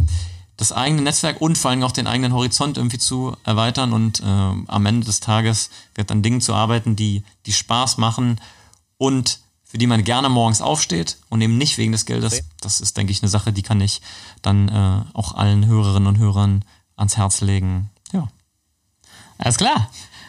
[0.58, 4.24] das eigene Netzwerk und vor allem auch den eigenen Horizont irgendwie zu erweitern und äh,
[4.24, 8.38] am Ende des Tages wird an Dingen zu arbeiten, die, die Spaß machen
[8.98, 9.40] und
[9.70, 12.42] für die man gerne morgens aufsteht und eben nicht wegen des Geldes.
[12.60, 14.02] Das ist, denke ich, eine Sache, die kann ich
[14.42, 16.64] dann äh, auch allen Hörerinnen und Hörern
[16.96, 17.88] ans Herz legen.
[18.12, 18.26] Ja.
[19.38, 19.88] Alles klar.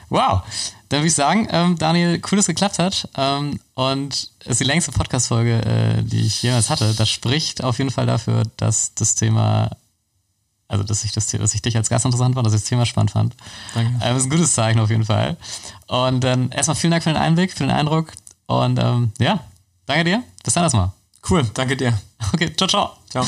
[0.10, 0.44] Wow.
[0.90, 3.10] Dann würde ich sagen, ähm, Daniel, cool, dass es geklappt hat.
[3.18, 6.94] Ähm, und es ist die längste Podcast-Folge, äh, die ich jemals hatte.
[6.94, 9.72] Das spricht auf jeden Fall dafür, dass das Thema
[10.72, 12.86] also, dass ich, das, dass ich dich als Gast interessant fand, dass ich das Thema
[12.86, 13.36] spannend fand.
[13.74, 13.94] Danke.
[13.98, 15.36] Äh, das ist ein gutes Zeichen auf jeden Fall.
[15.88, 18.14] Und dann ähm, erstmal vielen Dank für den Einblick, für den Eindruck.
[18.52, 19.40] Und ähm, ja,
[19.86, 20.23] danke dir.
[20.44, 20.91] Bis dann erstmal.
[21.30, 21.98] Cool, danke dir.
[22.34, 22.98] Okay, ciao, ciao.
[23.10, 23.26] Ciao.